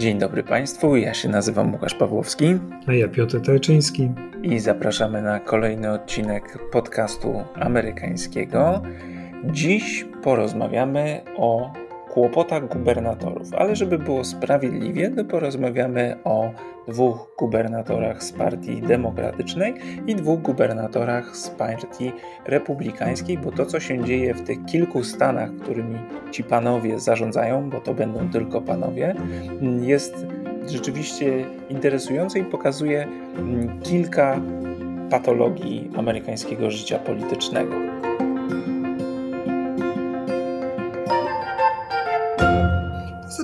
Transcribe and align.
Dzień 0.00 0.18
dobry 0.18 0.42
Państwu, 0.42 0.96
ja 0.96 1.14
się 1.14 1.28
nazywam 1.28 1.72
Łukasz 1.72 1.94
Pawłowski. 1.94 2.58
A 2.86 2.92
ja 2.92 3.08
Piotr 3.08 3.40
Tajczyński. 3.40 4.10
I 4.42 4.58
zapraszamy 4.58 5.22
na 5.22 5.40
kolejny 5.40 5.92
odcinek 5.92 6.58
podcastu 6.72 7.44
amerykańskiego. 7.54 8.82
Dziś 9.44 10.06
porozmawiamy 10.22 11.20
o 11.36 11.72
kłopotach 12.12 12.68
gubernatorów, 12.68 13.54
ale 13.54 13.76
żeby 13.76 13.98
było 13.98 14.24
sprawiedliwie, 14.24 15.10
to 15.10 15.24
porozmawiamy 15.24 16.16
o 16.24 16.50
dwóch 16.88 17.34
gubernatorach 17.38 18.22
z 18.22 18.32
Partii 18.32 18.82
Demokratycznej 18.82 19.74
i 20.06 20.14
dwóch 20.14 20.40
gubernatorach 20.40 21.36
z 21.36 21.50
Partii 21.50 22.12
Republikańskiej, 22.46 23.38
bo 23.38 23.52
to, 23.52 23.66
co 23.66 23.80
się 23.80 24.04
dzieje 24.04 24.34
w 24.34 24.42
tych 24.42 24.64
kilku 24.64 25.04
stanach, 25.04 25.50
którymi 25.62 25.98
ci 26.30 26.44
panowie 26.44 27.00
zarządzają, 27.00 27.70
bo 27.70 27.80
to 27.80 27.94
będą 27.94 28.30
tylko 28.30 28.60
panowie, 28.60 29.14
jest 29.80 30.26
rzeczywiście 30.68 31.44
interesujące 31.68 32.38
i 32.38 32.44
pokazuje 32.44 33.08
mm, 33.38 33.80
kilka 33.80 34.40
patologii 35.10 35.90
amerykańskiego 35.96 36.70
życia 36.70 36.98
politycznego. 36.98 37.99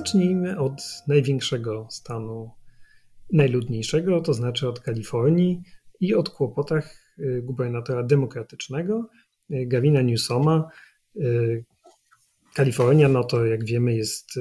Zacznijmy 0.07 0.59
od 0.59 1.03
największego 1.07 1.87
stanu, 1.89 2.51
najludniejszego, 3.33 4.21
to 4.21 4.33
znaczy 4.33 4.69
od 4.69 4.79
Kalifornii 4.79 5.61
i 5.99 6.15
od 6.15 6.29
kłopotach 6.29 7.15
y, 7.19 7.41
gubernatora 7.41 8.03
demokratycznego 8.03 9.09
y, 9.51 9.65
Gavina 9.65 10.01
Newsoma. 10.01 10.69
Y, 11.15 11.65
Kalifornia, 12.53 13.09
no 13.09 13.23
to 13.23 13.45
jak 13.45 13.65
wiemy, 13.65 13.95
jest 13.95 14.39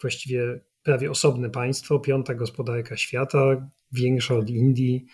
właściwie 0.00 0.60
prawie 0.82 1.10
osobne 1.10 1.50
państwo, 1.50 1.98
piąta 1.98 2.34
gospodarka 2.34 2.96
świata, 2.96 3.70
większa 3.92 4.34
od 4.34 4.50
Indii. 4.50 5.06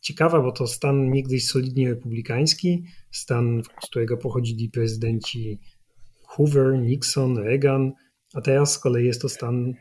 Ciekawa, 0.00 0.40
bo 0.40 0.52
to 0.52 0.66
stan 0.66 1.10
niegdyś 1.10 1.46
solidnie 1.46 1.88
republikański, 1.88 2.84
stan, 3.10 3.62
z 3.84 3.86
którego 3.86 4.16
pochodzili 4.16 4.68
prezydenci 4.68 5.60
Hoover, 6.24 6.78
Nixon, 6.78 7.38
Reagan, 7.38 7.92
a 8.34 8.40
teraz 8.40 8.72
z 8.72 8.78
kolei 8.78 9.06
jest 9.06 9.22
to 9.22 9.28
stan 9.28 9.74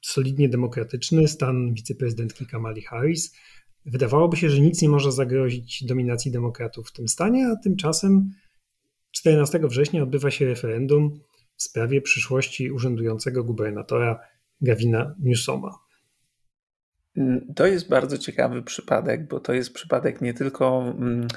solidnie 0.00 0.48
demokratyczny, 0.48 1.28
stan 1.28 1.74
wiceprezydentki 1.74 2.46
Kamali 2.46 2.82
Harris. 2.82 3.34
Wydawałoby 3.86 4.36
się, 4.36 4.50
że 4.50 4.60
nic 4.60 4.82
nie 4.82 4.88
może 4.88 5.12
zagrozić 5.12 5.84
dominacji 5.84 6.30
demokratów 6.30 6.88
w 6.88 6.92
tym 6.92 7.08
stanie, 7.08 7.48
a 7.48 7.56
tymczasem 7.56 8.30
14 9.10 9.60
września 9.62 10.02
odbywa 10.02 10.30
się 10.30 10.46
referendum 10.46 11.20
w 11.56 11.62
sprawie 11.62 12.02
przyszłości 12.02 12.70
urzędującego 12.70 13.44
gubernatora 13.44 14.20
Gavina 14.60 15.14
Newsoma. 15.20 15.78
To 17.56 17.66
jest 17.66 17.88
bardzo 17.88 18.18
ciekawy 18.18 18.62
przypadek, 18.62 19.28
bo 19.28 19.40
to 19.40 19.52
jest 19.52 19.72
przypadek 19.74 20.20
nie 20.20 20.34
tylko 20.34 20.94
mm, 20.98 21.28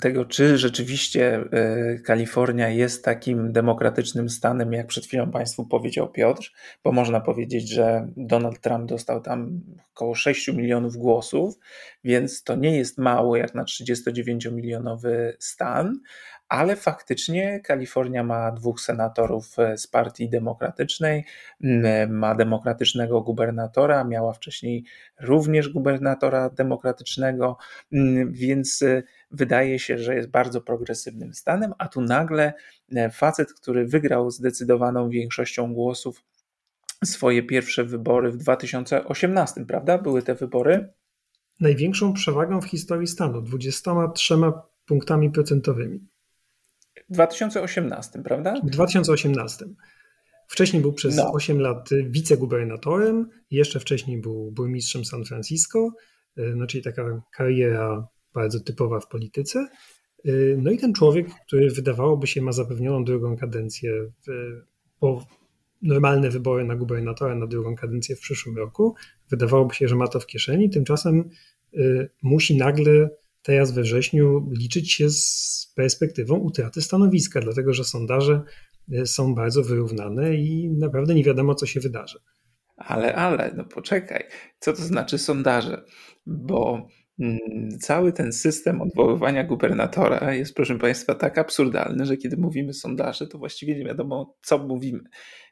tego, 0.00 0.24
czy 0.24 0.58
rzeczywiście 0.58 1.44
e, 1.52 1.98
Kalifornia 1.98 2.68
jest 2.68 3.04
takim 3.04 3.52
demokratycznym 3.52 4.28
stanem, 4.30 4.72
jak 4.72 4.86
przed 4.86 5.06
chwilą 5.06 5.30
Państwu 5.30 5.66
powiedział 5.66 6.12
Piotr, 6.12 6.52
bo 6.84 6.92
można 6.92 7.20
powiedzieć, 7.20 7.68
że 7.68 8.08
Donald 8.16 8.60
Trump 8.60 8.88
dostał 8.88 9.20
tam 9.20 9.60
około 9.94 10.14
6 10.14 10.48
milionów 10.48 10.96
głosów, 10.96 11.58
więc 12.04 12.42
to 12.42 12.56
nie 12.56 12.76
jest 12.76 12.98
mało 12.98 13.36
jak 13.36 13.54
na 13.54 13.64
39-milionowy 13.64 15.32
stan, 15.38 16.00
ale 16.52 16.76
faktycznie 16.76 17.60
Kalifornia 17.60 18.24
ma 18.24 18.52
dwóch 18.52 18.80
senatorów 18.80 19.58
e, 19.58 19.78
z 19.78 19.86
Partii 19.86 20.28
Demokratycznej, 20.28 21.24
ma 22.08 22.34
demokratycznego 22.34 23.20
gubernatora, 23.20 24.04
miała 24.04 24.32
wcześniej 24.32 24.84
również 25.20 25.68
gubernatora 25.68 26.50
demokratycznego, 26.50 27.56
więc 28.26 28.82
e, 28.82 29.02
wydaje 29.30 29.78
się, 29.78 29.98
że 29.98 30.14
jest 30.14 30.30
bardzo 30.30 30.60
progresywnym 30.60 31.34
stanem, 31.34 31.72
a 31.78 31.88
tu 31.88 32.00
nagle 32.00 32.52
e, 32.94 33.10
facet, 33.10 33.52
który 33.52 33.86
wygrał 33.86 34.30
zdecydowaną 34.30 35.08
większością 35.08 35.74
głosów 35.74 36.24
swoje 37.04 37.42
pierwsze 37.42 37.84
wybory 37.84 38.30
w 38.32 38.36
2018, 38.36 39.66
prawda? 39.66 39.98
Były 39.98 40.22
te 40.22 40.34
wybory? 40.34 40.88
Największą 41.60 42.12
przewagą 42.12 42.60
w 42.60 42.66
historii 42.66 43.06
stanu, 43.06 43.42
23 43.42 44.34
punktami 44.86 45.30
procentowymi. 45.30 46.12
W 47.10 47.12
2018, 47.12 48.22
prawda? 48.22 48.60
W 48.64 48.70
2018. 48.70 49.64
Wcześniej 50.48 50.82
był 50.82 50.92
przez 50.92 51.16
no. 51.16 51.32
8 51.32 51.60
lat 51.60 51.90
wicegubernatorem, 52.10 53.28
jeszcze 53.50 53.80
wcześniej 53.80 54.20
był 54.20 54.52
burmistrzem 54.52 55.04
San 55.04 55.24
Francisco, 55.24 55.90
no 56.36 56.66
czyli 56.66 56.84
taka 56.84 57.22
kariera 57.32 58.08
bardzo 58.34 58.60
typowa 58.60 59.00
w 59.00 59.08
polityce. 59.08 59.68
No 60.56 60.70
i 60.70 60.78
ten 60.78 60.92
człowiek, 60.92 61.26
który 61.46 61.70
wydawałoby 61.70 62.26
się 62.26 62.42
ma 62.42 62.52
zapewnioną 62.52 63.04
drugą 63.04 63.36
kadencję, 63.36 63.92
po 65.00 65.26
normalne 65.82 66.30
wybory 66.30 66.64
na 66.64 66.76
gubernatora 66.76 67.34
na 67.34 67.46
drugą 67.46 67.76
kadencję 67.76 68.16
w 68.16 68.20
przyszłym 68.20 68.56
roku, 68.56 68.94
wydawałoby 69.30 69.74
się, 69.74 69.88
że 69.88 69.96
ma 69.96 70.08
to 70.08 70.20
w 70.20 70.26
kieszeni, 70.26 70.70
tymczasem 70.70 71.30
y, 71.74 72.10
musi 72.22 72.56
nagle 72.56 73.10
teraz 73.42 73.72
we 73.72 73.82
wrześniu 73.82 74.50
liczyć 74.50 74.92
się 74.92 75.10
z 75.10 75.72
perspektywą 75.76 76.36
utraty 76.36 76.82
stanowiska, 76.82 77.40
dlatego 77.40 77.72
że 77.72 77.84
sondaże 77.84 78.42
y, 78.92 79.06
są 79.06 79.34
bardzo 79.34 79.62
wyrównane 79.62 80.34
i 80.34 80.70
naprawdę 80.70 81.14
nie 81.14 81.24
wiadomo, 81.24 81.54
co 81.54 81.66
się 81.66 81.80
wydarzy. 81.80 82.18
Ale, 82.76 83.14
ale, 83.14 83.52
no 83.56 83.64
poczekaj, 83.64 84.24
co 84.58 84.72
to 84.72 84.82
znaczy 84.82 85.18
sondaże? 85.18 85.84
Bo 86.26 86.88
mm, 87.20 87.38
cały 87.80 88.12
ten 88.12 88.32
system 88.32 88.80
odwoływania 88.80 89.44
gubernatora 89.44 90.34
jest, 90.34 90.54
proszę 90.54 90.78
Państwa, 90.78 91.14
tak 91.14 91.38
absurdalny, 91.38 92.06
że 92.06 92.16
kiedy 92.16 92.36
mówimy 92.36 92.74
sondaże, 92.74 93.26
to 93.26 93.38
właściwie 93.38 93.76
nie 93.76 93.84
wiadomo, 93.84 94.36
co 94.42 94.58
mówimy. 94.58 95.02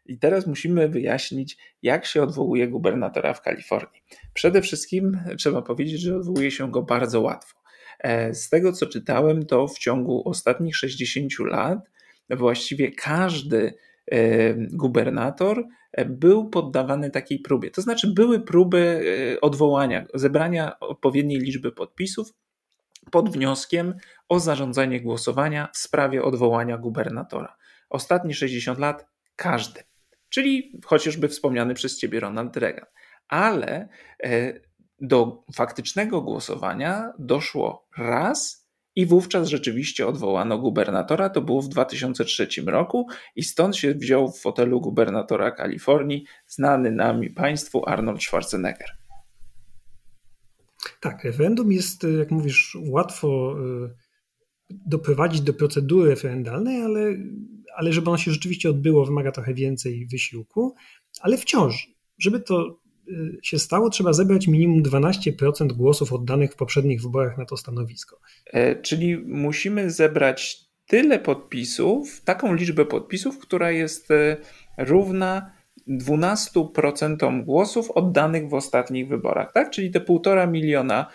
I 0.07 0.19
teraz 0.19 0.47
musimy 0.47 0.89
wyjaśnić, 0.89 1.59
jak 1.83 2.07
się 2.07 2.23
odwołuje 2.23 2.69
gubernatora 2.69 3.35
w 3.35 3.43
Kalifornii. 3.43 4.03
Przede 4.35 4.63
wszystkim 4.63 5.21
trzeba 5.39 5.63
powiedzieć, 5.63 6.01
że 6.01 6.17
odwołuje 6.17 6.51
się 6.51 6.71
go 6.71 6.83
bardzo 6.83 7.21
łatwo. 7.21 7.60
E, 8.01 8.35
z 8.35 8.49
tego 8.49 8.73
co 8.73 8.87
czytałem, 8.87 9.47
to 9.47 9.69
w 9.69 9.79
ciągu 9.79 10.29
ostatnich 10.29 10.77
60 10.77 11.33
lat 11.39 11.79
właściwie 12.31 12.93
każdy 12.93 13.75
e, 14.07 14.55
gubernator 14.55 15.65
e, 15.93 16.05
był 16.05 16.51
poddawany 16.51 17.11
takiej 17.11 17.39
próbie. 17.39 17.71
To 17.71 17.83
znaczy, 17.83 18.13
były 18.15 18.41
próby 18.41 19.05
odwołania, 19.41 20.07
zebrania 20.15 20.81
odpowiedniej 20.81 21.39
liczby 21.39 21.73
podpisów 21.73 22.35
pod 23.11 23.31
wnioskiem 23.31 23.95
o 24.29 24.41
zarządzanie 24.41 25.01
głosowania 25.01 25.69
w 25.75 25.79
sprawie 25.79 26.23
odwołania 26.23 26.79
gubernatora. 26.79 27.57
Ostatnie 27.91 28.35
60 28.35 28.79
lat 28.79 29.07
każdy, 29.37 29.81
czyli 30.29 30.81
chociażby 30.85 31.29
wspomniany 31.29 31.75
przez 31.75 31.99
ciebie 31.99 32.21
Ronald 32.21 32.57
Reagan. 32.57 32.87
Ale 33.29 33.89
do 35.01 35.45
faktycznego 35.55 36.23
głosowania 36.23 37.13
doszło 37.19 37.89
raz 37.99 38.61
i 38.97 39.07
wówczas 39.07 39.49
rzeczywiście 39.49 40.07
odwołano 40.07 40.59
gubernatora. 40.59 41.31
To 41.31 41.41
było 41.41 41.63
w 41.63 41.69
2003 41.69 42.49
roku 42.67 43.07
i 43.37 43.43
stąd 43.43 43.77
się 43.77 43.95
wziął 43.95 44.33
w 44.33 44.41
fotelu 44.41 44.81
gubernatora 44.81 45.51
Kalifornii 45.51 46.25
znany 46.47 46.93
nami 46.93 47.31
państwu 47.31 47.89
Arnold 47.89 48.23
Schwarzenegger. 48.23 48.89
Tak, 51.01 51.25
referendum 51.25 51.73
jest, 51.73 52.07
jak 52.19 52.31
mówisz, 52.31 52.77
łatwo 52.89 53.57
e, 53.59 53.91
doprowadzić 54.71 55.41
do 55.41 55.55
procedury 55.55 56.11
referendalnej, 56.11 56.83
ale, 56.83 57.01
ale 57.77 57.93
żeby 57.93 58.11
ono 58.11 58.19
się 58.19 58.31
rzeczywiście 58.31 58.71
odbyło, 58.71 59.05
wymaga 59.05 59.33
trochę 59.33 59.55
więcej 59.55 60.07
wysiłku, 60.07 60.75
ale 61.21 61.37
wciąż, 61.37 61.91
żeby 62.19 62.41
to 62.41 62.65
Y, 62.65 62.80
się 63.43 63.59
stało, 63.59 63.91
trzeba 63.91 64.13
zebrać 64.13 64.47
minimum 64.47 64.83
12% 64.83 65.73
głosów 65.73 66.13
oddanych 66.13 66.53
w 66.53 66.57
poprzednich 66.57 67.03
wyborach 67.03 67.39
na 67.39 67.45
to 67.45 67.57
stanowisko. 67.57 68.21
E, 68.47 68.77
czyli 68.77 69.19
musimy 69.19 69.91
zebrać 69.91 70.71
tyle 70.87 71.19
podpisów, 71.19 72.21
taką 72.21 72.55
liczbę 72.55 72.85
podpisów, 72.85 73.39
która 73.39 73.71
jest 73.71 74.11
e, 74.11 74.37
równa 74.79 75.53
12% 75.89 77.45
głosów 77.45 77.91
oddanych 77.91 78.49
w 78.49 78.55
ostatnich 78.55 79.09
wyborach, 79.09 79.53
tak? 79.53 79.71
Czyli 79.71 79.91
te 79.91 80.01
półtora 80.01 80.47
miliona 80.47 81.07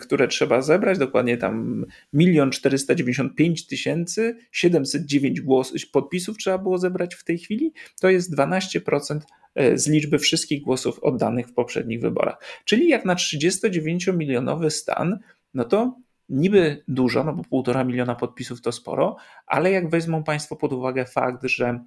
które 0.00 0.28
trzeba 0.28 0.62
zebrać, 0.62 0.98
dokładnie 0.98 1.36
tam 1.36 1.84
1 2.12 2.50
495 2.50 3.66
tysięcy 3.66 4.36
709 4.52 5.40
głos, 5.40 5.72
podpisów 5.92 6.38
trzeba 6.38 6.58
było 6.58 6.78
zebrać 6.78 7.14
w 7.14 7.24
tej 7.24 7.38
chwili, 7.38 7.72
to 8.00 8.10
jest 8.10 8.36
12% 8.36 9.20
e, 9.54 9.78
z 9.78 9.88
liczby 9.88 10.18
wszystkich 10.18 10.62
głosów 10.62 10.98
oddanych 10.98 11.46
w 11.46 11.52
poprzednich 11.52 12.00
wyborach. 12.00 12.38
Czyli 12.64 12.88
jak 12.88 13.04
na 13.04 13.14
39-milionowy 13.14 14.70
stan, 14.70 15.18
no 15.54 15.64
to 15.64 15.96
niby 16.28 16.84
dużo, 16.88 17.24
no 17.24 17.32
bo 17.32 17.44
półtora 17.44 17.84
miliona 17.84 18.14
podpisów 18.14 18.60
to 18.60 18.72
sporo, 18.72 19.16
ale 19.46 19.70
jak 19.70 19.90
wezmą 19.90 20.24
Państwo 20.24 20.56
pod 20.56 20.72
uwagę 20.72 21.04
fakt, 21.04 21.44
że 21.44 21.80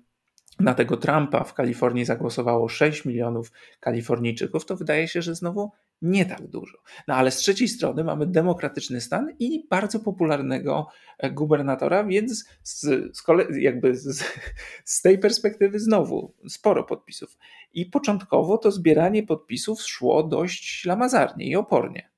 na 0.60 0.74
tego 0.74 0.98
Trumpa 0.98 1.44
w 1.44 1.54
Kalifornii 1.54 2.06
zagłosowało 2.06 2.70
6 2.70 3.06
milionów 3.06 3.52
Kalifornijczyków, 3.80 4.66
to 4.66 4.76
wydaje 4.76 5.08
się, 5.08 5.22
że 5.22 5.36
znowu 5.36 5.72
nie 6.02 6.26
tak 6.26 6.48
dużo. 6.48 6.78
No 7.08 7.16
ale 7.16 7.32
z 7.32 7.38
trzeciej 7.38 7.68
strony 7.68 8.04
mamy 8.04 8.28
demokratyczny 8.28 9.02
stan 9.02 9.36
i 9.40 9.68
bardzo 9.70 10.00
popularnego 10.00 10.88
e, 11.18 11.32
gubernatora, 11.32 12.04
więc 12.04 12.46
z, 12.64 12.82
z 13.18 13.22
kolei 13.22 13.64
jakby 13.64 13.96
z, 13.96 14.24
z 14.86 15.02
tej 15.02 15.20
perspektywy 15.20 15.80
znowu 15.80 16.34
sporo 16.48 16.84
podpisów. 16.84 17.38
I 17.74 17.86
początkowo 17.86 18.58
to 18.58 18.72
zbieranie 18.72 19.24
podpisów 19.24 19.82
szło 19.82 20.24
dość 20.24 20.66
ślamazarnie 20.66 21.50
i 21.50 21.56
opornie. 21.56 22.10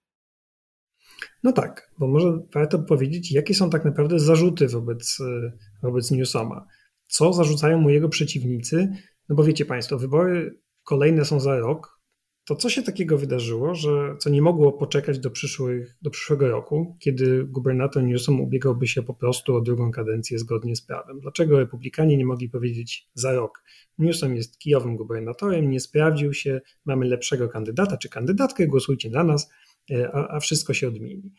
No 1.44 1.52
tak, 1.52 1.92
bo 1.98 2.08
może 2.08 2.40
warto 2.54 2.80
powiedzieć, 2.80 3.32
jakie 3.32 3.54
są 3.54 3.70
tak 3.70 3.86
naprawdę 3.86 4.20
zarzuty 4.20 4.68
wobec, 4.68 5.18
e, 5.22 5.52
wobec 5.84 6.12
Newsoma. 6.12 6.66
Co 7.08 7.34
zarzucają 7.34 7.82
mu 7.82 7.90
jego 7.90 8.10
przeciwnicy? 8.10 8.90
No 9.30 9.36
bo 9.36 9.44
wiecie 9.44 9.66
Państwo, 9.66 9.98
wybory 9.98 10.60
kolejne 10.84 11.26
są 11.26 11.40
za 11.40 11.60
rok, 11.60 12.01
to 12.46 12.56
co 12.56 12.70
się 12.70 12.84
takiego 12.84 13.18
wydarzyło, 13.18 13.76
że 13.76 14.16
co 14.20 14.30
nie 14.30 14.42
mogło 14.42 14.72
poczekać 14.72 15.20
do, 15.20 15.32
przyszłych, 15.32 15.98
do 16.02 16.10
przyszłego 16.10 16.48
roku, 16.48 16.98
kiedy 17.00 17.44
gubernator 17.44 18.04
Newsom 18.04 18.42
ubiegałby 18.42 18.88
się 18.88 19.04
po 19.04 19.14
prostu 19.14 19.56
o 19.56 19.62
drugą 19.62 19.92
kadencję 19.92 20.40
zgodnie 20.40 20.76
z 20.76 20.82
prawem? 20.82 21.20
Dlaczego 21.20 21.60
republikanie 21.60 22.18
nie 22.18 22.26
mogli 22.26 22.50
powiedzieć 22.50 23.10
za 23.14 23.34
rok? 23.34 23.64
Newsom 23.98 24.36
jest 24.36 24.58
kijowym 24.58 24.96
gubernatorem, 24.96 25.70
nie 25.70 25.80
sprawdził 25.80 26.34
się, 26.34 26.62
mamy 26.86 27.06
lepszego 27.06 27.50
kandydata 27.50 27.98
czy 27.98 28.10
kandydatkę, 28.10 28.68
głosujcie 28.68 29.10
na 29.10 29.24
nas, 29.24 29.50
e, 29.92 30.12
a, 30.14 30.36
a 30.36 30.40
wszystko 30.40 30.74
się 30.74 30.88
odmieni. 30.88 31.32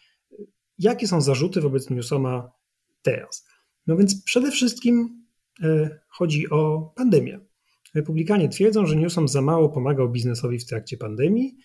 Jakie 0.78 1.08
są 1.08 1.20
zarzuty 1.20 1.60
wobec 1.60 1.90
Newsoma 1.90 2.52
teraz? 3.02 3.48
No 3.86 3.96
więc 3.96 4.24
przede 4.24 4.50
wszystkim 4.50 5.24
e, 5.62 6.00
chodzi 6.08 6.50
o 6.50 6.92
pandemię. 6.96 7.51
Republikanie 7.94 8.48
twierdzą, 8.48 8.86
że 8.86 8.96
Newsom 8.96 9.28
za 9.28 9.42
mało 9.42 9.68
pomagał 9.68 10.10
biznesowi 10.10 10.58
w 10.58 10.66
trakcie 10.66 10.96
pandemii, 10.96 11.56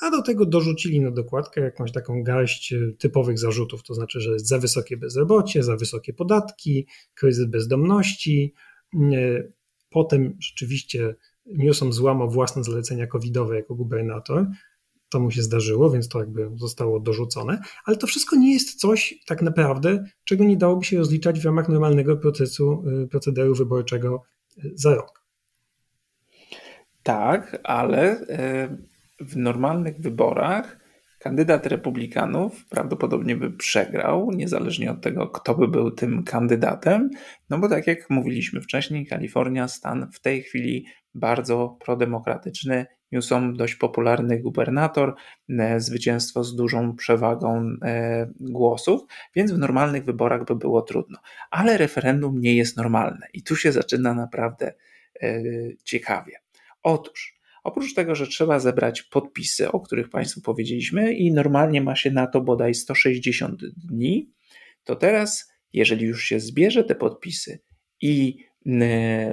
a 0.00 0.10
do 0.10 0.22
tego 0.22 0.46
dorzucili 0.46 1.00
na 1.00 1.10
dokładkę 1.10 1.60
jakąś 1.60 1.92
taką 1.92 2.22
garść 2.22 2.72
e, 2.72 2.92
typowych 2.98 3.38
zarzutów, 3.38 3.82
to 3.82 3.94
znaczy, 3.94 4.20
że 4.20 4.32
jest 4.32 4.48
za 4.48 4.58
wysokie 4.58 4.96
bezrobocie, 4.96 5.62
za 5.62 5.76
wysokie 5.76 6.12
podatki, 6.12 6.86
kryzys 7.14 7.46
bezdomności. 7.46 8.54
E, 8.94 9.42
potem 9.90 10.36
rzeczywiście 10.40 11.14
Newsom 11.46 11.92
złamał 11.92 12.30
własne 12.30 12.64
zalecenia 12.64 13.06
covidowe 13.06 13.56
jako 13.56 13.74
gubernator. 13.74 14.46
To 15.08 15.20
mu 15.20 15.30
się 15.30 15.42
zdarzyło, 15.42 15.90
więc 15.90 16.08
to 16.08 16.18
jakby 16.18 16.50
zostało 16.56 17.00
dorzucone, 17.00 17.60
ale 17.84 17.96
to 17.96 18.06
wszystko 18.06 18.36
nie 18.36 18.52
jest 18.52 18.80
coś 18.80 19.14
tak 19.26 19.42
naprawdę, 19.42 20.04
czego 20.24 20.44
nie 20.44 20.56
dałoby 20.56 20.84
się 20.84 20.98
rozliczać 20.98 21.40
w 21.40 21.44
ramach 21.44 21.68
normalnego 21.68 22.16
procesu, 22.16 22.84
e, 23.04 23.06
procederu 23.06 23.54
wyborczego 23.54 24.22
za 24.74 24.94
rok. 24.94 25.25
Tak, 27.06 27.58
ale 27.64 28.20
e, 28.28 28.68
w 29.20 29.36
normalnych 29.36 30.00
wyborach 30.00 30.78
kandydat 31.18 31.66
republikanów 31.66 32.68
prawdopodobnie 32.68 33.36
by 33.36 33.50
przegrał, 33.50 34.30
niezależnie 34.30 34.90
od 34.90 35.00
tego, 35.00 35.26
kto 35.26 35.54
by 35.54 35.68
był 35.68 35.90
tym 35.90 36.24
kandydatem, 36.24 37.10
no 37.50 37.58
bo 37.58 37.68
tak 37.68 37.86
jak 37.86 38.10
mówiliśmy 38.10 38.60
wcześniej, 38.60 39.06
Kalifornia, 39.06 39.68
stan 39.68 40.08
w 40.12 40.20
tej 40.20 40.42
chwili 40.42 40.86
bardzo 41.14 41.78
prodemokratyczny, 41.84 42.86
Newsom 43.12 43.56
dość 43.56 43.74
popularny 43.74 44.40
gubernator, 44.40 45.14
e, 45.48 45.80
zwycięstwo 45.80 46.44
z 46.44 46.56
dużą 46.56 46.96
przewagą 46.96 47.70
e, 47.82 48.26
głosów, 48.40 49.00
więc 49.36 49.52
w 49.52 49.58
normalnych 49.58 50.04
wyborach 50.04 50.44
by 50.44 50.56
było 50.56 50.82
trudno. 50.82 51.18
Ale 51.50 51.78
referendum 51.78 52.40
nie 52.40 52.54
jest 52.54 52.76
normalne 52.76 53.26
i 53.32 53.42
tu 53.42 53.56
się 53.56 53.72
zaczyna 53.72 54.14
naprawdę 54.14 54.72
ciekawie. 55.84 56.45
Otóż, 56.88 57.40
oprócz 57.64 57.94
tego, 57.94 58.14
że 58.14 58.26
trzeba 58.26 58.58
zebrać 58.58 59.02
podpisy, 59.02 59.72
o 59.72 59.80
których 59.80 60.10
Państwu 60.10 60.40
powiedzieliśmy, 60.40 61.14
i 61.14 61.32
normalnie 61.32 61.80
ma 61.80 61.96
się 61.96 62.10
na 62.10 62.26
to 62.26 62.40
bodaj 62.40 62.74
160 62.74 63.60
dni, 63.76 64.32
to 64.84 64.96
teraz, 64.96 65.52
jeżeli 65.72 66.06
już 66.06 66.24
się 66.24 66.40
zbierze 66.40 66.84
te 66.84 66.94
podpisy 66.94 67.58
i 68.02 68.44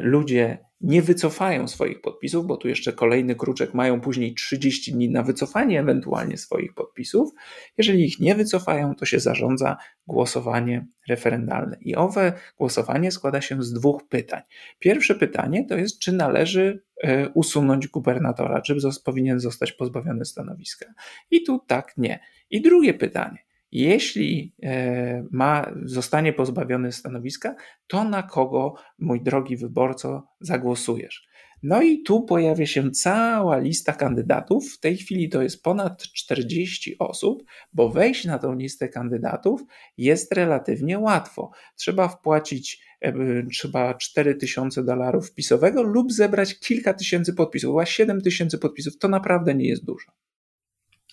ludzie 0.02 0.58
nie 0.84 1.02
wycofają 1.02 1.68
swoich 1.68 2.02
podpisów, 2.02 2.48
bo 2.48 2.58
tu 2.58 2.68
jeszcze 2.68 2.94
kolejny 2.94 3.36
kruczek 3.36 3.74
mają 3.74 4.02
później 4.02 4.34
30 4.34 4.92
dni 4.92 5.10
na 5.10 5.24
wycofanie 5.24 5.80
ewentualnie 5.80 6.38
swoich 6.38 6.74
podpisów. 6.74 7.32
Jeżeli 7.78 8.06
ich 8.06 8.20
nie 8.20 8.36
wycofają, 8.36 8.96
to 8.96 9.06
się 9.06 9.20
zarządza 9.20 9.78
głosowanie 10.08 10.88
referendalne. 11.10 11.78
I 11.82 11.96
owe 11.96 12.34
głosowanie 12.58 13.12
składa 13.12 13.42
się 13.42 13.64
z 13.64 13.74
dwóch 13.74 14.08
pytań. 14.10 14.42
Pierwsze 14.80 15.16
pytanie 15.16 15.66
to 15.66 15.78
jest, 15.78 16.00
czy 16.00 16.12
należy 16.12 16.84
e, 17.04 17.30
usunąć 17.30 17.88
gubernatora, 17.88 18.62
czy 18.62 18.76
powinien 19.06 19.40
zostać 19.40 19.72
pozbawiony 19.72 20.26
stanowiska. 20.26 20.86
I 21.32 21.44
tu 21.44 21.60
tak, 21.68 21.94
nie. 21.98 22.20
I 22.50 22.62
drugie 22.62 22.94
pytanie 22.94 23.38
jeśli 23.74 24.56
e, 24.64 25.24
ma, 25.32 25.72
zostanie 25.86 26.34
pozbawiony 26.34 26.92
stanowiska, 26.92 27.56
to 27.88 28.04
na 28.04 28.24
kogo, 28.24 28.74
mój 29.00 29.22
drogi 29.22 29.58
wyborco, 29.58 30.28
zagłosujesz? 30.42 31.28
No 31.64 31.82
i 31.82 32.04
tu 32.04 32.22
pojawia 32.22 32.66
się 32.66 32.92
cała 32.92 33.58
lista 33.58 33.94
kandydatów. 33.94 34.74
W 34.74 34.80
tej 34.80 34.98
chwili 34.98 35.30
to 35.30 35.42
jest 35.42 35.64
ponad 35.64 36.04
40 36.04 36.98
osób, 37.00 37.44
bo 37.74 37.90
wejść 37.90 38.26
na 38.26 38.40
tą 38.40 38.56
listę 38.56 38.90
kandydatów 38.90 39.62
jest 39.98 40.34
relatywnie 40.34 41.00
łatwo. 41.00 41.52
Trzeba 41.76 42.08
wpłacić 42.08 42.82
e, 43.02 43.14
trzeba 43.52 43.94
4000 43.94 44.84
dolarów 44.84 45.30
wpisowego 45.30 45.84
lub 45.84 46.12
zebrać 46.12 46.60
kilka 46.60 46.94
tysięcy 46.94 47.34
podpisów, 47.34 47.78
a 47.80 47.86
7 47.86 48.22
tysięcy 48.22 48.58
podpisów 48.58 48.98
to 48.98 49.08
naprawdę 49.08 49.56
nie 49.56 49.68
jest 49.68 49.86
dużo. 49.86 50.23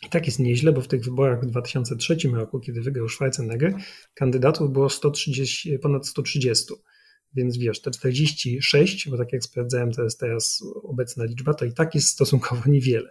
I 0.06 0.08
tak 0.08 0.26
jest 0.26 0.38
nieźle, 0.38 0.72
bo 0.72 0.80
w 0.80 0.88
tych 0.88 1.04
wyborach 1.04 1.42
w 1.42 1.46
2003 1.46 2.16
roku, 2.34 2.60
kiedy 2.60 2.80
wygrał 2.80 3.08
Schwarzenegger, 3.08 3.74
kandydatów 4.14 4.72
było 4.72 4.90
130, 4.90 5.78
ponad 5.78 6.06
130. 6.06 6.74
Więc 7.34 7.58
wiesz, 7.58 7.82
te 7.82 7.90
46, 7.90 9.08
bo 9.08 9.18
tak 9.18 9.32
jak 9.32 9.44
sprawdzałem, 9.44 9.92
to 9.92 10.02
jest 10.02 10.20
teraz 10.20 10.62
obecna 10.82 11.24
liczba, 11.24 11.54
to 11.54 11.64
i 11.64 11.72
tak 11.72 11.94
jest 11.94 12.08
stosunkowo 12.08 12.70
niewiele. 12.70 13.10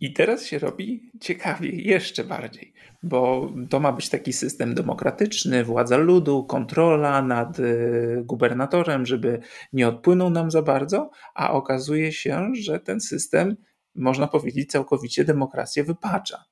I 0.00 0.12
teraz 0.12 0.46
się 0.46 0.58
robi 0.58 1.12
ciekawie, 1.20 1.70
jeszcze 1.70 2.24
bardziej, 2.24 2.72
bo 3.02 3.52
to 3.70 3.80
ma 3.80 3.92
być 3.92 4.08
taki 4.08 4.32
system 4.32 4.74
demokratyczny, 4.74 5.64
władza 5.64 5.96
ludu, 5.96 6.44
kontrola 6.44 7.22
nad 7.22 7.58
y, 7.58 8.22
gubernatorem, 8.24 9.06
żeby 9.06 9.40
nie 9.72 9.88
odpłynął 9.88 10.30
nam 10.30 10.50
za 10.50 10.62
bardzo, 10.62 11.10
a 11.34 11.52
okazuje 11.52 12.12
się, 12.12 12.48
że 12.54 12.80
ten 12.80 13.00
system 13.00 13.56
można 13.94 14.28
powiedzieć, 14.28 14.70
całkowicie 14.70 15.24
demokrację 15.24 15.84
wypacza, 15.84 16.44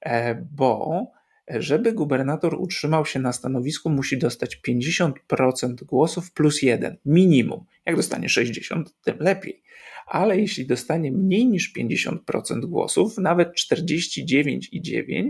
e, 0.00 0.34
bo 0.34 1.02
żeby 1.48 1.92
gubernator 1.92 2.54
utrzymał 2.54 3.06
się 3.06 3.20
na 3.20 3.32
stanowisku, 3.32 3.90
musi 3.90 4.18
dostać 4.18 4.60
50% 4.68 5.84
głosów 5.84 6.32
plus 6.32 6.62
jeden, 6.62 6.96
minimum. 7.04 7.64
Jak 7.86 7.96
dostanie 7.96 8.28
60, 8.28 8.94
tym 9.04 9.16
lepiej. 9.20 9.62
Ale 10.06 10.40
jeśli 10.40 10.66
dostanie 10.66 11.12
mniej 11.12 11.46
niż 11.46 11.72
50% 11.78 12.66
głosów, 12.66 13.18
nawet 13.18 13.48
49,9, 13.72 15.28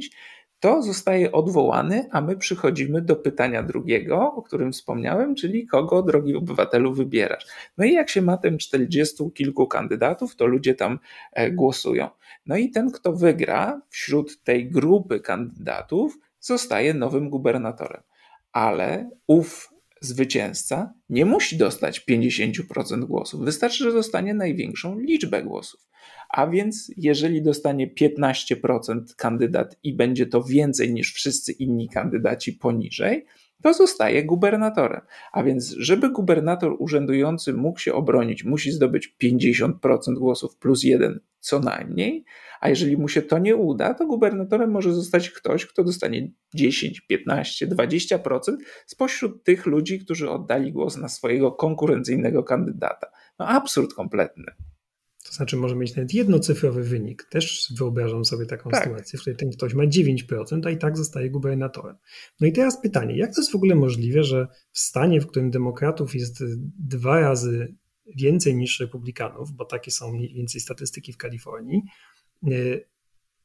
to 0.66 0.82
zostaje 0.82 1.32
odwołany, 1.32 2.08
a 2.10 2.20
my 2.20 2.36
przychodzimy 2.36 3.02
do 3.02 3.16
pytania 3.16 3.62
drugiego, 3.62 4.32
o 4.34 4.42
którym 4.42 4.72
wspomniałem, 4.72 5.34
czyli 5.34 5.66
kogo, 5.66 6.02
drogi 6.02 6.36
obywatelu, 6.36 6.94
wybierasz. 6.94 7.46
No 7.78 7.84
i 7.84 7.92
jak 7.92 8.10
się 8.10 8.22
ma 8.22 8.36
ten 8.36 8.58
40 8.58 9.30
kilku 9.34 9.66
kandydatów, 9.66 10.36
to 10.36 10.46
ludzie 10.46 10.74
tam 10.74 10.98
e, 11.32 11.50
głosują. 11.50 12.08
No 12.46 12.56
i 12.56 12.70
ten, 12.70 12.90
kto 12.90 13.12
wygra 13.12 13.80
wśród 13.88 14.42
tej 14.42 14.70
grupy 14.70 15.20
kandydatów, 15.20 16.18
zostaje 16.40 16.94
nowym 16.94 17.30
gubernatorem. 17.30 18.02
Ale 18.52 19.10
ów 19.26 19.72
zwycięzca 20.00 20.92
nie 21.08 21.24
musi 21.24 21.56
dostać 21.56 22.04
50% 22.10 23.04
głosów. 23.04 23.44
Wystarczy, 23.44 23.84
że 23.84 23.92
dostanie 23.92 24.34
największą 24.34 24.98
liczbę 24.98 25.42
głosów. 25.42 25.86
A 26.36 26.46
więc, 26.46 26.92
jeżeli 26.96 27.42
dostanie 27.42 27.94
15% 27.94 29.00
kandydat 29.16 29.76
i 29.82 29.94
będzie 29.94 30.26
to 30.26 30.42
więcej 30.42 30.94
niż 30.94 31.14
wszyscy 31.14 31.52
inni 31.52 31.88
kandydaci 31.88 32.52
poniżej, 32.52 33.24
to 33.62 33.74
zostaje 33.74 34.24
gubernatorem. 34.24 35.00
A 35.32 35.42
więc, 35.42 35.70
żeby 35.78 36.10
gubernator 36.10 36.76
urzędujący 36.78 37.52
mógł 37.52 37.78
się 37.78 37.94
obronić, 37.94 38.44
musi 38.44 38.72
zdobyć 38.72 39.16
50% 39.22 39.70
głosów 40.14 40.56
plus 40.56 40.82
jeden 40.82 41.20
co 41.40 41.60
najmniej, 41.60 42.24
a 42.60 42.68
jeżeli 42.68 42.96
mu 42.96 43.08
się 43.08 43.22
to 43.22 43.38
nie 43.38 43.56
uda, 43.56 43.94
to 43.94 44.06
gubernatorem 44.06 44.70
może 44.70 44.94
zostać 44.94 45.30
ktoś, 45.30 45.66
kto 45.66 45.84
dostanie 45.84 46.30
10, 46.54 47.00
15, 47.00 47.66
20% 47.66 48.56
spośród 48.86 49.44
tych 49.44 49.66
ludzi, 49.66 49.98
którzy 49.98 50.30
oddali 50.30 50.72
głos 50.72 50.96
na 50.96 51.08
swojego 51.08 51.52
konkurencyjnego 51.52 52.44
kandydata. 52.44 53.06
No 53.38 53.48
absurd 53.48 53.94
kompletny. 53.94 54.44
Znaczy 55.36 55.56
może 55.56 55.76
mieć 55.76 55.96
nawet 55.96 56.14
jednocyfrowy 56.14 56.82
wynik. 56.82 57.24
Też 57.30 57.72
wyobrażam 57.78 58.24
sobie 58.24 58.46
taką 58.46 58.70
tak. 58.70 58.84
sytuację, 58.84 59.18
w 59.18 59.22
której 59.22 59.36
ten 59.36 59.50
ktoś 59.50 59.74
ma 59.74 59.84
9%, 59.84 60.66
a 60.66 60.70
i 60.70 60.78
tak 60.78 60.96
zostaje 60.96 61.30
gubernatorem. 61.30 61.96
No 62.40 62.46
i 62.46 62.52
teraz 62.52 62.80
pytanie, 62.82 63.16
jak 63.16 63.34
to 63.34 63.40
jest 63.40 63.52
w 63.52 63.56
ogóle 63.56 63.74
możliwe, 63.74 64.24
że 64.24 64.48
w 64.72 64.78
stanie, 64.78 65.20
w 65.20 65.26
którym 65.26 65.50
demokratów 65.50 66.14
jest 66.14 66.44
dwa 66.78 67.20
razy 67.20 67.74
więcej 68.16 68.56
niż 68.56 68.80
republikanów, 68.80 69.52
bo 69.52 69.64
takie 69.64 69.90
są 69.90 70.12
mniej 70.12 70.34
więcej 70.34 70.60
statystyki 70.60 71.12
w 71.12 71.16
Kalifornii, 71.16 71.82
e, 72.44 72.50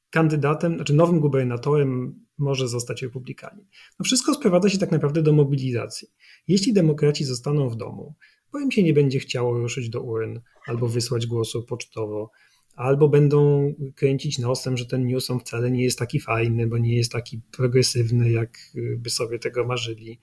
kandydatem, 0.09 0.75
znaczy 0.75 0.93
nowym 0.93 1.19
gubernatorem 1.19 2.19
może 2.37 2.67
zostać 2.67 3.01
republikanin. 3.01 3.65
No 3.99 4.03
wszystko 4.03 4.33
sprowadza 4.33 4.69
się 4.69 4.77
tak 4.77 4.91
naprawdę 4.91 5.21
do 5.21 5.33
mobilizacji. 5.33 6.07
Jeśli 6.47 6.73
demokraci 6.73 7.25
zostaną 7.25 7.69
w 7.69 7.75
domu, 7.75 8.15
bo 8.53 8.59
im 8.59 8.71
się 8.71 8.83
nie 8.83 8.93
będzie 8.93 9.19
chciało 9.19 9.57
ruszyć 9.57 9.89
do 9.89 10.01
urn 10.01 10.39
albo 10.67 10.87
wysłać 10.87 11.27
głosu 11.27 11.63
pocztowo, 11.63 12.31
albo 12.75 13.09
będą 13.09 13.73
kręcić 13.95 14.39
nosem, 14.39 14.77
że 14.77 14.85
ten 14.85 15.07
Newsom 15.07 15.39
wcale 15.39 15.71
nie 15.71 15.83
jest 15.83 15.99
taki 15.99 16.19
fajny, 16.19 16.67
bo 16.67 16.77
nie 16.77 16.97
jest 16.97 17.11
taki 17.11 17.41
progresywny, 17.51 18.31
jak 18.31 18.57
by 18.97 19.09
sobie 19.09 19.39
tego 19.39 19.67
marzyli 19.67 20.19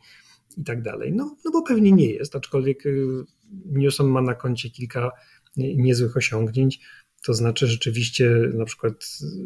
i 0.57 0.65
tak 0.65 0.83
dalej. 0.83 1.13
No, 1.13 1.37
no 1.45 1.51
bo 1.51 1.63
pewnie 1.63 1.93
nie 1.93 2.11
jest, 2.11 2.37
aczkolwiek 2.37 2.87
y, 2.87 3.25
Newsom 3.67 4.11
ma 4.11 4.23
na 4.23 4.35
koncie 4.35 4.71
kilka 4.71 5.11
niezłych 5.57 6.17
osiągnięć. 6.17 6.81
To 7.25 7.35
znaczy 7.35 7.67
rzeczywiście 7.67 8.31
na 8.55 8.65
przykład 8.65 8.95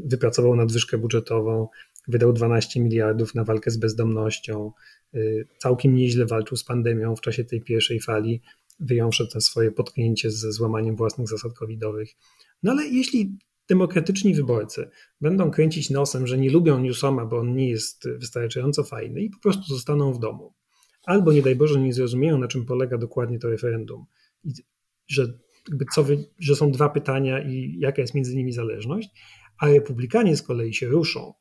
wypracował 0.05 0.57
nadwyżkę 0.57 0.99
budżetową, 0.99 1.69
wydał 2.09 2.33
12 2.33 2.81
miliardów 2.81 3.35
na 3.35 3.45
walkę 3.45 3.71
z 3.71 3.77
bezdomnością, 3.77 4.73
y, 5.15 5.47
całkiem 5.59 5.95
nieźle 5.95 6.27
walczył 6.27 6.57
z 6.57 6.65
pandemią 6.65 7.17
w 7.17 7.21
czasie 7.21 7.45
tej 7.45 7.61
pierwszej 7.61 8.01
fali, 8.01 8.43
wyjąwszy 8.83 9.29
to 9.29 9.41
swoje 9.41 9.73
potknięcie 9.73 10.31
ze 10.31 10.53
złamaniem 10.53 10.97
własnych 10.97 11.29
zasad 11.29 11.53
covidowych. 11.53 12.11
No 12.63 12.73
ale 12.73 12.87
jeśli 12.87 13.39
demokratyczni 13.69 14.35
wyborcy 14.35 14.91
będą 15.21 15.51
kręcić 15.51 15.91
nosem, 15.91 16.27
że 16.27 16.39
nie 16.39 16.51
lubią 16.51 16.81
Newsoma, 16.81 17.27
bo 17.27 17.39
on 17.39 17.57
nie 17.57 17.69
jest 17.69 18.09
wystarczająco 18.09 18.85
fajny 18.85 19.21
i 19.21 19.31
po 19.31 19.39
prostu 19.39 19.75
zostaną 19.75 20.13
w 20.13 20.19
domu, 20.19 20.55
albo 21.05 21.33
nie 21.33 21.43
daj 21.43 21.57
Boże 21.57 21.81
nie 21.81 21.93
zrozumieją, 21.93 22.39
na 22.39 22.49
czym 22.49 22.67
polega 22.67 22.99
dokładnie 22.99 23.39
to 23.39 23.51
referendum, 23.51 24.05
i 24.45 24.53
że, 25.09 25.27
co 25.95 26.05
wy, 26.05 26.25
że 26.39 26.57
są 26.57 26.71
dwa 26.71 26.89
pytania 26.89 27.43
i 27.43 27.77
jaka 27.79 28.03
jest 28.03 28.15
między 28.15 28.37
nimi 28.37 28.53
zależność, 28.53 29.09
a 29.59 29.69
republikanie 29.69 30.37
z 30.37 30.43
kolei 30.43 30.75
się 30.75 30.87
ruszą 30.89 31.35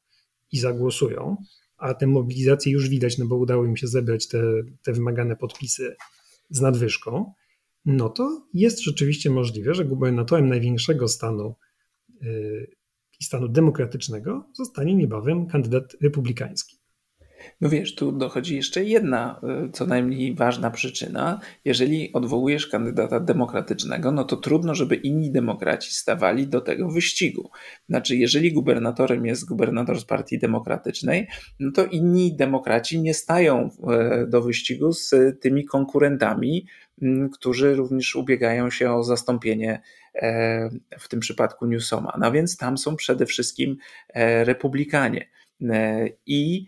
i 0.51 0.59
zagłosują, 0.59 1.37
a 1.77 1.93
tę 1.93 2.07
mobilizację 2.07 2.71
już 2.71 2.89
widać, 2.89 3.17
no 3.17 3.25
bo 3.25 3.35
udało 3.35 3.65
im 3.65 3.77
się 3.77 3.87
zebrać 3.87 4.27
te, 4.27 4.43
te 4.83 4.93
wymagane 4.93 5.35
podpisy 5.35 5.95
z 6.51 6.61
nadwyżką, 6.61 7.33
no 7.85 8.09
to 8.09 8.47
jest 8.53 8.83
rzeczywiście 8.83 9.29
możliwe, 9.29 9.73
że 9.73 9.85
gubernatorem 9.85 10.49
największego 10.49 11.07
stanu 11.07 11.55
yy, 12.21 12.75
i 13.19 13.23
stanu 13.23 13.47
demokratycznego 13.47 14.49
zostanie 14.53 14.95
niebawem 14.95 15.47
kandydat 15.47 15.95
republikański. 16.01 16.80
No 17.61 17.69
wiesz, 17.69 17.95
tu 17.95 18.11
dochodzi 18.11 18.55
jeszcze 18.55 18.83
jedna 18.83 19.41
y, 19.67 19.71
co 19.71 19.85
najmniej 19.85 20.35
ważna 20.35 20.71
przyczyna. 20.71 21.39
Jeżeli 21.65 22.13
odwołujesz 22.13 22.67
kandydata 22.67 23.19
demokratycznego, 23.19 24.11
no 24.11 24.23
to 24.23 24.37
trudno, 24.37 24.75
żeby 24.75 24.95
inni 24.95 25.31
demokraci 25.31 25.93
stawali 25.93 26.47
do 26.47 26.61
tego 26.61 26.89
wyścigu. 26.89 27.49
Znaczy, 27.89 28.15
jeżeli 28.15 28.53
gubernatorem 28.53 29.25
jest 29.25 29.45
gubernator 29.45 29.99
z 29.99 30.05
Partii 30.05 30.39
Demokratycznej, 30.39 31.27
no 31.59 31.71
to 31.71 31.85
inni 31.85 32.35
demokraci 32.35 33.01
nie 33.01 33.13
stają 33.13 33.69
e, 33.91 34.27
do 34.27 34.41
wyścigu 34.41 34.93
z 34.93 35.15
tymi 35.41 35.65
konkurentami, 35.65 36.65
którzy 37.33 37.75
również 37.75 38.15
ubiegają 38.15 38.69
się 38.69 38.91
o 38.91 39.03
zastąpienie 39.03 39.81
e, 40.15 40.69
w 40.99 41.07
tym 41.07 41.19
przypadku 41.19 41.65
Newsoma. 41.65 42.13
No 42.19 42.31
więc 42.31 42.57
tam 42.57 42.77
są 42.77 42.95
przede 42.95 43.25
wszystkim 43.25 43.77
e, 44.13 44.43
republikanie. 44.43 45.29
I 46.25 46.65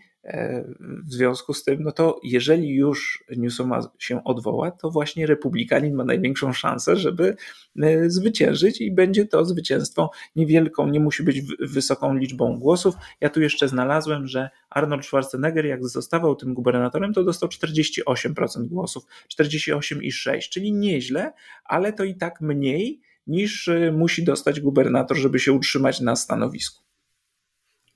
w 1.06 1.12
związku 1.12 1.54
z 1.54 1.64
tym, 1.64 1.82
no 1.82 1.92
to 1.92 2.20
jeżeli 2.22 2.68
już 2.68 3.24
Newsoma 3.36 3.80
się 3.98 4.24
odwoła, 4.24 4.70
to 4.70 4.90
właśnie 4.90 5.26
republikanin 5.26 5.94
ma 5.94 6.04
największą 6.04 6.52
szansę, 6.52 6.96
żeby 6.96 7.36
e, 7.82 8.10
zwyciężyć 8.10 8.80
i 8.80 8.92
będzie 8.92 9.26
to 9.26 9.44
zwycięstwo 9.44 10.10
niewielką, 10.36 10.88
nie 10.88 11.00
musi 11.00 11.22
być 11.22 11.42
wysoką 11.60 12.14
liczbą 12.14 12.58
głosów. 12.58 12.94
Ja 13.20 13.30
tu 13.30 13.40
jeszcze 13.40 13.68
znalazłem, 13.68 14.26
że 14.26 14.50
Arnold 14.70 15.04
Schwarzenegger, 15.04 15.66
jak 15.66 15.88
zostawał 15.88 16.36
tym 16.36 16.54
gubernatorem, 16.54 17.12
to 17.12 17.24
dostał 17.24 17.48
48% 17.48 18.66
głosów, 18.66 19.04
48,6, 19.38 20.48
czyli 20.48 20.72
nieźle, 20.72 21.32
ale 21.64 21.92
to 21.92 22.04
i 22.04 22.14
tak 22.14 22.40
mniej 22.40 23.00
niż 23.26 23.68
e, 23.68 23.92
musi 23.92 24.24
dostać 24.24 24.60
gubernator, 24.60 25.16
żeby 25.16 25.38
się 25.38 25.52
utrzymać 25.52 26.00
na 26.00 26.16
stanowisku. 26.16 26.84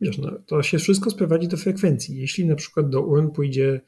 Wiesz, 0.01 0.19
no, 0.19 0.31
to 0.47 0.63
się 0.63 0.79
wszystko 0.79 1.11
sprowadzi 1.11 1.49
do 1.49 1.57
frekwencji. 1.57 2.17
Jeśli 2.17 2.47
na 2.47 2.55
przykład 2.55 2.91
do 2.91 3.03
urn 3.03 3.31
pójdzie, 3.31 3.81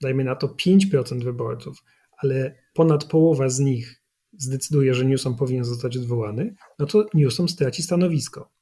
dajmy 0.00 0.24
na 0.24 0.36
to 0.36 0.46
5% 0.46 1.24
wyborców, 1.24 1.84
ale 2.18 2.54
ponad 2.74 3.04
połowa 3.04 3.48
z 3.48 3.58
nich 3.58 4.02
zdecyduje, 4.38 4.94
że 4.94 5.04
Newsom 5.04 5.36
powinien 5.36 5.64
zostać 5.64 5.96
odwołany, 5.96 6.54
no 6.78 6.86
to 6.86 7.06
Newsom 7.14 7.48
straci 7.48 7.82
stanowisko. 7.82 8.52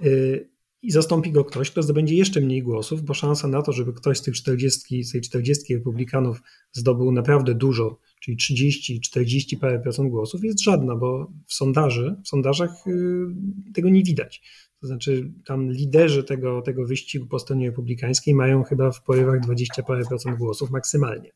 Yy, 0.00 0.50
I 0.82 0.90
zastąpi 0.90 1.32
go 1.32 1.44
ktoś, 1.44 1.70
kto 1.70 1.82
zdobędzie 1.82 2.14
jeszcze 2.14 2.40
mniej 2.40 2.62
głosów, 2.62 3.02
bo 3.02 3.14
szansa 3.14 3.48
na 3.48 3.62
to, 3.62 3.72
żeby 3.72 3.92
ktoś 3.92 4.18
z 4.18 4.22
tych 4.22 4.34
40, 4.34 5.04
z 5.04 5.12
tej 5.12 5.20
40 5.20 5.74
republikanów 5.74 6.42
zdobył 6.72 7.12
naprawdę 7.12 7.54
dużo, 7.54 7.98
czyli 8.28 8.36
30, 8.36 9.00
40 9.00 9.56
parę 9.56 9.78
procent 9.78 10.10
głosów, 10.10 10.44
jest 10.44 10.60
żadna, 10.60 10.96
bo 10.96 11.32
w 11.46 11.54
sondaży, 11.54 12.16
w 12.24 12.28
sondażach 12.28 12.70
yy, 12.86 13.72
tego 13.74 13.88
nie 13.88 14.02
widać. 14.02 14.42
To 14.80 14.86
znaczy, 14.86 15.32
tam 15.44 15.72
liderzy 15.72 16.24
tego, 16.24 16.62
tego 16.62 16.86
wyścigu 16.86 17.26
po 17.26 17.38
stronie 17.38 17.66
republikańskiej 17.66 18.34
mają 18.34 18.62
chyba 18.62 18.90
w 18.90 19.02
porywach 19.02 19.40
20 19.40 19.82
parę 19.82 20.04
procent 20.04 20.38
głosów 20.38 20.70
maksymalnie. 20.70 21.30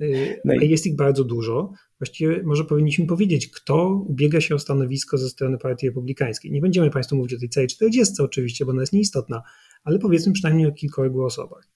Y, 0.00 0.40
no 0.44 0.54
i... 0.54 0.70
Jest 0.70 0.86
ich 0.86 0.96
bardzo 0.96 1.24
dużo. 1.24 1.72
Właściwie 1.98 2.42
może 2.42 2.64
powinniśmy 2.64 3.06
powiedzieć, 3.06 3.48
kto 3.48 4.04
ubiega 4.08 4.40
się 4.40 4.54
o 4.54 4.58
stanowisko 4.58 5.18
ze 5.18 5.28
strony 5.28 5.58
Partii 5.58 5.86
Republikańskiej. 5.86 6.52
Nie 6.52 6.60
będziemy 6.60 6.90
Państwu 6.90 7.16
mówić 7.16 7.34
o 7.34 7.38
tej 7.38 7.48
całej 7.48 7.68
40 7.68 8.22
oczywiście, 8.22 8.64
bo 8.64 8.70
ona 8.70 8.82
jest 8.82 8.92
nieistotna, 8.92 9.42
ale 9.84 9.98
powiedzmy 9.98 10.32
przynajmniej 10.32 10.66
o 10.66 10.72
kilkorgu 10.72 11.24
osobach. 11.24 11.68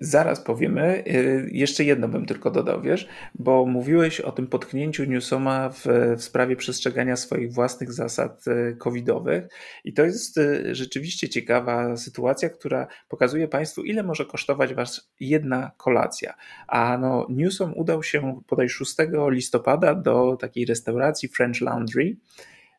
Zaraz 0.00 0.40
powiemy. 0.40 1.04
Y, 1.06 1.48
jeszcze 1.52 1.84
jedno 1.84 2.08
bym 2.08 2.26
tylko 2.26 2.50
dodał, 2.50 2.82
wiesz, 2.82 3.08
bo 3.34 3.66
mówiłeś 3.66 4.20
o 4.20 4.32
tym 4.32 4.46
potknięciu 4.46 5.04
Newsoma 5.04 5.70
w, 5.70 5.86
w 6.16 6.22
sprawie 6.22 6.56
przestrzegania 6.56 7.16
swoich 7.16 7.52
własnych 7.52 7.92
zasad 7.92 8.44
y, 8.46 8.76
covidowych 8.76 9.48
i 9.84 9.92
to 9.92 10.04
jest 10.04 10.38
y, 10.38 10.74
rzeczywiście 10.74 11.28
ciekawa 11.28 11.96
sytuacja, 11.96 12.50
która 12.50 12.86
pokazuje 13.08 13.48
Państwu, 13.48 13.82
ile 13.82 14.02
może 14.02 14.26
kosztować 14.26 14.74
Was 14.74 15.12
jedna 15.20 15.70
kolacja. 15.76 16.34
A 16.68 16.98
no, 16.98 17.26
Newsom 17.30 17.72
udał 17.76 18.02
się 18.02 18.40
podaj 18.46 18.68
6 18.68 18.96
listopada 19.28 19.94
do 19.94 20.36
takiej 20.40 20.64
restauracji 20.64 21.28
French 21.28 21.60
Laundry. 21.60 22.16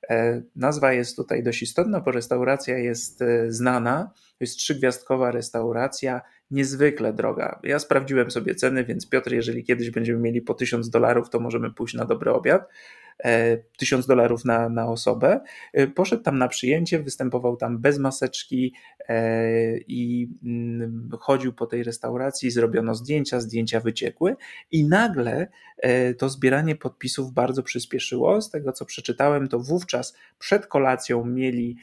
E, 0.10 0.42
nazwa 0.56 0.94
jest 0.94 1.16
tutaj 1.16 1.44
dość 1.44 1.62
istotna, 1.62 2.00
bo 2.00 2.12
restauracja 2.12 2.78
jest 2.78 3.24
znana. 3.48 4.12
To 4.14 4.38
jest 4.40 4.58
trzygwiazdkowa 4.58 5.32
restauracja 5.32 6.22
niezwykle 6.52 7.14
droga. 7.14 7.60
Ja 7.64 7.80
sprawdziłem 7.80 8.32
sobie 8.32 8.56
ceny, 8.56 8.86
więc 8.86 9.10
Piotr, 9.10 9.32
jeżeli 9.32 9.64
kiedyś 9.64 9.90
będziemy 9.90 10.20
mieli 10.20 10.42
po 10.42 10.54
1000 10.54 10.90
dolarów, 10.90 11.30
to 11.30 11.40
możemy 11.40 11.72
pójść 11.72 11.94
na 11.94 12.06
dobry 12.06 12.32
obiad. 12.32 12.70
1000 13.78 14.06
e, 14.06 14.08
dolarów 14.08 14.46
na, 14.46 14.70
na 14.70 14.88
osobę. 14.88 15.42
E, 15.74 15.88
poszedł 15.88 16.24
tam 16.24 16.38
na 16.38 16.48
przyjęcie, 16.48 17.00
występował 17.00 17.58
tam 17.58 17.78
bez 17.80 18.00
maseczki 18.00 18.74
e, 19.10 19.78
i 19.78 20.30
mm, 20.44 21.10
chodził 21.20 21.54
po 21.54 21.66
tej 21.66 21.84
restauracji, 21.84 22.52
zrobiono 22.52 22.96
zdjęcia, 22.96 23.40
zdjęcia 23.40 23.80
wyciekły 23.80 24.36
i 24.72 24.84
nagle 24.88 25.48
to 26.18 26.30
zbieranie 26.30 26.76
podpisów 26.76 27.34
bardzo 27.34 27.64
przyspieszyło. 27.64 28.42
Z 28.42 28.52
tego 28.52 28.72
co 28.72 28.86
przeczytałem, 28.86 29.48
to 29.48 29.60
wówczas 29.60 30.18
przed 30.40 30.68
kolacją 30.68 31.26
mieli 31.26 31.78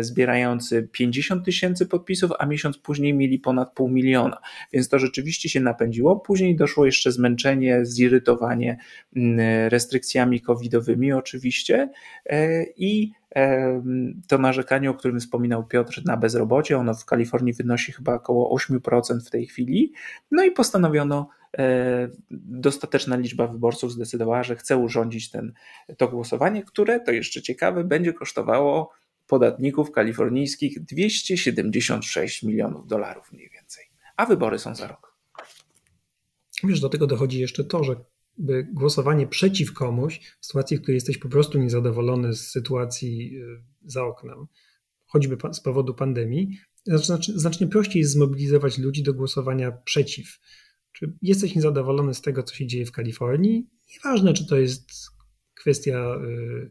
zbierający 0.00 0.88
50 0.92 1.44
tysięcy 1.44 1.86
podpisów, 1.86 2.30
a 2.38 2.46
miesiąc 2.46 2.78
później 2.78 3.14
mieli 3.14 3.38
ponad 3.38 3.72
pół 3.72 3.88
miliona. 3.88 4.38
Więc 4.72 4.88
to 4.88 4.98
rzeczywiście 4.98 5.48
się 5.48 5.60
napędziło. 5.60 6.16
Później 6.16 6.56
doszło 6.56 6.86
jeszcze 6.86 7.12
zmęczenie, 7.12 7.80
zirytowanie 7.82 8.78
mm, 9.16 9.68
restrykcjami 9.68 10.40
covidowymi 10.64 11.12
oczywiście 11.12 11.90
e, 12.26 12.64
i 12.76 13.12
e, 13.36 13.82
to 14.28 14.38
narzekanie, 14.38 14.90
o 14.90 14.94
którym 14.94 15.20
wspominał 15.20 15.66
Piotr, 15.66 16.02
na 16.04 16.16
bezrobocie, 16.16 16.78
ono 16.78 16.94
w 16.94 17.04
Kalifornii 17.04 17.52
wynosi 17.52 17.92
chyba 17.92 18.14
około 18.14 18.58
8% 18.58 19.20
w 19.26 19.30
tej 19.30 19.46
chwili. 19.46 19.92
No 20.30 20.44
i 20.44 20.50
postanowiono, 20.50 21.28
e, 21.58 22.08
dostateczna 22.30 23.16
liczba 23.16 23.46
wyborców 23.46 23.92
zdecydowała, 23.92 24.42
że 24.42 24.56
chce 24.56 24.76
urządzić 24.76 25.30
ten, 25.30 25.52
to 25.98 26.08
głosowanie, 26.08 26.62
które, 26.62 27.00
to 27.00 27.12
jeszcze 27.12 27.42
ciekawe, 27.42 27.84
będzie 27.84 28.12
kosztowało 28.12 28.92
podatników 29.26 29.90
kalifornijskich 29.90 30.84
276 30.84 32.42
milionów 32.42 32.86
dolarów 32.86 33.32
mniej 33.32 33.50
więcej. 33.54 33.84
A 34.16 34.26
wybory 34.26 34.58
są 34.58 34.74
za 34.74 34.86
rok. 34.86 35.14
Wiesz, 36.64 36.80
do 36.80 36.88
tego 36.88 37.06
dochodzi 37.06 37.40
jeszcze 37.40 37.64
to, 37.64 37.84
że 37.84 37.96
głosowanie 38.72 39.26
przeciw 39.26 39.72
komuś 39.72 40.20
w 40.40 40.46
sytuacji, 40.46 40.76
w 40.76 40.80
której 40.80 40.96
jesteś 40.96 41.18
po 41.18 41.28
prostu 41.28 41.58
niezadowolony 41.58 42.34
z 42.34 42.50
sytuacji 42.50 43.36
y, 43.36 43.62
za 43.84 44.04
oknem, 44.04 44.46
choćby 45.06 45.36
z 45.52 45.60
powodu 45.60 45.94
pandemii, 45.94 46.58
znacznie, 46.86 47.34
znacznie 47.38 47.66
prościej 47.66 48.00
jest 48.00 48.12
zmobilizować 48.12 48.78
ludzi 48.78 49.02
do 49.02 49.14
głosowania 49.14 49.72
przeciw. 49.72 50.38
Czy 50.92 51.12
jesteś 51.22 51.54
niezadowolony 51.54 52.14
z 52.14 52.20
tego, 52.20 52.42
co 52.42 52.54
się 52.54 52.66
dzieje 52.66 52.86
w 52.86 52.92
Kalifornii? 52.92 53.66
Nieważne, 53.94 54.32
czy 54.32 54.46
to 54.46 54.56
jest 54.56 54.90
kwestia 55.54 56.16
y, 56.24 56.70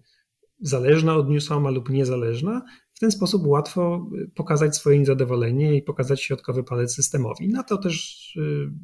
zależna 0.59 1.15
od 1.15 1.29
Newsoma 1.29 1.69
lub 1.69 1.89
niezależna, 1.89 2.65
ten 3.03 3.11
sposób 3.11 3.47
łatwo 3.47 4.07
pokazać 4.35 4.75
swoje 4.75 4.99
niezadowolenie 4.99 5.75
i 5.75 5.81
pokazać 5.81 6.21
środkowy 6.21 6.63
palec 6.63 6.95
systemowi. 6.95 7.49
Na 7.49 7.63
to 7.63 7.77
też 7.77 8.37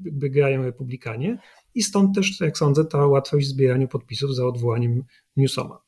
jakby 0.06 0.30
grają 0.30 0.64
republikanie 0.64 1.38
i 1.76 1.84
stąd 1.84 2.16
też, 2.16 2.42
jak 2.42 2.58
sądzę, 2.58 2.86
ta 2.86 3.06
łatwość 3.06 3.48
w 3.48 3.50
zbieraniu 3.50 3.88
podpisów 3.88 4.36
za 4.36 4.46
odwołaniem 4.46 5.04
Newsoma. 5.38 5.82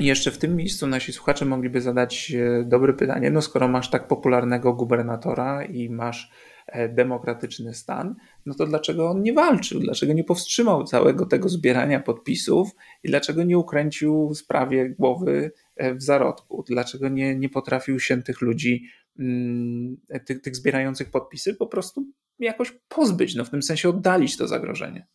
I 0.00 0.06
jeszcze 0.06 0.30
w 0.30 0.38
tym 0.38 0.56
miejscu 0.56 0.86
nasi 0.86 1.12
słuchacze 1.12 1.44
mogliby 1.44 1.80
zadać 1.80 2.32
e, 2.36 2.64
dobre 2.64 2.92
pytanie, 2.92 3.30
no 3.30 3.42
skoro 3.42 3.68
masz 3.68 3.90
tak 3.90 4.08
popularnego 4.08 4.72
gubernatora 4.72 5.64
i 5.64 5.90
masz 5.90 6.30
e, 6.66 6.88
demokratyczny 6.88 7.74
stan, 7.74 8.14
no 8.46 8.54
to 8.54 8.66
dlaczego 8.66 9.10
on 9.10 9.22
nie 9.22 9.32
walczył? 9.32 9.80
Dlaczego 9.80 10.12
nie 10.12 10.24
powstrzymał 10.24 10.84
całego 10.84 11.26
tego 11.26 11.48
zbierania 11.48 12.00
podpisów 12.00 12.70
i 13.02 13.08
dlaczego 13.08 13.44
nie 13.44 13.58
ukręcił 13.58 14.34
sprawie 14.34 14.90
głowy 14.90 15.52
w 15.76 16.02
zarodku? 16.02 16.64
Dlaczego 16.68 17.08
nie, 17.08 17.36
nie 17.36 17.48
potrafił 17.48 18.00
się 18.00 18.22
tych 18.22 18.40
ludzi, 18.40 18.86
mm, 19.18 19.96
tych, 20.26 20.40
tych 20.42 20.56
zbierających 20.56 21.10
podpisy 21.10 21.54
po 21.54 21.66
prostu 21.66 22.06
jakoś 22.38 22.74
pozbyć, 22.88 23.34
no 23.34 23.44
w 23.44 23.50
tym 23.50 23.62
sensie 23.62 23.88
oddalić 23.88 24.36
to 24.36 24.48
zagrożenie? 24.48 25.06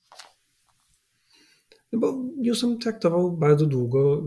No 1.92 2.00
bo 2.00 2.24
Newsom 2.38 2.80
traktował 2.80 3.38
bardzo 3.38 3.66
długo 3.66 4.24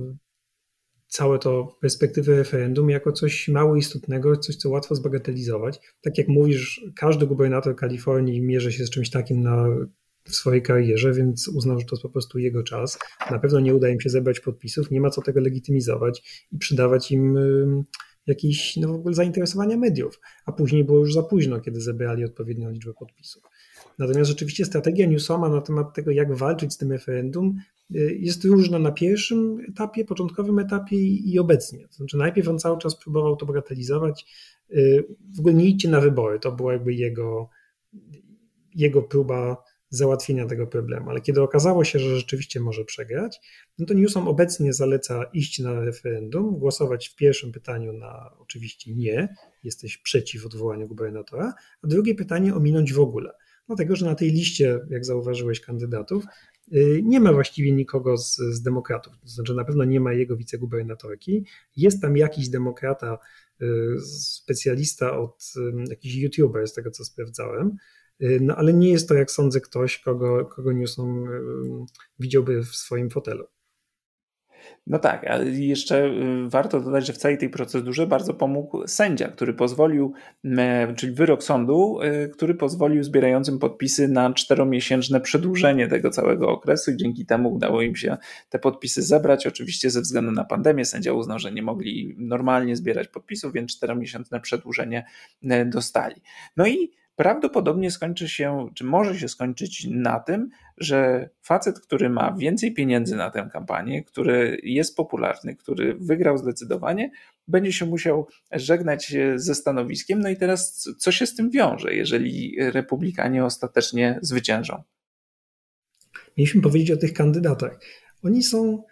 całe 1.13 1.39
to 1.39 1.79
perspektywę 1.81 2.37
referendum 2.37 2.91
jako 2.91 3.13
coś 3.13 3.49
mało 3.49 3.77
istotnego, 3.77 4.37
coś, 4.37 4.57
co 4.57 4.71
łatwo 4.71 4.95
zbagatelizować. 4.95 5.81
Tak 6.03 6.19
jak 6.19 6.29
mówisz, 6.29 6.85
każdy 6.97 7.27
gubernator 7.27 7.77
Kalifornii 7.77 8.43
mierzy 8.43 8.73
się 8.73 8.87
z 8.87 8.91
czymś 8.91 9.11
takim 9.11 9.43
na, 9.43 9.67
w 10.25 10.35
swojej 10.35 10.63
karierze, 10.63 11.13
więc 11.13 11.49
uznał, 11.49 11.81
że 11.81 11.87
to 11.87 11.95
jest 11.97 12.03
po 12.03 12.09
prostu 12.09 12.39
jego 12.39 12.63
czas. 12.63 12.99
Na 13.31 13.39
pewno 13.39 13.61
nie 13.61 13.75
uda 13.75 13.89
im 13.89 14.01
się 14.01 14.11
zebrać 14.11 14.41
podpisów, 14.41 14.91
nie 14.91 15.01
ma 15.01 15.11
co 15.11 15.23
tego 15.23 15.41
legitymizować 15.41 16.47
i 16.53 16.59
przydawać 16.59 17.13
im 17.13 17.39
jakieś 18.27 18.77
no, 18.77 18.89
w 18.89 18.95
ogóle 18.95 19.15
zainteresowania 19.15 19.77
mediów, 19.77 20.21
a 20.47 20.53
później 20.53 20.85
było 20.85 20.99
już 20.99 21.15
za 21.15 21.23
późno, 21.23 21.61
kiedy 21.61 21.81
zebrali 21.81 22.25
odpowiednią 22.25 22.71
liczbę 22.71 22.95
podpisów. 22.95 23.43
Natomiast 23.99 24.31
rzeczywiście 24.31 24.65
strategia 24.65 25.07
Newsoma 25.07 25.49
na 25.49 25.61
temat 25.61 25.95
tego, 25.95 26.11
jak 26.11 26.35
walczyć 26.37 26.73
z 26.73 26.77
tym 26.77 26.93
referendum, 26.93 27.57
y, 27.95 28.19
jest 28.21 28.45
różna 28.45 28.79
na 28.79 28.93
pierwszym 28.93 29.59
etapie, 29.69 30.05
początkowym 30.05 30.59
etapie 30.59 30.97
i 31.07 31.39
obecnie. 31.39 31.89
To 31.89 31.95
znaczy, 31.95 32.17
najpierw 32.17 32.49
on 32.49 32.59
cały 32.59 32.79
czas 32.79 32.97
próbował 32.97 33.37
to 33.37 33.47
bagatelizować. 33.47 34.27
Y, 34.71 35.05
w 35.37 35.39
ogóle 35.39 35.55
nie 35.55 35.65
idźcie 35.65 35.89
na 35.89 36.01
wybory. 36.01 36.41
To 36.41 36.53
była 36.53 36.73
jakby 36.73 36.95
jego, 36.95 37.49
jego 38.75 39.03
próba 39.03 39.57
załatwienia 39.97 40.47
tego 40.47 40.67
problemu. 40.67 41.11
Ale 41.11 41.21
kiedy 41.21 41.43
okazało 41.43 41.85
się, 41.85 41.99
że 41.99 42.17
rzeczywiście 42.17 42.61
może 42.61 42.85
przegrać, 42.85 43.41
no 43.79 43.87
to 43.87 43.95
Newsom 43.95 44.29
obecnie 44.29 44.73
zaleca 44.73 45.25
iść 45.33 45.59
na 45.59 45.81
referendum, 45.81 46.59
głosować 46.59 47.09
w 47.09 47.17
pierwszym 47.17 47.53
pytaniu 47.53 47.93
na 47.93 48.31
oczywiście 48.39 48.95
nie, 48.95 49.35
jesteś 49.65 49.99
przeciw 49.99 50.47
odwołaniu 50.47 50.89
gubernatora, 50.89 51.55
a 51.83 51.87
drugie 51.87 52.15
pytanie 52.15 52.55
ominąć 52.55 52.93
w 52.93 53.01
ogóle 53.01 53.33
dlatego 53.67 53.97
że 53.97 54.07
na 54.07 54.15
tej 54.15 54.31
liście, 54.31 54.81
jak 54.91 55.05
zauważyłeś, 55.05 55.61
kandydatów 55.61 56.25
y, 56.73 57.01
nie 57.05 57.21
ma 57.21 57.33
właściwie 57.33 57.73
nikogo 57.73 58.17
z, 58.19 58.37
z 58.37 58.63
demokratów. 58.63 59.13
To 59.23 59.29
znaczy, 59.29 59.55
na 59.55 59.65
pewno 59.65 59.85
nie 59.85 60.01
ma 60.01 60.13
jego 60.13 60.37
wicegubernatorki. 60.37 61.47
Jest 61.77 62.03
tam 62.03 62.17
jakiś 62.17 62.49
demokrata, 62.49 63.19
y, 63.63 63.67
specjalista 64.21 65.19
od 65.19 65.53
y, 65.57 65.91
jakiś 65.91 66.15
youtuber, 66.15 66.69
z 66.69 66.73
tego 66.73 66.91
co 66.91 67.05
sprawdzałem. 67.05 67.77
No 68.41 68.57
ale 68.57 68.73
nie 68.73 68.91
jest 68.91 69.09
to, 69.09 69.15
jak 69.15 69.31
sądzę, 69.31 69.61
ktoś, 69.61 69.99
kogo, 69.99 70.45
kogo 70.45 70.73
Newsom 70.73 71.29
widziałby 72.19 72.63
w 72.63 72.77
swoim 72.77 73.11
fotelu. 73.11 73.45
No 74.87 74.99
tak, 74.99 75.25
ale 75.25 75.51
jeszcze 75.51 76.07
y, 76.07 76.49
warto 76.49 76.81
dodać, 76.81 77.07
że 77.07 77.13
w 77.13 77.17
całej 77.17 77.39
tej 77.39 77.51
procedurze 77.51 78.07
bardzo 78.07 78.35
pomógł 78.35 78.87
sędzia, 78.87 79.29
który 79.29 79.55
pozwolił, 79.55 80.13
czyli 80.97 81.13
wyrok 81.13 81.43
sądu, 81.43 82.01
y, 82.03 82.29
który 82.29 82.55
pozwolił 82.55 83.03
zbierającym 83.03 83.59
podpisy 83.59 84.09
na 84.09 84.33
czteromiesięczne 84.33 85.21
przedłużenie 85.21 85.89
tego 85.89 86.11
całego 86.11 86.49
okresu 86.49 86.91
i 86.91 86.97
dzięki 86.97 87.27
temu 87.27 87.55
udało 87.55 87.83
im 87.83 87.97
się 87.97 88.17
te 88.49 88.59
podpisy 88.59 89.03
zebrać. 89.03 89.47
Oczywiście 89.47 89.91
ze 89.91 90.01
względu 90.01 90.33
na 90.33 90.45
pandemię 90.45 90.85
sędzia 90.85 91.13
uznał, 91.13 91.39
że 91.39 91.53
nie 91.53 91.63
mogli 91.63 92.15
normalnie 92.19 92.77
zbierać 92.77 93.09
podpisów, 93.09 93.53
więc 93.53 93.77
czteromiesięczne 93.77 94.41
przedłużenie 94.41 95.07
dostali. 95.67 96.23
No 96.57 96.67
i 96.67 97.02
prawdopodobnie 97.23 97.91
skończy 97.91 98.29
się, 98.29 98.69
czy 98.75 98.85
może 98.85 99.19
się 99.19 99.29
skończyć 99.29 99.87
na 99.91 100.21
tym, 100.21 100.51
że 100.79 101.29
facet, 101.43 101.81
który 101.81 102.11
ma 102.11 102.37
więcej 102.39 102.75
pieniędzy 102.75 103.17
na 103.17 103.31
tę 103.31 103.49
kampanię, 103.53 104.05
który 104.05 104.61
jest 104.63 104.97
popularny, 104.97 105.57
który 105.57 105.95
wygrał 105.95 106.39
zdecydowanie, 106.39 107.11
będzie 107.49 107.73
się 107.73 107.87
musiał 107.87 108.27
żegnać 108.53 109.15
ze 109.35 109.55
stanowiskiem. 109.55 110.21
No 110.21 110.29
i 110.29 110.37
teraz 110.37 110.89
co 110.99 111.13
się 111.13 111.27
z 111.27 111.35
tym 111.35 111.51
wiąże, 111.51 111.95
jeżeli 111.95 112.57
republikanie 112.59 113.45
ostatecznie 113.45 114.19
zwyciężą? 114.23 114.83
Mieliśmy 116.37 116.63
powiedzieć 116.63 116.91
o 116.91 116.97
tych 116.97 117.13
kandydatach. 117.13 117.81
Oni 118.25 118.43
są, 118.43 118.83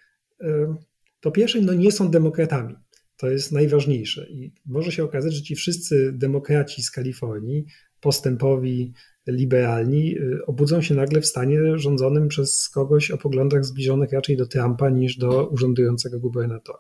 e, 0.41 0.77
po 1.21 1.31
pierwsze, 1.31 1.61
no 1.61 1.75
nie 1.75 1.93
są 1.93 2.11
demokratami. 2.11 2.75
To 3.17 3.31
jest 3.31 3.53
najważniejsze. 3.53 4.27
I 4.31 4.53
może 4.67 4.93
się 4.93 5.05
okazać, 5.05 5.35
że 5.35 5.43
ci 5.43 5.55
wszyscy 5.55 6.13
demokraci 6.13 6.83
z 6.83 6.91
Kalifornii 6.91 7.67
postępowi 8.01 8.93
liberalni 9.27 10.19
y, 10.19 10.47
obudzą 10.47 10.83
się 10.83 10.95
nagle 10.95 11.21
w 11.21 11.27
stanie 11.27 11.79
rządzonym 11.79 12.29
przez 12.29 12.69
kogoś 12.69 13.11
o 13.11 13.19
poglądach 13.19 13.65
zbliżonych 13.65 14.13
raczej 14.13 14.37
do 14.37 14.47
Trumpa 14.47 14.91
niż 14.91 15.17
do 15.17 15.49
urzędującego 15.49 16.21
gubernatora. 16.21 16.79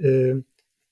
Y, 0.00 0.42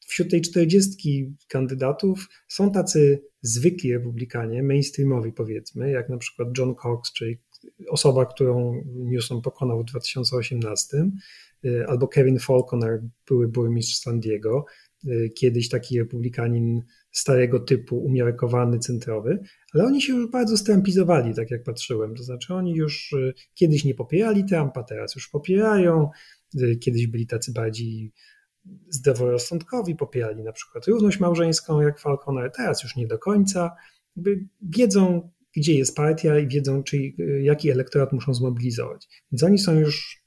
wśród 0.06 0.30
tej 0.30 0.40
czterdziestki 0.40 1.34
kandydatów 1.48 2.28
są 2.48 2.72
tacy 2.72 3.22
zwykli 3.42 3.92
republikanie, 3.92 4.62
mainstreamowi 4.62 5.32
powiedzmy, 5.32 5.90
jak 5.90 6.08
na 6.08 6.18
przykład 6.18 6.48
John 6.58 6.74
Cox, 6.74 7.12
czyli 7.12 7.38
osoba, 7.88 8.26
którą 8.26 8.82
Newsom 8.86 9.42
pokonał 9.42 9.82
w 9.82 9.84
2018, 9.84 11.10
y, 11.64 11.86
albo 11.88 12.08
Kevin 12.08 12.38
Falconer, 12.38 13.02
były 13.28 13.48
burmistrz 13.48 13.96
San 13.96 14.20
Diego, 14.20 14.64
kiedyś 15.34 15.68
taki 15.68 15.98
republikanin 15.98 16.82
starego 17.14 17.60
typu, 17.60 17.98
umiarkowany, 17.98 18.78
centrowy, 18.78 19.38
ale 19.74 19.84
oni 19.84 20.02
się 20.02 20.12
już 20.12 20.30
bardzo 20.30 20.56
strampizowali, 20.56 21.34
tak 21.34 21.50
jak 21.50 21.62
patrzyłem. 21.62 22.14
To 22.14 22.22
znaczy, 22.22 22.54
oni 22.54 22.74
już 22.74 23.12
y, 23.12 23.34
kiedyś 23.54 23.84
nie 23.84 23.94
popierali 23.94 24.44
Trumpa, 24.44 24.82
teraz 24.82 25.14
już 25.14 25.28
popierają. 25.28 26.10
Y, 26.62 26.76
kiedyś 26.76 27.06
byli 27.06 27.26
tacy 27.26 27.52
bardziej 27.52 28.12
zdroworozsądkowi, 28.88 29.96
popierali 29.96 30.42
na 30.42 30.52
przykład 30.52 30.86
równość 30.86 31.20
małżeńską 31.20 31.80
jak 31.80 32.00
Falconer, 32.00 32.50
teraz 32.50 32.82
już 32.82 32.96
nie 32.96 33.06
do 33.06 33.18
końca. 33.18 33.70
Jakby 34.16 34.46
wiedzą, 34.62 35.30
gdzie 35.56 35.74
jest 35.74 35.96
partia 35.96 36.38
i 36.38 36.48
wiedzą, 36.48 36.82
czy, 36.82 36.96
y, 36.96 37.42
jaki 37.42 37.70
elektorat 37.70 38.12
muszą 38.12 38.34
zmobilizować. 38.34 39.08
Więc 39.32 39.42
oni 39.42 39.58
są 39.58 39.78
już, 39.78 40.22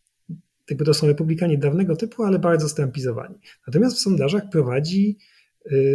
jakby 0.69 0.85
to 0.85 0.93
są 0.93 1.07
republikanie 1.07 1.57
dawnego 1.57 1.95
typu, 1.95 2.23
ale 2.23 2.39
bardzo 2.39 2.69
strampizowani. 2.69 3.35
Natomiast 3.67 3.97
w 3.97 3.99
sondażach 3.99 4.43
prowadzi 4.51 5.17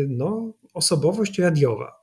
no, 0.09 0.55
osobowość 0.73 1.39
radiowa. 1.39 2.03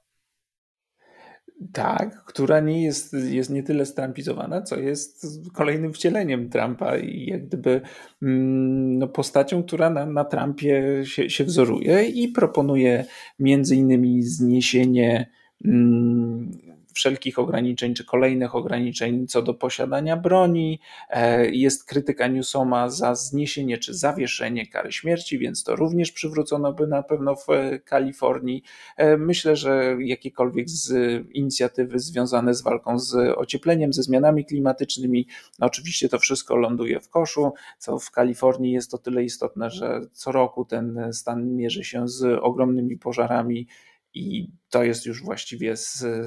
Tak, 1.74 2.24
która 2.26 2.60
nie 2.60 2.84
jest, 2.84 3.14
jest 3.14 3.50
nie 3.50 3.64
tyle 3.64 3.86
strampizowana, 3.86 4.62
co 4.62 4.80
jest 4.80 5.26
kolejnym 5.54 5.94
wcieleniem 5.94 6.50
Trumpa 6.50 6.98
i 6.98 7.26
jak 7.26 7.48
gdyby 7.48 7.82
mm, 8.22 8.98
no, 8.98 9.08
postacią, 9.08 9.64
która 9.64 9.90
na, 9.90 10.06
na 10.06 10.26
Trumpie 10.26 11.02
się, 11.06 11.30
się 11.30 11.44
wzoruje 11.44 12.06
i 12.06 12.28
proponuje 12.28 13.06
między 13.40 13.76
innymi 13.76 14.24
zniesienie 14.24 15.30
mm, 15.66 16.52
wszelkich 17.00 17.40
ograniczeń 17.40 17.94
czy 17.94 18.06
kolejnych 18.06 18.56
ograniczeń 18.56 19.28
co 19.28 19.42
do 19.42 19.54
posiadania 19.54 20.18
broni. 20.18 20.80
E, 21.10 21.50
jest 21.50 21.86
krytyka 21.86 22.28
Newsoma 22.28 22.90
za 22.90 23.16
zniesienie 23.16 23.78
czy 23.78 23.94
zawieszenie 23.94 24.68
kary 24.68 24.92
śmierci, 24.92 25.40
więc 25.40 25.64
to 25.64 25.76
również 25.76 26.12
przywrócono 26.12 26.74
by 26.74 26.88
na 26.88 27.04
pewno 27.04 27.36
w 27.36 27.48
Kalifornii. 27.86 28.64
E, 28.98 29.18
myślę, 29.18 29.56
że 29.56 29.98
jakiekolwiek 30.00 30.70
z 30.70 30.94
inicjatywy 31.34 32.00
związane 32.00 32.54
z 32.54 32.62
walką 32.62 33.00
z 33.00 33.38
ociepleniem, 33.38 33.94
ze 33.94 34.04
zmianami 34.04 34.46
klimatycznymi, 34.46 35.28
no 35.60 35.68
oczywiście 35.68 36.10
to 36.10 36.20
wszystko 36.20 36.56
ląduje 36.56 37.00
w 37.00 37.10
koszu, 37.10 37.54
co 37.78 38.00
w 38.00 38.12
Kalifornii 38.12 38.72
jest 38.72 38.94
o 38.94 38.98
tyle 38.98 39.24
istotne, 39.24 39.70
że 39.70 40.02
co 40.14 40.32
roku 40.32 40.66
ten 40.66 41.10
stan 41.12 41.56
mierzy 41.56 41.84
się 41.84 42.08
z 42.08 42.40
ogromnymi 42.42 42.98
pożarami 42.98 43.68
I 44.14 44.52
to 44.70 44.84
jest 44.84 45.06
już 45.06 45.24
właściwie 45.24 45.74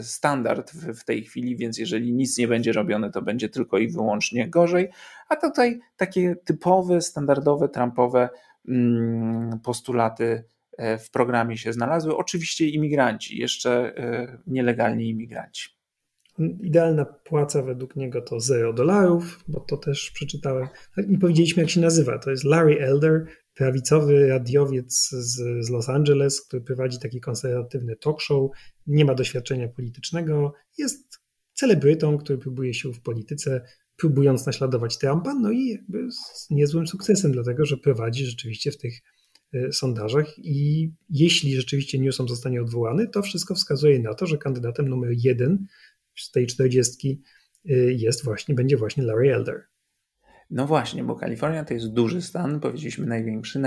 standard 0.02 0.72
w 0.72 1.04
tej 1.04 1.24
chwili, 1.24 1.56
więc 1.56 1.78
jeżeli 1.78 2.12
nic 2.12 2.38
nie 2.38 2.48
będzie 2.48 2.72
robione, 2.72 3.10
to 3.10 3.22
będzie 3.22 3.48
tylko 3.48 3.78
i 3.78 3.88
wyłącznie 3.88 4.48
gorzej. 4.48 4.88
A 5.28 5.36
tutaj 5.36 5.80
takie 5.96 6.36
typowe, 6.44 7.00
standardowe, 7.00 7.68
Trumpowe 7.68 8.28
mm, 8.68 9.60
postulaty 9.60 10.44
e, 10.78 10.98
w 10.98 11.10
programie 11.10 11.56
się 11.56 11.72
znalazły. 11.72 12.16
Oczywiście 12.16 12.68
imigranci, 12.68 13.38
jeszcze 13.38 13.96
e, 13.96 14.38
nielegalni 14.46 15.08
imigranci. 15.08 15.70
Idealna 16.38 17.04
płaca 17.04 17.62
według 17.62 17.96
niego 17.96 18.22
to 18.22 18.40
0 18.40 18.72
dolarów, 18.72 19.44
bo 19.48 19.60
to 19.60 19.76
też 19.76 20.10
przeczytałem. 20.10 20.68
Nie 21.08 21.18
powiedzieliśmy, 21.18 21.62
jak 21.62 21.70
się 21.70 21.80
nazywa. 21.80 22.18
To 22.18 22.30
jest 22.30 22.44
Larry 22.44 22.80
Elder, 22.80 23.26
prawicowy 23.54 24.28
radiowiec 24.28 25.08
z, 25.10 25.36
z 25.66 25.70
Los 25.70 25.88
Angeles, 25.88 26.40
który 26.40 26.62
prowadzi 26.62 26.98
taki 26.98 27.20
konserwatywny 27.20 27.96
talk 27.96 28.20
show. 28.20 28.50
Nie 28.86 29.04
ma 29.04 29.14
doświadczenia 29.14 29.68
politycznego. 29.68 30.52
Jest 30.78 31.20
celebrytą, 31.54 32.18
który 32.18 32.38
próbuje 32.38 32.74
się 32.74 32.92
w 32.92 33.00
polityce, 33.00 33.62
próbując 33.96 34.46
naśladować 34.46 34.98
Trumpa, 34.98 35.34
no 35.34 35.50
i 35.50 35.68
jakby 35.68 36.10
z 36.12 36.50
niezłym 36.50 36.86
sukcesem, 36.86 37.32
dlatego 37.32 37.66
że 37.66 37.76
prowadzi 37.76 38.24
rzeczywiście 38.26 38.72
w 38.72 38.78
tych 38.78 38.94
e, 39.54 39.72
sondażach 39.72 40.38
i 40.38 40.90
jeśli 41.10 41.56
rzeczywiście 41.56 41.98
Newsom 41.98 42.28
zostanie 42.28 42.62
odwołany, 42.62 43.08
to 43.08 43.22
wszystko 43.22 43.54
wskazuje 43.54 43.98
na 43.98 44.14
to, 44.14 44.26
że 44.26 44.38
kandydatem 44.38 44.88
numer 44.88 45.10
jeden 45.16 45.66
z 46.16 46.30
tej 46.30 46.46
40 46.46 47.22
y, 47.70 47.94
jest 47.98 48.24
właśnie, 48.24 48.54
będzie 48.54 48.76
właśnie 48.76 49.04
Larry 49.04 49.34
Elder. 49.34 49.71
No 50.54 50.66
właśnie, 50.66 51.04
bo 51.04 51.14
Kalifornia 51.14 51.64
to 51.64 51.74
jest 51.74 51.92
duży 51.92 52.22
stan, 52.22 52.60
powiedzieliśmy 52.60 53.06
największy, 53.06 53.60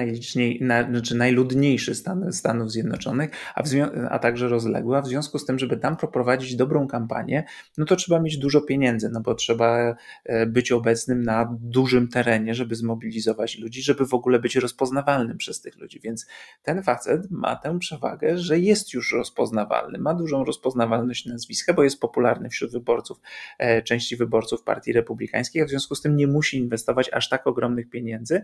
na, 0.61 0.83
znaczy 0.83 1.15
najludniejszy 1.15 1.95
stan 1.95 2.33
Stanów 2.33 2.71
Zjednoczonych, 2.71 3.31
a, 3.55 3.63
a 4.09 4.19
także 4.19 4.47
rozległy, 4.47 4.97
a 4.97 5.01
w 5.01 5.07
związku 5.07 5.39
z 5.39 5.45
tym, 5.45 5.59
żeby 5.59 5.77
tam 5.77 5.97
prowadzić 5.97 6.55
dobrą 6.55 6.87
kampanię, 6.87 7.43
no 7.77 7.85
to 7.85 7.95
trzeba 7.95 8.19
mieć 8.19 8.37
dużo 8.37 8.61
pieniędzy, 8.61 9.09
no 9.09 9.21
bo 9.21 9.35
trzeba 9.35 9.95
e, 10.23 10.45
być 10.45 10.71
obecnym 10.71 11.23
na 11.23 11.57
dużym 11.61 12.07
terenie, 12.07 12.55
żeby 12.55 12.75
zmobilizować 12.75 13.59
ludzi, 13.59 13.81
żeby 13.81 14.05
w 14.05 14.13
ogóle 14.13 14.39
być 14.39 14.55
rozpoznawalnym 14.55 15.37
przez 15.37 15.61
tych 15.61 15.77
ludzi, 15.77 15.99
więc 16.03 16.27
ten 16.63 16.83
facet 16.83 17.31
ma 17.31 17.55
tę 17.55 17.79
przewagę, 17.79 18.37
że 18.37 18.59
jest 18.59 18.93
już 18.93 19.13
rozpoznawalny, 19.13 19.97
ma 19.97 20.13
dużą 20.13 20.43
rozpoznawalność 20.43 21.25
nazwiska, 21.25 21.73
bo 21.73 21.83
jest 21.83 21.99
popularny 21.99 22.49
wśród 22.49 22.71
wyborców, 22.71 23.19
e, 23.57 23.81
części 23.81 24.15
wyborców 24.15 24.63
Partii 24.63 24.93
Republikańskiej, 24.93 25.61
a 25.61 25.65
w 25.65 25.69
związku 25.69 25.95
z 25.95 26.01
tym 26.01 26.15
nie 26.15 26.27
musi 26.27 26.57
inwestować 26.57 26.74
inwestować 26.75 27.09
aż 27.13 27.29
tak 27.29 27.47
ogromnych 27.47 27.89
pieniędzy, 27.89 28.41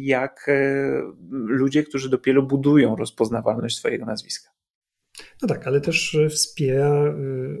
jak 0.00 0.46
e, 0.48 1.02
ludzie, 1.30 1.82
którzy 1.82 2.10
dopiero 2.10 2.42
budują 2.42 2.96
rozpoznawalność 2.96 3.76
swojego 3.76 4.06
nazwiska. 4.06 4.50
No 5.42 5.48
tak, 5.48 5.66
ale 5.66 5.80
też 5.80 6.18
wspiera 6.30 6.88
e, 6.88 7.14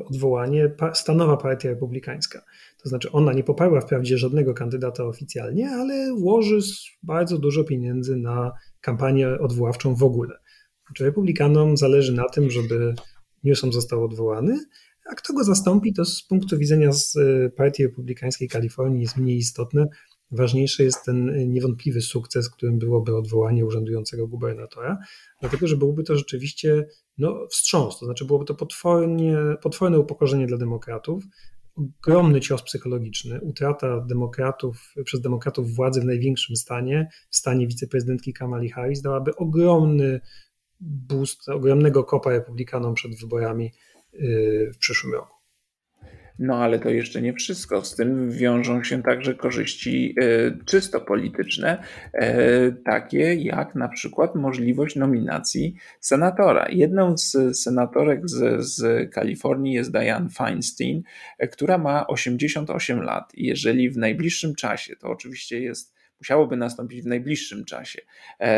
odwołanie 0.04 0.70
stanowa 0.94 1.36
partia 1.36 1.68
republikańska. 1.68 2.42
To 2.82 2.88
znaczy 2.88 3.12
ona 3.12 3.32
nie 3.32 3.44
poparła 3.44 3.80
wprawdzie 3.80 4.18
żadnego 4.18 4.54
kandydata 4.54 5.04
oficjalnie, 5.04 5.70
ale 5.70 6.14
włoży 6.14 6.58
bardzo 7.02 7.38
dużo 7.38 7.64
pieniędzy 7.64 8.16
na 8.16 8.52
kampanię 8.80 9.28
odwoławczą 9.28 9.94
w 9.94 10.02
ogóle. 10.02 10.38
Znaczy 10.86 11.04
republikanom 11.04 11.76
zależy 11.76 12.12
na 12.12 12.28
tym, 12.28 12.50
żeby 12.50 12.94
Newsom 13.44 13.72
został 13.72 14.04
odwołany, 14.04 14.58
a 15.06 15.14
kto 15.14 15.32
go 15.32 15.44
zastąpi, 15.44 15.92
to 15.92 16.04
z 16.04 16.22
punktu 16.22 16.58
widzenia 16.58 16.92
z 16.92 17.16
e, 17.16 17.50
Partii 17.50 17.82
Republikańskiej 17.82 18.48
Kalifornii 18.48 19.02
jest 19.02 19.16
mniej 19.16 19.36
istotne. 19.36 19.86
Ważniejszy 20.30 20.84
jest 20.84 21.04
ten 21.04 21.30
e, 21.30 21.46
niewątpliwy 21.46 22.00
sukces, 22.00 22.50
którym 22.50 22.78
byłoby 22.78 23.16
odwołanie 23.16 23.66
urzędującego 23.66 24.28
gubernatora, 24.28 24.98
dlatego 25.40 25.66
że 25.66 25.76
byłoby 25.76 26.02
to 26.02 26.16
rzeczywiście 26.16 26.86
no, 27.18 27.46
wstrząs, 27.50 27.98
to 27.98 28.06
znaczy 28.06 28.24
byłoby 28.24 28.44
to 28.44 28.54
potwornie, 28.54 29.36
potworne 29.62 29.98
upokorzenie 29.98 30.46
dla 30.46 30.58
demokratów, 30.58 31.24
ogromny 31.74 32.40
cios 32.40 32.62
psychologiczny, 32.62 33.40
utrata 33.40 34.00
demokratów, 34.00 34.94
przez 35.04 35.20
demokratów 35.20 35.74
władzy 35.74 36.00
w 36.00 36.04
największym 36.04 36.56
stanie, 36.56 37.08
w 37.30 37.36
stanie 37.36 37.66
wiceprezydentki 37.66 38.32
Kamali 38.32 38.70
Harris, 38.70 39.02
dałaby 39.02 39.36
ogromny 39.36 40.20
boost, 40.80 41.48
ogromnego 41.48 42.04
kopa 42.04 42.30
republikanom 42.30 42.94
przed 42.94 43.20
wyborami 43.20 43.72
w 44.72 44.78
przyszłym 44.78 45.12
roku. 45.14 45.40
No 46.40 46.56
ale 46.56 46.78
to 46.78 46.90
jeszcze 46.90 47.22
nie 47.22 47.32
wszystko. 47.32 47.84
Z 47.84 47.96
tym 47.96 48.30
wiążą 48.30 48.84
się 48.84 49.02
także 49.02 49.34
korzyści 49.34 50.14
e, 50.20 50.64
czysto 50.64 51.00
polityczne, 51.00 51.82
e, 52.12 52.72
takie 52.72 53.34
jak 53.34 53.74
na 53.74 53.88
przykład 53.88 54.34
możliwość 54.34 54.96
nominacji 54.96 55.74
senatora. 56.00 56.66
Jedną 56.70 57.18
z 57.18 57.58
senatorek 57.58 58.28
z, 58.28 58.64
z 58.64 59.10
Kalifornii 59.12 59.74
jest 59.74 59.92
Diane 59.92 60.28
Feinstein, 60.28 61.02
e, 61.38 61.48
która 61.48 61.78
ma 61.78 62.06
88 62.06 63.02
lat. 63.02 63.32
Jeżeli 63.34 63.90
w 63.90 63.96
najbliższym 63.96 64.54
czasie, 64.54 64.96
to 64.96 65.08
oczywiście 65.08 65.60
jest 65.60 65.94
musiałoby 66.20 66.56
nastąpić 66.56 67.02
w 67.02 67.06
najbliższym 67.06 67.64
czasie, 67.64 68.00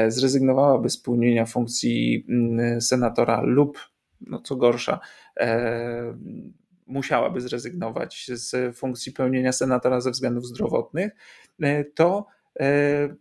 zrezygnowałaby 0.09 0.91
z 0.91 0.99
pełnienia 0.99 1.47
funkcji 1.47 2.27
mm, 2.29 2.81
senatora 2.81 3.43
lub, 3.43 3.79
no 4.21 4.41
co 4.41 4.57
gorsza, 4.57 5.01
musiałaby 6.92 7.40
zrezygnować 7.40 8.31
z 8.35 8.77
funkcji 8.77 9.12
pełnienia 9.12 9.53
senatora 9.53 10.01
ze 10.01 10.11
względów 10.11 10.47
zdrowotnych, 10.47 11.12
e, 11.62 11.85
to 11.85 12.27
e, 12.61 13.16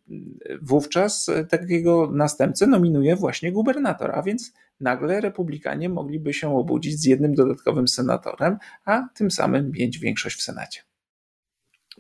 wówczas 0.61 1.29
takiego 1.49 2.11
następcę 2.13 2.67
nominuje 2.67 3.15
właśnie 3.15 3.51
gubernator, 3.51 4.11
a 4.13 4.23
więc 4.23 4.53
nagle 4.79 5.21
republikanie 5.21 5.89
mogliby 5.89 6.33
się 6.33 6.57
obudzić 6.57 6.99
z 6.99 7.05
jednym 7.05 7.35
dodatkowym 7.35 7.87
senatorem, 7.87 8.57
a 8.85 9.07
tym 9.15 9.31
samym 9.31 9.71
mieć 9.71 9.99
większość 9.99 10.39
w 10.39 10.41
Senacie. 10.41 10.81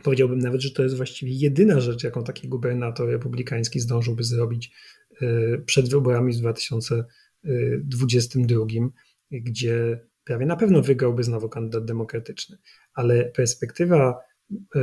Powiedziałbym 0.03 0.39
nawet, 0.39 0.61
że 0.61 0.71
to 0.71 0.83
jest 0.83 0.97
właściwie 0.97 1.31
jedyna 1.31 1.79
rzecz, 1.79 2.03
jaką 2.03 2.23
taki 2.23 2.47
gubernator 2.47 3.09
republikański 3.09 3.79
zdążyłby 3.79 4.23
zrobić 4.23 4.71
przed 5.65 5.89
wyborami 5.89 6.33
w 6.33 6.37
2022 6.37 8.65
gdzie 9.31 10.07
prawie 10.23 10.45
na 10.45 10.55
pewno 10.55 10.81
wygrałby 10.81 11.23
znowu 11.23 11.49
kandydat 11.49 11.85
demokratyczny. 11.85 12.57
Ale 12.93 13.25
perspektywa, 13.25 14.19
e, 14.75 14.79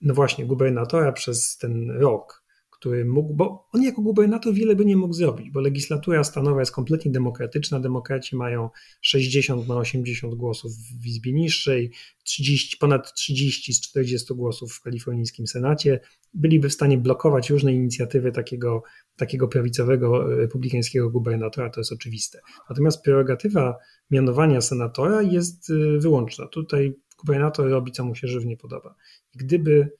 no 0.00 0.14
właśnie, 0.14 0.46
gubernatora 0.46 1.12
przez 1.12 1.56
ten 1.56 1.90
rok, 1.90 2.39
który 2.80 3.04
mógł, 3.04 3.34
bo 3.34 3.68
on 3.72 3.82
jako 3.82 4.02
gubernator 4.02 4.54
wiele 4.54 4.76
by 4.76 4.84
nie 4.84 4.96
mógł 4.96 5.14
zrobić, 5.14 5.50
bo 5.50 5.60
legislatura 5.60 6.24
stanowa 6.24 6.60
jest 6.60 6.72
kompletnie 6.72 7.10
demokratyczna. 7.12 7.80
Demokraci 7.80 8.36
mają 8.36 8.70
60 9.00 9.68
na 9.68 9.76
80 9.76 10.34
głosów 10.34 10.72
w 11.02 11.06
Izbie 11.06 11.32
Niższej, 11.32 11.92
30, 12.22 12.76
ponad 12.76 13.14
30 13.14 13.72
z 13.72 13.80
40 13.80 14.34
głosów 14.34 14.72
w 14.72 14.80
kalifornijskim 14.80 15.46
Senacie. 15.46 16.00
Byliby 16.34 16.68
w 16.68 16.72
stanie 16.72 16.98
blokować 16.98 17.50
różne 17.50 17.72
inicjatywy 17.72 18.32
takiego, 18.32 18.82
takiego 19.16 19.48
prawicowego 19.48 20.36
republikańskiego 20.36 21.10
gubernatora, 21.10 21.70
to 21.70 21.80
jest 21.80 21.92
oczywiste. 21.92 22.40
Natomiast 22.70 23.02
prerogatywa 23.02 23.76
mianowania 24.10 24.60
senatora 24.60 25.22
jest 25.22 25.70
y, 25.70 25.98
wyłączna. 25.98 26.46
Tutaj 26.46 26.94
gubernator 27.18 27.70
robi, 27.70 27.92
co 27.92 28.04
mu 28.04 28.14
się 28.14 28.28
żywnie 28.28 28.56
podoba. 28.56 28.94
Gdyby 29.34 29.92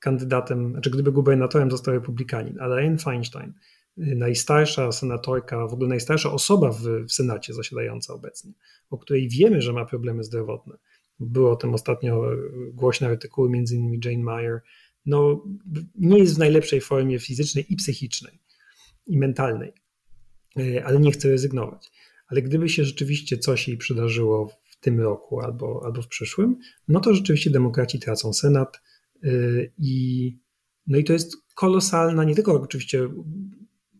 kandydatem, 0.00 0.70
znaczy 0.70 0.90
gdyby 0.90 1.12
gubernatorem 1.12 1.70
został 1.70 1.94
republikanin, 1.94 2.60
ale 2.60 2.86
Anne 2.86 2.98
Feinstein, 2.98 3.52
y, 3.98 4.16
najstarsza 4.16 4.92
senatorka, 4.92 5.66
w 5.66 5.72
ogóle 5.72 5.88
najstarsza 5.88 6.32
osoba 6.32 6.72
w, 6.72 6.82
w 7.08 7.12
Senacie 7.12 7.54
zasiadająca 7.54 8.14
obecnie, 8.14 8.52
o 8.90 8.98
której 8.98 9.28
wiemy, 9.28 9.62
że 9.62 9.72
ma 9.72 9.84
problemy 9.84 10.24
zdrowotne. 10.24 10.76
Były 11.20 11.50
o 11.50 11.56
tym 11.56 11.74
ostatnio 11.74 12.32
y, 12.32 12.36
głośne 12.72 13.08
artykuły, 13.08 13.50
między 13.50 13.76
innymi 13.76 14.00
Jane 14.04 14.24
Meyer, 14.24 14.60
no, 15.06 15.44
nie 15.94 16.18
jest 16.18 16.34
w 16.34 16.38
najlepszej 16.38 16.80
formie 16.80 17.18
fizycznej 17.18 17.72
i 17.72 17.76
psychicznej 17.76 18.40
i 19.06 19.18
mentalnej, 19.18 19.72
ale 20.84 21.00
nie 21.00 21.12
chce 21.12 21.28
rezygnować 21.28 21.90
ale 22.30 22.42
gdyby 22.42 22.68
się 22.68 22.84
rzeczywiście 22.84 23.38
coś 23.38 23.68
jej 23.68 23.76
przydarzyło 23.76 24.48
w 24.64 24.76
tym 24.80 25.00
roku 25.00 25.40
albo, 25.40 25.82
albo 25.84 26.02
w 26.02 26.08
przyszłym, 26.08 26.58
no 26.88 27.00
to 27.00 27.14
rzeczywiście 27.14 27.50
demokraci 27.50 28.00
tracą 28.00 28.32
Senat 28.32 28.76
y, 28.76 28.80
i 29.78 30.36
no 30.86 30.98
i 30.98 31.04
to 31.04 31.12
jest 31.12 31.36
kolosalna, 31.54 32.24
nie 32.24 32.34
tylko 32.34 32.62
oczywiście 32.62 33.08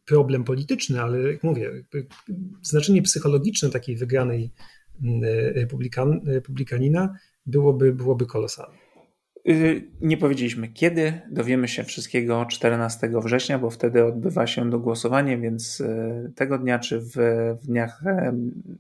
problem 0.07 0.45
polityczny, 0.45 1.03
ale 1.03 1.33
jak 1.33 1.43
mówię, 1.43 1.71
znaczenie 2.63 3.03
psychologiczne 3.03 3.71
takiej 3.71 3.97
wygranej 3.97 4.51
y, 5.05 5.53
republikan, 5.55 6.21
republikanina 6.27 7.15
byłoby, 7.47 7.93
byłoby 7.93 8.27
kolosalne. 8.27 8.79
Y, 9.49 9.91
nie 10.01 10.17
powiedzieliśmy 10.17 10.69
kiedy, 10.69 11.21
dowiemy 11.31 11.69
się 11.69 11.85
wszystkiego 11.85 12.47
14 12.47 13.11
września, 13.25 13.59
bo 13.59 13.71
wtedy 13.71 14.05
odbywa 14.05 14.47
się 14.47 14.71
do 14.71 14.79
głosowanie, 14.79 15.39
więc 15.39 15.81
y, 15.81 16.33
tego 16.37 16.59
dnia 16.59 16.79
czy 16.79 17.01
w, 17.01 17.13
w 17.63 17.67
dniach 17.67 18.03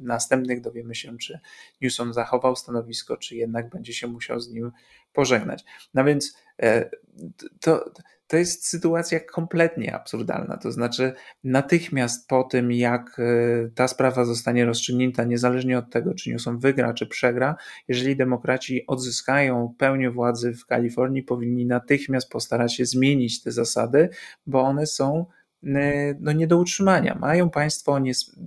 następnych 0.00 0.60
dowiemy 0.60 0.94
się, 0.94 1.18
czy 1.18 1.38
Newsom 1.82 2.12
zachował 2.12 2.56
stanowisko, 2.56 3.16
czy 3.16 3.36
jednak 3.36 3.70
będzie 3.70 3.92
się 3.92 4.06
musiał 4.06 4.40
z 4.40 4.52
nim 4.52 4.70
pożegnać. 5.12 5.64
No 5.94 6.04
więc 6.04 6.36
e, 6.62 6.90
to, 7.60 7.92
to 8.30 8.36
jest 8.36 8.66
sytuacja 8.66 9.20
kompletnie 9.20 9.94
absurdalna. 9.94 10.56
To 10.56 10.72
znaczy, 10.72 11.12
natychmiast 11.44 12.28
po 12.28 12.44
tym, 12.44 12.72
jak 12.72 13.18
e, 13.18 13.68
ta 13.74 13.88
sprawa 13.88 14.24
zostanie 14.24 14.64
rozstrzygnięta, 14.64 15.24
niezależnie 15.24 15.78
od 15.78 15.90
tego, 15.90 16.14
czy 16.14 16.30
Newsom 16.30 16.58
wygra, 16.58 16.94
czy 16.94 17.06
przegra, 17.06 17.56
jeżeli 17.88 18.16
demokraci 18.16 18.86
odzyskają 18.86 19.74
pełnię 19.78 20.10
władzy 20.10 20.54
w 20.54 20.66
Kalifornii, 20.66 21.22
powinni 21.22 21.66
natychmiast 21.66 22.30
postarać 22.30 22.74
się 22.74 22.84
zmienić 22.86 23.42
te 23.42 23.52
zasady, 23.52 24.08
bo 24.46 24.62
one 24.62 24.86
są 24.86 25.26
e, 25.66 26.14
no, 26.20 26.32
nie 26.32 26.46
do 26.46 26.58
utrzymania. 26.58 27.18
Mają 27.20 27.50
państwo 27.50 27.98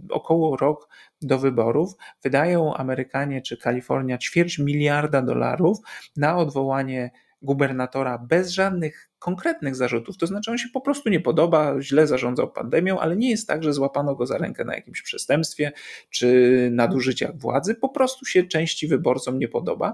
około 0.10 0.58
rok 0.58 0.90
do 1.26 1.40
wyborów, 1.40 1.94
wydają 2.24 2.74
Amerykanie 2.74 3.42
czy 3.42 3.58
Kalifornia 3.58 4.18
ćwierć 4.18 4.60
miliarda 4.60 5.22
dolarów 5.22 5.78
na 6.18 6.38
odwołanie 6.38 7.12
gubernatora 7.42 8.18
bez 8.18 8.50
żadnych 8.50 9.10
konkretnych 9.20 9.76
zarzutów, 9.76 10.18
to 10.18 10.28
znaczy 10.28 10.52
on 10.52 10.58
się 10.58 10.70
po 10.74 10.82
prostu 10.82 11.10
nie 11.10 11.20
podoba, 11.20 11.82
źle 11.82 12.08
zarządzał 12.08 12.52
pandemią, 12.52 13.00
ale 13.00 13.16
nie 13.16 13.30
jest 13.30 13.48
tak, 13.48 13.64
że 13.64 13.74
złapano 13.74 14.16
go 14.16 14.26
za 14.26 14.38
rękę 14.38 14.66
na 14.66 14.76
jakimś 14.76 15.02
przestępstwie 15.02 15.72
czy 16.10 16.70
nadużyciach 16.72 17.38
władzy, 17.38 17.76
po 17.76 17.90
prostu 17.90 18.26
się 18.26 18.44
części 18.44 18.88
wyborcom 18.88 19.40
nie 19.40 19.48
podoba. 19.48 19.94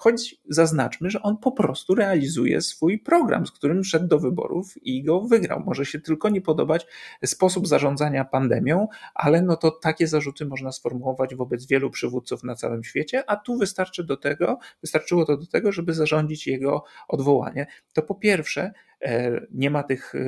Choć 0.00 0.36
zaznaczmy, 0.48 1.10
że 1.10 1.22
on 1.22 1.36
po 1.36 1.52
prostu 1.52 1.94
realizuje 1.94 2.60
swój 2.60 2.98
program, 2.98 3.46
z 3.46 3.50
którym 3.50 3.84
szedł 3.84 4.06
do 4.06 4.18
wyborów 4.18 4.74
i 4.82 5.04
go 5.04 5.20
wygrał. 5.20 5.62
Może 5.66 5.86
się 5.86 6.00
tylko 6.00 6.28
nie 6.28 6.40
podobać 6.40 6.86
sposób 7.24 7.68
zarządzania 7.68 8.24
pandemią, 8.24 8.88
ale 9.14 9.42
no 9.42 9.56
to 9.56 9.70
takie 9.70 10.06
zarzuty 10.06 10.46
można 10.46 10.72
sformułować 10.72 11.34
wobec 11.34 11.66
wielu 11.66 11.90
przywódców 11.90 12.44
na 12.44 12.54
całym 12.54 12.84
świecie, 12.84 13.30
a 13.30 13.36
tu 13.36 13.56
wystarczy 13.56 14.04
do 14.04 14.16
tego, 14.16 14.58
wystarczyło 14.82 15.24
to 15.24 15.36
do 15.36 15.46
tego, 15.46 15.72
żeby 15.72 15.94
zarządzić 15.94 16.46
jego 16.46 16.84
odwołanie. 17.08 17.66
To 17.92 18.02
po 18.02 18.14
pierwsze, 18.14 18.72
e, 19.02 19.40
nie 19.50 19.70
ma 19.70 19.82
tych 19.82 20.14
e, 20.14 20.20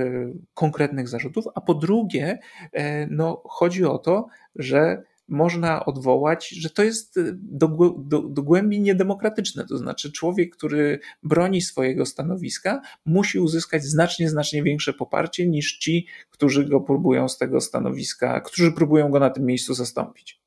konkretnych 0.55 1.09
zarzutów, 1.09 1.45
a 1.55 1.61
po 1.61 1.75
drugie, 1.75 2.39
e, 2.73 3.07
no, 3.07 3.43
chodzi 3.45 3.85
o 3.85 3.99
to, 3.99 4.27
że 4.57 5.03
można 5.31 5.85
odwołać, 5.85 6.49
że 6.49 6.71
to 6.71 6.83
jest 6.83 7.17
y, 7.17 7.33
do, 7.43 7.69
do, 7.99 8.23
do 8.23 8.43
głębi 8.43 8.81
niedemokratyczne. 8.81 9.67
To 9.67 9.79
znaczy, 9.79 10.13
człowiek, 10.13 10.57
który 10.57 11.01
broni 11.23 11.63
swojego 11.63 12.07
stanowiska, 12.07 12.81
musi 13.05 13.39
uzyskać 13.39 13.85
znacznie, 13.85 14.31
znacznie 14.31 14.63
większe 14.63 14.93
poparcie 14.93 15.47
niż 15.47 15.79
ci, 15.79 16.07
którzy 16.31 16.65
go 16.65 16.81
próbują 16.81 17.29
z 17.29 17.39
tego 17.39 17.61
stanowiska, 17.61 18.41
którzy 18.41 18.73
próbują 18.73 19.11
go 19.11 19.21
na 19.21 19.31
tym 19.31 19.45
miejscu 19.45 19.75
zastąpić. 19.75 20.41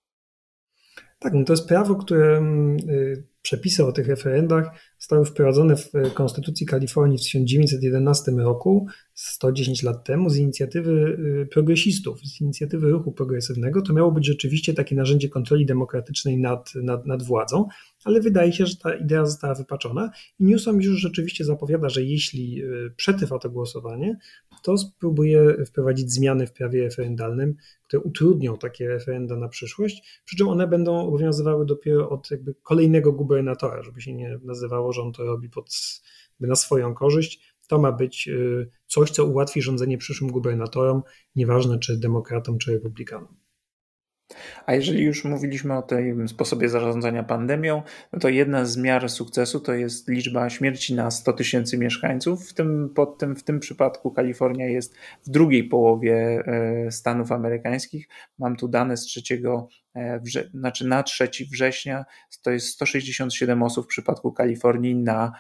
Tak, 1.19 1.34
no 1.34 1.43
to 1.43 1.54
jest 1.54 1.67
prawo, 1.67 1.96
które 1.96 2.38
mm, 2.38 2.78
y, 2.89 3.24
przepisy 3.43 3.86
o 3.86 3.91
tych 3.91 4.08
referendach 4.08 4.69
zostały 4.99 5.25
wprowadzone 5.25 5.75
w 5.75 5.91
Konstytucji 6.13 6.65
Kalifornii 6.65 7.17
w 7.17 7.21
1911 7.21 8.32
roku, 8.32 8.88
110 9.13 9.84
lat 9.84 10.03
temu, 10.03 10.29
z 10.29 10.38
inicjatywy 10.38 11.17
y, 11.41 11.47
progresistów, 11.51 12.19
z 12.19 12.41
inicjatywy 12.41 12.89
ruchu 12.89 13.12
progresywnego. 13.12 13.82
To 13.82 13.93
miało 13.93 14.12
być 14.12 14.25
rzeczywiście 14.25 14.73
takie 14.73 14.95
narzędzie 14.95 15.29
kontroli 15.29 15.65
demokratycznej 15.65 16.38
nad, 16.38 16.75
nad, 16.75 17.06
nad 17.06 17.23
władzą, 17.23 17.67
ale 18.03 18.21
wydaje 18.21 18.53
się, 18.53 18.65
że 18.65 18.75
ta 18.75 18.95
idea 18.95 19.25
została 19.25 19.56
wypaczona 19.56 20.12
i 20.39 20.45
Newsom 20.45 20.82
już 20.82 20.97
rzeczywiście 20.97 21.45
zapowiada, 21.45 21.89
że 21.89 22.03
jeśli 22.03 22.63
y, 22.63 22.91
przetrwa 22.95 23.39
to 23.39 23.49
głosowanie, 23.49 24.17
to 24.63 24.77
spróbuje 24.77 25.65
wprowadzić 25.65 26.12
zmiany 26.12 26.47
w 26.47 26.53
prawie 26.53 26.84
referendalnym, 26.84 27.56
które 27.88 28.03
utrudnią 28.03 28.58
takie 28.58 28.88
referenda 28.88 29.36
na 29.36 29.47
przyszłość, 29.47 30.21
przy 30.25 30.36
czym 30.36 30.47
one 30.47 30.67
będą 30.67 31.08
obowiązywały 31.08 31.65
dopiero 31.65 32.10
od 32.10 32.32
jakby 32.32 32.56
kolejnego 32.63 33.12
gubernatora, 33.12 33.33
żeby 33.84 34.02
się 34.02 34.13
nie 34.13 34.39
nazywało, 34.43 34.93
że 34.93 35.02
on 35.02 35.13
to 35.13 35.24
robi 35.24 35.50
pod, 35.50 35.72
na 36.39 36.56
swoją 36.56 36.93
korzyść. 36.93 37.54
To 37.67 37.80
ma 37.80 37.91
być 37.91 38.28
y, 38.28 38.69
coś, 38.88 39.12
co 39.12 39.26
ułatwi 39.26 39.62
rządzenie 39.62 39.98
przyszłym 39.98 40.32
gubernatorom, 40.32 41.04
nieważne 41.36 41.80
czy 41.80 41.98
demokratom, 41.98 42.58
czy 42.58 42.72
republikanom. 42.72 43.42
A 44.65 44.74
jeżeli 44.74 45.04
już 45.04 45.26
mówiliśmy 45.26 45.78
o 45.78 45.82
tym 45.82 46.28
sposobie 46.28 46.69
zarządzania 46.69 47.24
pandemią, 47.24 47.82
no 48.13 48.19
to 48.19 48.30
jedna 48.30 48.65
z 48.65 48.78
miar 48.78 49.10
sukcesu 49.10 49.60
to 49.60 49.74
jest 49.74 50.10
liczba 50.10 50.50
śmierci 50.50 50.96
na 50.96 51.12
100 51.12 51.34
tysięcy 51.34 51.78
mieszkańców. 51.78 52.50
W 52.50 52.54
tym, 52.54 52.89
pod 52.96 53.17
tym, 53.17 53.36
w 53.36 53.43
tym 53.43 53.60
przypadku 53.60 54.12
Kalifornia 54.12 54.65
jest 54.65 54.96
w 55.26 55.30
drugiej 55.30 55.63
połowie 55.63 56.43
e, 56.46 56.91
Stanów 56.91 57.32
amerykańskich. 57.32 58.08
Mam 58.39 58.56
tu 58.56 58.67
dane 58.67 58.98
z 58.98 59.02
trzeciego, 59.02 59.67
e, 59.93 60.19
wrze- 60.19 60.50
znaczy 60.54 60.88
na 60.88 61.04
3 61.04 61.30
września, 61.52 62.06
to 62.41 62.52
jest 62.52 62.67
167 62.67 63.63
osób 63.63 63.86
w 63.86 63.88
przypadku 63.88 64.32
Kalifornii 64.32 64.96
na 64.96 65.32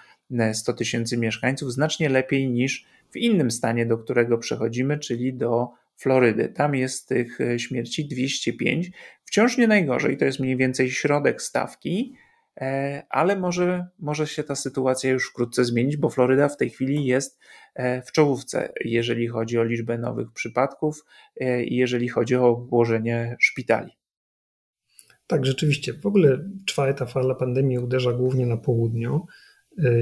100 0.53 0.73
tysięcy 0.73 1.17
mieszkańców, 1.17 1.73
znacznie 1.73 2.09
lepiej 2.09 2.49
niż 2.49 2.85
w 3.09 3.17
innym 3.17 3.51
stanie, 3.51 3.85
do 3.85 3.97
którego 3.97 4.37
przechodzimy, 4.37 4.99
czyli 4.99 5.33
do 5.33 5.69
Florydy. 6.03 6.49
Tam 6.49 6.75
jest 6.75 7.07
tych 7.07 7.41
e, 7.41 7.59
śmierci 7.59 8.07
205. 8.07 8.91
Wciąż 9.25 9.57
nie 9.57 9.67
najgorzej, 9.67 10.17
to 10.17 10.25
jest 10.25 10.39
mniej 10.39 10.57
więcej 10.57 10.91
środek 10.91 11.41
stawki, 11.41 12.13
e, 12.61 13.03
ale 13.09 13.35
może, 13.35 13.87
może 13.99 14.27
się 14.27 14.43
ta 14.43 14.55
sytuacja 14.55 15.11
już 15.11 15.29
wkrótce 15.29 15.65
zmienić, 15.65 15.97
bo 15.97 16.09
Floryda 16.09 16.49
w 16.49 16.57
tej 16.57 16.69
chwili 16.69 17.05
jest 17.05 17.39
e, 17.75 18.01
w 18.01 18.11
czołówce, 18.11 18.73
jeżeli 18.85 19.27
chodzi 19.27 19.57
o 19.59 19.63
liczbę 19.63 19.97
nowych 19.97 20.31
przypadków 20.31 21.05
i 21.65 21.75
jeżeli 21.75 22.09
chodzi 22.09 22.35
o 22.35 22.47
obłożenie 22.47 23.35
szpitali. 23.39 23.91
Tak, 25.27 25.45
rzeczywiście. 25.45 25.93
W 25.93 26.05
ogóle 26.05 26.49
czwarta 26.65 27.05
fala 27.05 27.35
pandemii 27.35 27.79
uderza 27.79 28.13
głównie 28.13 28.45
na 28.45 28.57
południu. 28.57 29.25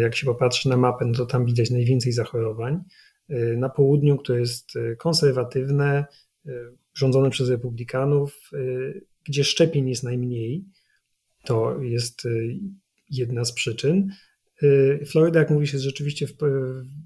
Jak 0.01 0.15
się 0.15 0.25
popatrzy 0.25 0.69
na 0.69 0.77
mapę, 0.77 1.05
no 1.05 1.13
to 1.13 1.25
tam 1.25 1.45
widać 1.45 1.69
najwięcej 1.71 2.11
zachorowań. 2.11 2.83
Y, 3.31 3.57
na 3.57 3.69
południu, 3.69 4.17
które 4.17 4.39
jest 4.39 4.75
y, 4.75 4.95
konserwatywne, 4.95 6.05
y, 6.45 6.51
rządzone 6.93 7.29
przez 7.29 7.49
republikanów, 7.49 8.51
gdzie 9.27 9.43
szczepień 9.43 9.89
jest 9.89 10.03
najmniej. 10.03 10.65
To 11.45 11.81
jest 11.81 12.27
jedna 13.09 13.45
z 13.45 13.53
przyczyn. 13.53 14.11
Florida, 15.05 15.39
jak 15.39 15.49
mówi 15.49 15.67
się, 15.67 15.73
jest 15.73 15.85
rzeczywiście 15.85 16.27
w, 16.27 16.33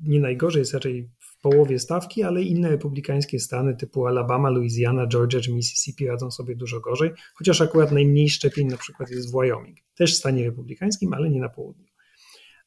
nie 0.04 0.20
najgorzej, 0.20 0.60
jest 0.60 0.74
raczej 0.74 1.10
w 1.20 1.42
połowie 1.42 1.80
stawki, 1.80 2.24
ale 2.24 2.44
inne 2.44 2.70
republikańskie 2.70 3.40
stany 3.40 3.76
typu 3.76 4.08
Alabama, 4.08 4.50
Louisiana, 4.50 5.08
Georgia 5.08 5.40
czy 5.40 5.54
Mississippi 5.54 6.08
radzą 6.08 6.32
sobie 6.32 6.56
dużo 6.56 6.80
gorzej, 6.80 7.12
chociaż 7.34 7.62
akurat 7.62 7.92
najmniej 7.92 8.30
szczepień 8.30 8.68
na 8.68 8.78
przykład 8.78 9.10
jest 9.10 9.30
w 9.30 9.32
Wyoming, 9.32 9.78
też 9.96 10.14
w 10.14 10.18
stanie 10.18 10.46
republikańskim, 10.46 11.14
ale 11.14 11.30
nie 11.30 11.40
na 11.40 11.50
południu 11.50 11.85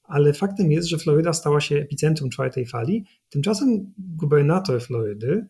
ale 0.09 0.33
faktem 0.33 0.73
jest, 0.73 0.89
że 0.89 0.99
Floryda 0.99 1.33
stała 1.33 1.61
się 1.61 1.77
epicentrum 1.77 2.31
czwartej 2.31 2.67
fali. 2.67 3.05
Tymczasem 3.29 3.93
gubernator 3.99 4.83
Florydy, 4.83 5.47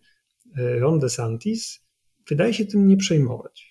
e, 0.56 0.78
Ron 0.78 0.98
DeSantis, 0.98 1.86
wydaje 2.28 2.54
się 2.54 2.66
tym 2.66 2.88
nie 2.88 2.96
przejmować. 2.96 3.67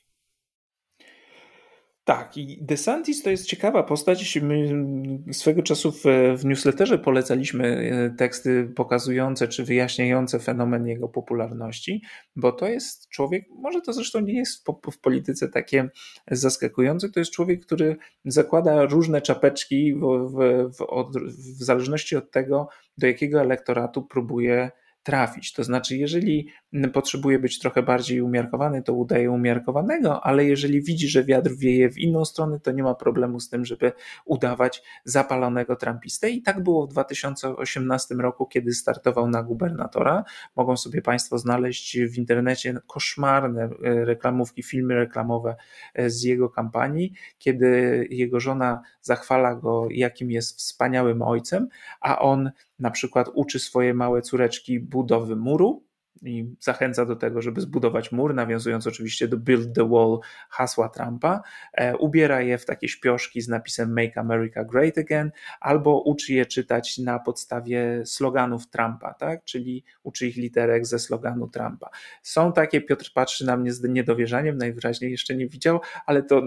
Tak, 2.08 2.38
i 2.38 2.58
DeSantis 2.62 3.24
to 3.24 3.30
jest 3.30 3.46
ciekawa 3.46 3.84
postać. 3.84 4.40
My 4.42 4.86
swego 5.34 5.64
czasu 5.64 5.92
w, 5.92 6.04
w 6.38 6.46
newsletterze 6.46 7.00
polecaliśmy 7.00 7.92
e, 8.14 8.16
teksty 8.18 8.72
pokazujące 8.76 9.48
czy 9.48 9.64
wyjaśniające 9.64 10.40
fenomen 10.40 10.88
jego 10.88 11.10
popularności, 11.10 12.02
bo 12.36 12.52
to 12.52 12.68
jest 12.68 13.10
człowiek, 13.10 13.46
może 13.50 13.82
to 13.82 13.94
zresztą 13.94 14.20
nie 14.20 14.34
jest 14.34 14.68
w, 14.68 14.92
w 14.92 15.00
polityce 15.00 15.50
takie 15.50 15.90
zaskakujące, 16.32 17.10
to 17.10 17.20
jest 17.20 17.32
człowiek, 17.32 17.66
który 17.66 17.98
zakłada 18.26 18.86
różne 18.86 19.22
czapeczki 19.22 19.94
w, 19.96 20.38
w, 20.78 20.82
od, 20.82 21.18
w 21.18 21.64
zależności 21.64 22.16
od 22.16 22.32
tego, 22.32 22.68
do 22.98 23.08
jakiego 23.08 23.42
elektoratu 23.42 24.04
próbuje 24.04 24.72
trafić. 25.08 25.54
To 25.54 25.64
znaczy, 25.64 25.98
jeżeli 25.98 26.48
potrzebuje 26.94 27.40
być 27.40 27.60
trochę 27.60 27.84
bardziej 27.84 28.22
umiarkowany, 28.22 28.84
to 28.84 28.94
udaje 28.94 29.32
umiarkowanego, 29.32 30.26
ale 30.26 30.46
jeżeli 30.46 30.82
widzi, 30.82 31.08
że 31.08 31.24
wiatr 31.24 31.52
wieje 31.58 31.90
w 31.90 31.98
inną 31.98 32.26
stronę, 32.26 32.60
to 32.60 32.72
nie 32.72 32.84
ma 32.84 32.96
problemu 32.96 33.40
z 33.40 33.50
tym, 33.50 33.66
żeby 33.66 33.92
udawać 34.26 34.84
zapalonego 35.06 35.76
trumpistę. 35.76 36.30
I 36.30 36.42
tak 36.42 36.64
było 36.64 36.88
w 36.88 36.90
2018 36.90 38.16
roku, 38.16 38.46
kiedy 38.46 38.74
startował 38.74 39.30
na 39.30 39.44
gubernatora. 39.44 40.24
Mogą 40.56 40.78
sobie 40.78 41.02
Państwo 41.02 41.38
znaleźć 41.38 42.00
w 42.00 42.18
internecie 42.18 42.80
koszmarne 42.88 43.64
e, 43.64 44.06
reklamówki, 44.06 44.64
filmy 44.64 44.96
reklamowe 44.96 45.56
e, 45.94 46.10
z 46.10 46.24
jego 46.24 46.50
kampanii, 46.50 47.14
kiedy 47.38 48.08
jego 48.10 48.40
żona 48.40 48.82
zachwala 49.02 49.56
go, 49.56 49.88
jakim 49.92 50.32
jest 50.32 50.58
wspaniałym 50.58 51.22
ojcem, 51.22 51.68
a 52.02 52.20
on 52.20 52.52
na 52.80 52.92
przykład 52.92 53.30
uczy 53.34 53.60
swoje 53.60 53.94
małe 53.94 54.22
córeczki 54.22 54.80
budowy 54.80 55.36
muru 55.36 55.88
i 56.22 56.56
zachęca 56.60 57.06
do 57.06 57.16
tego, 57.16 57.42
żeby 57.42 57.62
zbudować 57.62 58.12
mur, 58.12 58.36
nawiązując 58.36 58.88
oczywiście 58.88 59.28
do 59.28 59.38
Build 59.38 59.76
the 59.76 59.90
Wall 59.90 60.20
hasła 60.50 60.90
Trumpa. 60.90 61.42
E, 61.74 61.98
ubiera 61.98 62.42
je 62.42 62.58
w 62.58 62.66
takie 62.66 62.88
śpioszki 62.88 63.42
z 63.42 63.48
napisem 63.48 63.94
Make 63.94 64.18
America 64.18 64.64
Great 64.64 64.98
Again, 64.98 65.32
albo 65.60 66.02
uczy 66.02 66.34
je 66.34 66.46
czytać 66.46 66.98
na 66.98 67.20
podstawie 67.20 68.06
sloganów 68.06 68.70
Trumpa, 68.70 69.14
tak? 69.14 69.44
czyli 69.44 69.84
uczy 70.04 70.28
ich 70.28 70.36
literek 70.36 70.86
ze 70.86 71.00
sloganu 71.00 71.48
Trumpa. 71.48 71.90
Są 72.24 72.54
takie, 72.54 72.82
Piotr 72.82 73.12
patrzy 73.14 73.46
na 73.46 73.58
mnie 73.58 73.74
z 73.74 73.84
niedowierzaniem, 73.84 74.58
najwyraźniej 74.58 75.12
jeszcze 75.12 75.36
nie 75.36 75.48
widział, 75.48 75.80
ale 76.06 76.24
to 76.24 76.42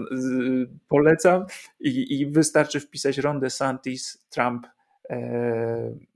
polecam 0.87 1.45
i, 1.79 2.19
i 2.21 2.25
wystarczy 2.25 2.79
wpisać 2.79 3.17
Ron 3.17 3.39
DeSantis 3.39 4.25
Trump 4.29 4.67
e, 5.09 6.10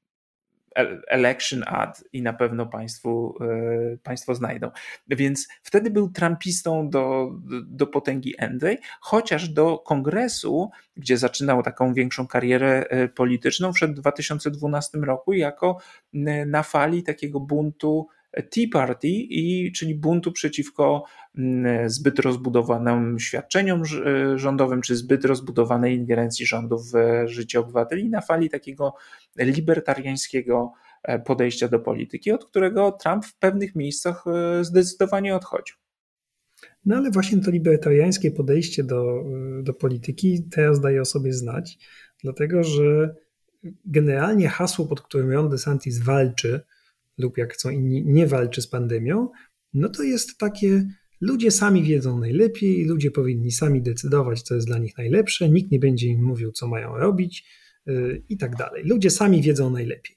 election 1.07 1.63
ad 1.67 2.03
i 2.13 2.21
na 2.21 2.33
pewno 2.33 2.65
państwu, 2.65 3.37
e, 3.41 3.97
państwo 3.97 4.35
znajdą. 4.35 4.71
Więc 5.07 5.47
wtedy 5.63 5.91
był 5.91 6.09
trumpistą 6.09 6.89
do, 6.89 7.31
do 7.65 7.87
potęgi 7.87 8.33
Endej, 8.37 8.77
chociaż 8.99 9.49
do 9.49 9.77
kongresu, 9.77 10.69
gdzie 10.97 11.17
zaczynał 11.17 11.63
taką 11.63 11.93
większą 11.93 12.27
karierę 12.27 12.85
e, 12.89 13.07
polityczną, 13.07 13.73
wszedł 13.73 13.93
w 13.93 13.99
2012 13.99 14.97
roku 14.97 15.33
jako 15.33 15.77
na 16.45 16.63
fali 16.63 17.03
takiego 17.03 17.39
buntu 17.39 18.07
Tea 18.41 18.67
Party, 18.71 19.07
i, 19.07 19.71
czyli 19.71 19.95
buntu 19.95 20.31
przeciwko 20.31 21.03
mm, 21.37 21.89
zbyt 21.89 22.19
rozbudowanym 22.19 23.19
świadczeniom 23.19 23.81
e, 23.81 24.37
rządowym, 24.39 24.81
czy 24.81 24.95
zbyt 24.95 25.25
rozbudowanej 25.25 25.95
ingerencji 25.95 26.45
rządu 26.45 26.77
w 26.77 26.93
życie 27.25 27.59
obywateli, 27.59 28.09
na 28.09 28.21
fali 28.21 28.49
takiego 28.49 28.93
libertariańskiego 29.39 30.73
e, 31.03 31.19
podejścia 31.19 31.67
do 31.67 31.79
polityki, 31.79 32.31
od 32.31 32.45
którego 32.45 32.91
Trump 32.91 33.25
w 33.25 33.37
pewnych 33.37 33.75
miejscach 33.75 34.23
e, 34.27 34.63
zdecydowanie 34.63 35.35
odchodził. 35.35 35.75
No 36.85 36.95
ale 36.95 37.11
właśnie 37.11 37.41
to 37.41 37.51
libertariańskie 37.51 38.31
podejście 38.31 38.83
do, 38.83 39.23
do 39.61 39.73
polityki 39.73 40.43
teraz 40.51 40.81
daje 40.81 41.01
o 41.01 41.05
sobie 41.05 41.33
znać, 41.33 41.77
dlatego 42.23 42.63
że 42.63 43.15
generalnie 43.85 44.49
hasło, 44.49 44.85
pod 44.85 45.01
którym 45.01 45.31
Ron 45.31 45.49
DeSantis 45.49 45.99
walczy, 45.99 46.61
lub 47.17 47.37
jak 47.37 47.53
chcą 47.53 47.69
inni, 47.69 48.03
nie 48.05 48.27
walczy 48.27 48.61
z 48.61 48.67
pandemią, 48.67 49.29
no 49.73 49.89
to 49.89 50.03
jest 50.03 50.37
takie, 50.37 50.87
ludzie 51.21 51.51
sami 51.51 51.83
wiedzą 51.83 52.19
najlepiej, 52.19 52.85
ludzie 52.85 53.11
powinni 53.11 53.51
sami 53.51 53.81
decydować, 53.81 54.41
co 54.41 54.55
jest 54.55 54.67
dla 54.67 54.77
nich 54.77 54.97
najlepsze, 54.97 55.49
nikt 55.49 55.71
nie 55.71 55.79
będzie 55.79 56.07
im 56.07 56.23
mówił, 56.23 56.51
co 56.51 56.67
mają 56.67 56.97
robić 56.97 57.45
yy, 57.85 58.23
i 58.29 58.37
tak 58.37 58.55
dalej. 58.55 58.83
Ludzie 58.85 59.09
sami 59.09 59.41
wiedzą 59.41 59.69
najlepiej. 59.69 60.14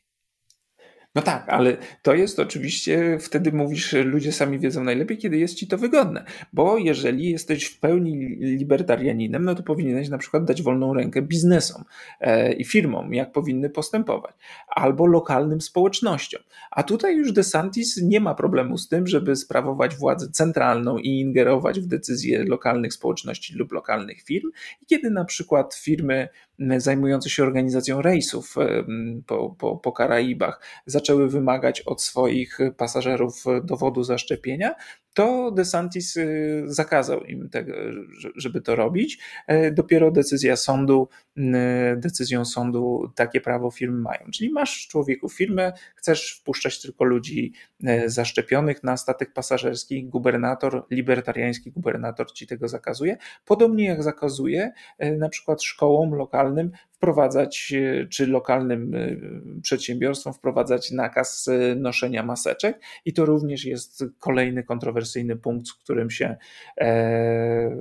No 1.15 1.23
tak, 1.23 1.49
ale 1.49 1.77
to 2.03 2.15
jest 2.15 2.39
oczywiście, 2.39 3.19
wtedy 3.21 3.53
mówisz, 3.53 3.93
ludzie 3.93 4.33
sami 4.33 4.59
wiedzą 4.59 4.85
najlepiej, 4.85 5.19
kiedy 5.19 5.39
jest 5.39 5.55
ci 5.55 5.67
to 5.67 5.79
wygodne. 5.79 6.25
Bo 6.53 6.79
jeżeli 6.79 7.31
jesteś 7.31 7.65
w 7.65 7.81
pełni 7.81 8.17
libertarianinem, 8.41 9.45
no 9.45 9.55
to 9.55 9.63
powinieneś 9.63 10.09
na 10.09 10.19
przykład 10.19 10.45
dać 10.45 10.63
wolną 10.63 10.95
rękę 10.95 11.23
biznesom 11.23 11.85
e, 12.21 12.53
i 12.53 12.65
firmom, 12.65 13.15
jak 13.15 13.33
powinny 13.33 13.71
postępować, 13.71 14.35
albo 14.69 15.07
lokalnym 15.07 15.61
społecznościom. 15.61 16.43
A 16.71 16.83
tutaj 16.83 17.17
już 17.17 17.33
DeSantis 17.33 18.03
nie 18.03 18.21
ma 18.21 18.35
problemu 18.35 18.79
z 18.79 18.89
tym, 18.89 19.07
żeby 19.07 19.37
sprawować 19.37 19.97
władzę 19.97 20.31
centralną 20.31 20.99
i 20.99 21.09
ingerować 21.09 21.81
w 21.81 21.87
decyzje 21.87 22.45
lokalnych 22.45 22.93
społeczności 22.93 23.55
lub 23.55 23.73
lokalnych 23.73 24.23
firm. 24.23 24.51
I 24.83 24.87
kiedy 24.87 25.11
na 25.11 25.25
przykład 25.25 25.75
firmy 25.75 26.29
zajmujące 26.77 27.31
się 27.31 27.43
organizacją 27.43 28.03
rejsów 28.03 28.55
po, 29.27 29.51
po, 29.59 29.77
po 29.77 29.93
Karaibach 29.93 30.61
zaczęły 30.99 31.29
wymagać 31.29 31.81
od 31.81 32.03
swoich 32.03 32.59
pasażerów 32.77 33.45
dowodu 33.65 34.03
zaszczepienia, 34.03 34.75
to 35.19 35.51
DeSantis 35.51 36.17
y, 36.17 36.63
zakazał 36.67 37.25
im 37.25 37.49
tego, 37.49 37.73
żeby 38.37 38.61
to 38.61 38.77
robić. 38.77 39.19
E, 39.47 39.73
dopiero 39.73 40.11
decyzja 40.11 40.57
sądu, 40.57 41.09
decyzją 41.97 42.45
sądu 42.45 43.13
takie 43.15 43.41
prawo 43.41 43.71
firmy 43.71 44.01
mają. 44.01 44.21
Czyli 44.33 44.51
masz 44.51 44.89
człowieku 44.89 45.29
firmę, 45.29 45.73
chcesz 45.95 46.39
wpuszczać 46.41 46.83
tylko 46.83 47.05
ludzi 47.05 47.53
e, 47.85 48.11
zaszczepionych 48.11 48.85
na 48.85 48.97
statek 48.97 49.33
pasażerski, 49.33 50.05
gubernator, 50.05 50.87
libertariański 50.91 51.73
gubernator 51.73 52.33
ci 52.33 52.47
tego 52.47 52.69
zakazuje. 52.69 53.17
Podobnie 53.45 53.85
jak 53.85 54.03
zakazuje 54.03 54.73
e, 54.99 55.17
na 55.17 55.29
przykład 55.29 55.63
szkołom 55.63 56.15
lokalnym 56.15 56.71
wprowadzać, 56.99 57.75
czy 58.11 58.27
lokalnym 58.27 58.93
przedsiębiorstwom 59.63 60.33
wprowadzać 60.33 60.91
nakaz 60.91 61.51
noszenia 61.77 62.23
maseczek 62.23 62.81
i 63.05 63.13
to 63.13 63.25
również 63.25 63.65
jest 63.65 64.05
kolejny 64.19 64.65
kontrowersyjny 64.65 65.37
punkt, 65.37 65.69
w 65.69 65.79
którym 65.79 66.11
się 66.11 66.37
e, 66.81 67.77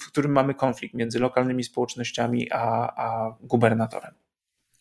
w 0.00 0.06
którym 0.06 0.32
mamy 0.32 0.54
konflikt 0.54 0.94
między 0.94 1.18
lokalnymi 1.18 1.64
społecznościami 1.64 2.48
a, 2.52 2.92
a 2.96 3.36
gubernatorem. 3.42 4.14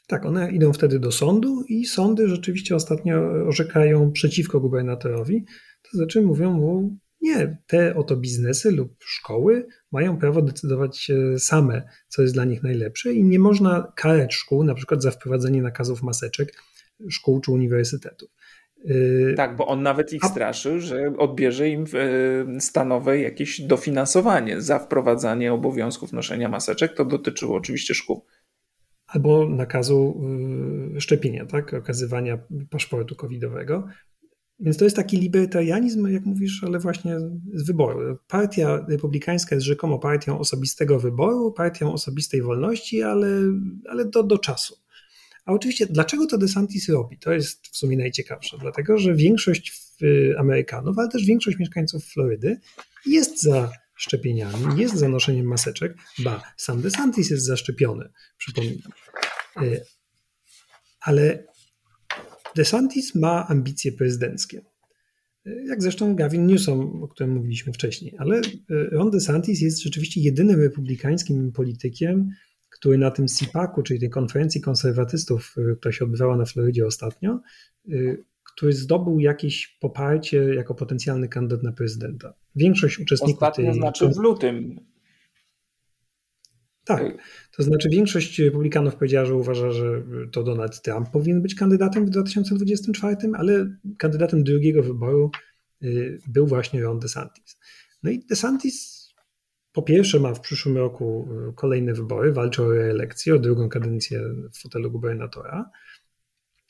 Tak, 0.08 0.26
one 0.26 0.52
idą 0.52 0.74
wtedy 0.74 1.00
do 1.00 1.12
sądu 1.12 1.64
i 1.68 1.86
sądy 1.86 2.28
rzeczywiście 2.28 2.76
ostatnio 2.76 3.22
orzekają 3.48 4.12
przeciwko 4.12 4.60
gubernatorowi. 4.60 5.46
To 5.92 5.98
znaczy 5.98 6.22
mówią 6.22 6.52
mu, 6.54 6.98
nie, 7.22 7.58
te 7.68 7.96
oto 7.96 8.18
biznesy 8.18 8.72
lub 8.72 8.96
szkoły 9.00 9.68
mają 9.92 10.18
prawo 10.18 10.42
decydować 10.42 11.12
same, 11.38 11.84
co 12.08 12.22
jest 12.22 12.34
dla 12.34 12.46
nich 12.46 12.64
najlepsze 12.64 13.14
i 13.14 13.24
nie 13.24 13.40
można 13.40 13.94
karać 13.96 14.34
szkół 14.34 14.64
na 14.64 14.74
przykład 14.74 15.04
za 15.04 15.12
wprowadzenie 15.12 15.62
nakazów 15.62 16.04
maseczek 16.04 16.54
szkół 17.10 17.42
czy 17.42 17.52
uniwersytetów. 17.52 18.30
Yy, 18.86 19.34
tak, 19.38 19.56
bo 19.56 19.68
on 19.68 19.84
nawet 19.84 20.14
ich 20.14 20.26
straszył, 20.26 20.80
że 20.80 21.14
odbierze 21.18 21.70
im 21.70 21.86
yy, 22.50 22.62
stanowe 22.62 23.20
jakieś 23.20 23.62
dofinansowanie 23.62 24.62
za 24.62 24.80
wprowadzanie 24.80 25.54
obowiązków 25.54 26.14
noszenia 26.14 26.50
maseczek. 26.50 26.94
To 26.94 27.06
dotyczyło 27.06 27.58
oczywiście 27.58 27.94
szkół. 27.94 28.26
Albo 29.08 29.50
nakazu 29.50 30.22
szczepienia, 31.00 31.46
tak? 31.46 31.74
okazywania 31.74 32.38
paszportu 32.70 33.16
covidowego. 33.16 33.88
Więc 34.62 34.78
to 34.78 34.84
jest 34.84 34.96
taki 34.96 35.18
libertarianizm, 35.18 36.08
jak 36.08 36.26
mówisz, 36.26 36.64
ale 36.64 36.80
właśnie 36.80 37.20
z 37.54 37.66
wyboru. 37.68 38.18
Partia 38.28 38.86
republikańska 38.90 39.56
jest 39.56 39.68
rzekomo 39.68 40.00
partią 40.00 40.40
osobistego 40.40 41.00
wyboru, 41.00 41.52
partią 41.52 41.94
osobistej 41.94 42.42
wolności, 42.42 43.04
ale, 43.04 43.28
ale 43.90 44.06
do, 44.06 44.24
do 44.24 44.38
czasu. 44.38 44.78
A 45.46 45.52
oczywiście, 45.52 45.86
dlaczego 45.86 46.28
to 46.28 46.38
DeSantis 46.38 46.90
robi? 46.90 47.18
To 47.18 47.32
jest 47.32 47.68
w 47.68 47.78
sumie 47.78 47.98
najciekawsze. 47.98 48.58
Dlatego, 48.58 48.98
że 48.98 49.16
większość 49.16 49.82
Amerykanów, 50.38 51.00
ale 51.00 51.10
też 51.10 51.26
większość 51.26 51.58
mieszkańców 51.60 52.06
Florydy 52.06 52.60
jest 53.06 53.42
za 53.42 53.72
szczepieniami, 53.96 54.82
jest 54.82 54.96
za 54.96 55.10
noszeniem 55.10 55.46
maseczek. 55.46 55.98
Ba, 56.20 56.44
sam 56.58 56.82
DeSantis 56.82 57.30
jest 57.30 57.46
zaszczepiony, 57.46 58.10
przypominam. 58.38 58.92
E, 59.58 59.62
ale 61.02 61.44
DeSantis 62.56 63.16
ma 63.16 63.48
ambicje 63.48 63.92
prezydenckie. 63.92 64.62
E, 65.46 65.66
jak 65.66 65.82
zresztą 65.82 66.16
Gavin 66.16 66.46
Newsom, 66.46 67.04
o 67.04 67.08
którym 67.08 67.34
mówiliśmy 67.34 67.74
wcześniej. 67.74 68.16
Ale 68.18 68.38
e, 68.38 68.42
Ron 68.70 69.12
DeSantis 69.12 69.62
jest 69.62 69.84
rzeczywiście 69.84 70.22
jedynym 70.22 70.62
republikańskim 70.62 71.52
politykiem, 71.52 72.30
który 72.72 72.98
na 72.98 73.12
tym 73.12 73.28
CIPAC-u, 73.28 73.84
czyli 73.84 74.00
tej 74.00 74.10
konferencji 74.10 74.62
konserwatystów, 74.62 75.56
y, 75.58 75.76
która 75.76 75.92
się 75.92 76.06
odbywała 76.06 76.38
na 76.38 76.46
Florydzie 76.46 76.86
ostatnio, 76.86 77.40
y, 77.90 78.24
który 78.44 78.74
zdobył 78.74 79.20
jakieś 79.20 79.78
poparcie 79.82 80.56
jako 80.56 80.76
potencjalny 80.76 81.28
kandydat 81.28 81.64
na 81.64 81.72
prezydenta. 81.72 82.34
Większość 82.56 83.00
uczestników 83.00 83.44
Ostatnio 83.44 83.72
tej... 83.72 83.80
znaczy 83.80 84.10
w 84.10 84.18
lutym. 84.18 84.80
Tak, 86.98 87.18
to 87.58 87.64
znaczy 87.64 87.90
większość 87.90 88.40
republikanów 88.40 88.96
powiedziała, 88.96 89.26
że 89.26 89.36
uważa, 89.36 89.72
że 89.72 90.04
to 90.32 90.44
Donald 90.44 90.82
Trump 90.82 91.10
powinien 91.10 91.42
być 91.42 91.56
kandydatem 91.56 92.06
w 92.06 92.10
2024, 92.10 93.16
ale 93.34 93.76
kandydatem 93.98 94.44
drugiego 94.44 94.84
wyboru 94.84 95.32
y, 95.84 96.20
był 96.28 96.48
właśnie 96.48 96.82
Ron 96.82 97.00
DeSantis. 97.00 97.60
No 98.04 98.12
i 98.12 98.20
DeSantis 98.20 99.10
po 99.74 99.82
pierwsze 99.82 100.20
ma 100.20 100.34
w 100.34 100.42
przyszłym 100.42 100.78
roku 100.78 101.30
y, 101.50 101.54
kolejne 101.54 101.94
wybory, 101.94 102.34
walczy 102.34 102.64
o 102.64 102.72
reelekcję, 102.72 103.36
o 103.36 103.40
drugą 103.40 103.70
kadencję 103.70 104.22
w 104.54 104.62
fotelu 104.62 104.92
gubernatora, 104.92 105.70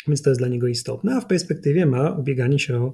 więc 0.07 0.21
to 0.21 0.29
jest 0.29 0.41
dla 0.41 0.47
niego 0.47 0.67
istotne, 0.67 1.15
a 1.15 1.21
w 1.21 1.27
perspektywie 1.27 1.85
ma 1.85 2.11
ubieganie 2.11 2.59
się 2.59 2.77
o 2.77 2.93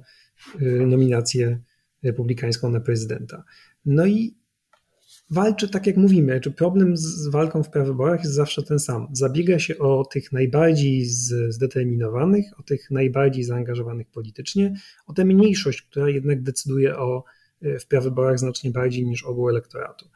y, 0.62 0.86
nominację 0.86 1.60
republikańską 2.02 2.70
na 2.70 2.80
prezydenta. 2.80 3.44
No 3.84 4.06
i 4.06 4.34
walczy, 5.30 5.68
tak 5.68 5.86
jak 5.86 5.96
mówimy, 5.96 6.40
czy 6.40 6.50
problem 6.50 6.96
z 6.96 7.28
walką 7.28 7.62
w 7.62 7.70
prawyborach 7.70 8.20
jest 8.20 8.34
zawsze 8.34 8.62
ten 8.62 8.78
sam. 8.78 9.08
Zabiega 9.12 9.58
się 9.58 9.78
o 9.78 10.04
tych 10.04 10.32
najbardziej 10.32 11.04
zdeterminowanych, 11.48 12.60
o 12.60 12.62
tych 12.62 12.90
najbardziej 12.90 13.44
zaangażowanych 13.44 14.10
politycznie, 14.10 14.74
o 15.06 15.12
tę 15.12 15.24
mniejszość, 15.24 15.82
która 15.82 16.10
jednak 16.10 16.42
decyduje 16.42 16.98
o 16.98 17.24
w 17.62 17.86
prawyborach 17.86 18.38
znacznie 18.38 18.70
bardziej 18.70 19.06
niż 19.06 19.24
ogół 19.24 19.48
elektoratu. 19.48 20.08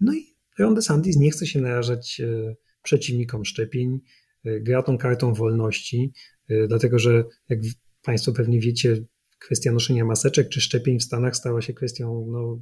No 0.00 0.14
i 0.14 0.34
Ron 0.58 0.74
DeSantis 0.74 1.16
nie 1.16 1.30
chce 1.30 1.46
się 1.46 1.60
narażać 1.60 2.20
e, 2.20 2.56
przeciwnikom 2.82 3.44
szczepień, 3.44 4.00
e, 4.44 4.60
gra 4.60 4.82
tą 4.82 4.98
kartą 4.98 5.34
wolności, 5.34 6.12
e, 6.48 6.66
dlatego 6.68 6.98
że 6.98 7.24
jak 7.48 7.58
Państwo 8.02 8.32
pewnie 8.32 8.60
wiecie, 8.60 8.96
kwestia 9.38 9.72
noszenia 9.72 10.04
maseczek 10.04 10.48
czy 10.48 10.60
szczepień 10.60 10.98
w 10.98 11.04
Stanach 11.04 11.36
stała 11.36 11.62
się 11.62 11.74
kwestią 11.74 12.26
no, 12.32 12.58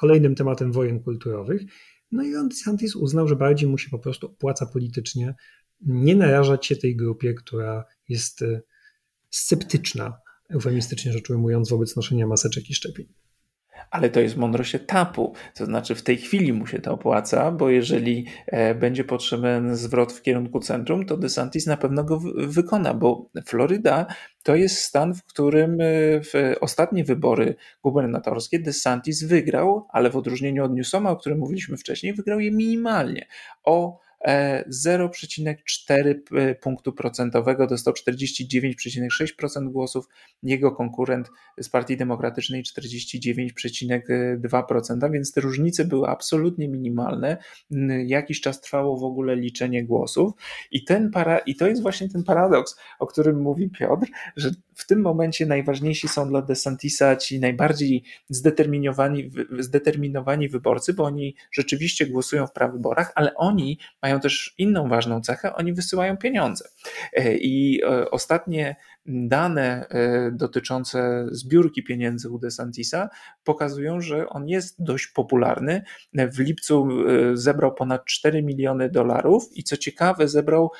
kolejnym 0.00 0.34
tematem 0.34 0.72
wojen 0.72 1.00
kulturowych. 1.00 1.62
No 2.12 2.22
i 2.22 2.34
Ron 2.34 2.48
DeSantis 2.48 2.96
uznał, 2.96 3.28
że 3.28 3.36
bardziej 3.36 3.68
mu 3.68 3.78
się 3.78 3.90
po 3.90 3.98
prostu 3.98 4.26
opłaca 4.26 4.66
politycznie 4.66 5.34
nie 5.80 6.16
narażać 6.16 6.66
się 6.66 6.76
tej 6.76 6.96
grupie, 6.96 7.34
która 7.34 7.84
jest 8.08 8.44
sceptyczna, 9.30 10.18
eufemistycznie 10.48 11.12
rzecz 11.12 11.30
ujmując, 11.30 11.70
wobec 11.70 11.96
noszenia 11.96 12.26
maseczek 12.26 12.70
i 12.70 12.74
szczepień. 12.74 13.06
Ale 13.90 14.10
to 14.10 14.20
jest 14.20 14.36
mądrość 14.36 14.74
etapu. 14.74 15.34
To 15.54 15.64
znaczy, 15.64 15.94
w 15.94 16.02
tej 16.02 16.16
chwili 16.16 16.52
mu 16.52 16.66
się 16.66 16.78
to 16.78 16.92
opłaca, 16.92 17.50
bo 17.50 17.70
jeżeli 17.70 18.26
e, 18.46 18.74
będzie 18.74 19.04
potrzebny 19.04 19.76
zwrot 19.76 20.12
w 20.12 20.22
kierunku 20.22 20.60
centrum, 20.60 21.06
to 21.06 21.16
DeSantis 21.16 21.66
na 21.66 21.76
pewno 21.76 22.04
go 22.04 22.20
wykona, 22.36 22.94
bo 22.94 23.30
Floryda 23.46 24.06
to 24.42 24.56
jest 24.56 24.78
stan, 24.78 25.14
w 25.14 25.24
którym 25.24 25.80
e, 25.80 25.84
w 26.20 26.54
ostatnie 26.60 27.04
wybory 27.04 27.54
gubernatorskie 27.82 28.58
DeSantis 28.58 29.24
wygrał, 29.24 29.86
ale 29.92 30.10
w 30.10 30.16
odróżnieniu 30.16 30.64
od 30.64 30.74
Newsoma, 30.74 31.10
o 31.10 31.16
którym 31.16 31.38
mówiliśmy 31.38 31.76
wcześniej, 31.76 32.14
wygrał 32.14 32.40
je 32.40 32.50
minimalnie. 32.50 33.26
O 33.64 34.00
0,4 34.28 36.14
e, 36.32 36.54
punktu 36.54 36.92
procentowego, 36.92 37.66
dostał 37.66 37.94
49,6% 37.94 39.70
głosów, 39.70 40.08
jego 40.42 40.72
konkurent 40.72 41.30
z 41.58 41.68
Partii 41.68 41.96
Demokratycznej 41.96 42.62
49,2%, 42.62 45.12
więc 45.12 45.32
te 45.32 45.40
różnice 45.40 45.84
były 45.84 46.08
absolutnie 46.08 46.68
minimalne. 46.68 47.36
Jakiś 48.06 48.40
czas 48.40 48.60
trwało 48.60 48.96
w 48.96 49.04
ogóle 49.04 49.36
liczenie 49.36 49.84
głosów 49.84 50.32
i, 50.70 50.84
ten 50.84 51.10
para, 51.10 51.38
i 51.38 51.56
to 51.56 51.68
jest 51.68 51.82
właśnie 51.82 52.08
ten 52.08 52.24
paradoks, 52.24 52.76
o 52.98 53.06
którym 53.06 53.40
mówi 53.40 53.70
Piotr, 53.70 54.06
że 54.36 54.50
w 54.74 54.86
tym 54.86 55.00
momencie 55.00 55.46
najważniejsi 55.46 56.08
są 56.08 56.28
dla 56.28 56.42
DeSantisa 56.42 57.16
ci 57.16 57.40
najbardziej 57.40 58.04
zdeterminowani, 58.28 59.30
zdeterminowani 59.58 60.48
wyborcy, 60.48 60.94
bo 60.94 61.04
oni 61.04 61.34
rzeczywiście 61.52 62.06
głosują 62.06 62.46
w 62.46 62.52
prawyborach, 62.52 63.12
ale 63.14 63.34
oni 63.34 63.78
mają 64.02 64.09
też 64.18 64.54
inną 64.58 64.88
ważną 64.88 65.20
cechę, 65.20 65.54
oni 65.54 65.72
wysyłają 65.72 66.16
pieniądze. 66.16 66.68
E, 67.12 67.36
I 67.36 67.80
e, 67.84 68.10
ostatnie 68.10 68.76
dane 69.06 69.86
e, 69.88 70.30
dotyczące 70.32 71.26
zbiórki 71.30 71.82
pieniędzy 71.82 72.30
u 72.30 72.38
DeSantisa 72.38 73.08
pokazują, 73.44 74.00
że 74.00 74.28
on 74.28 74.48
jest 74.48 74.84
dość 74.84 75.06
popularny. 75.06 75.82
W 76.14 76.38
lipcu 76.38 76.88
zebrał 77.34 77.74
ponad 77.74 78.04
4 78.04 78.42
miliony 78.42 78.90
dolarów 78.90 79.48
i 79.52 79.64
co 79.64 79.76
ciekawe, 79.76 80.28
zebrał 80.28 80.70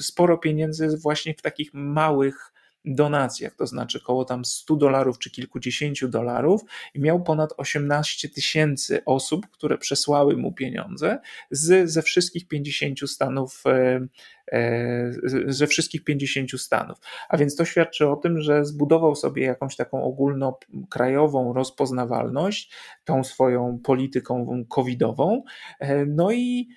sporo 0.00 0.38
pieniędzy 0.38 0.96
właśnie 1.02 1.34
w 1.34 1.42
takich 1.42 1.70
małych 1.74 2.53
donacjach, 2.84 3.54
to 3.54 3.66
znaczy 3.66 3.98
około 4.02 4.24
tam 4.24 4.44
100 4.44 4.76
dolarów 4.76 5.18
czy 5.18 5.30
kilkudziesięciu 5.30 6.08
dolarów 6.08 6.62
i 6.94 7.00
miał 7.00 7.22
ponad 7.22 7.50
18 7.56 8.28
tysięcy 8.28 9.04
osób, 9.04 9.46
które 9.50 9.78
przesłały 9.78 10.36
mu 10.36 10.52
pieniądze 10.52 11.18
z, 11.50 11.90
ze 11.90 12.02
wszystkich 12.02 12.48
50 12.48 13.10
stanów 13.10 13.62
e, 13.66 14.06
e, 14.52 15.12
ze 15.46 15.66
wszystkich 15.66 16.04
50 16.04 16.50
stanów. 16.60 16.98
A 17.28 17.36
więc 17.36 17.56
to 17.56 17.64
świadczy 17.64 18.08
o 18.08 18.16
tym, 18.16 18.40
że 18.40 18.64
zbudował 18.64 19.16
sobie 19.16 19.44
jakąś 19.44 19.76
taką 19.76 20.02
ogólnokrajową 20.02 21.52
rozpoznawalność 21.52 22.72
tą 23.04 23.24
swoją 23.24 23.78
polityką 23.84 24.64
covidową, 24.68 25.42
e, 25.80 26.06
no 26.06 26.32
i, 26.32 26.68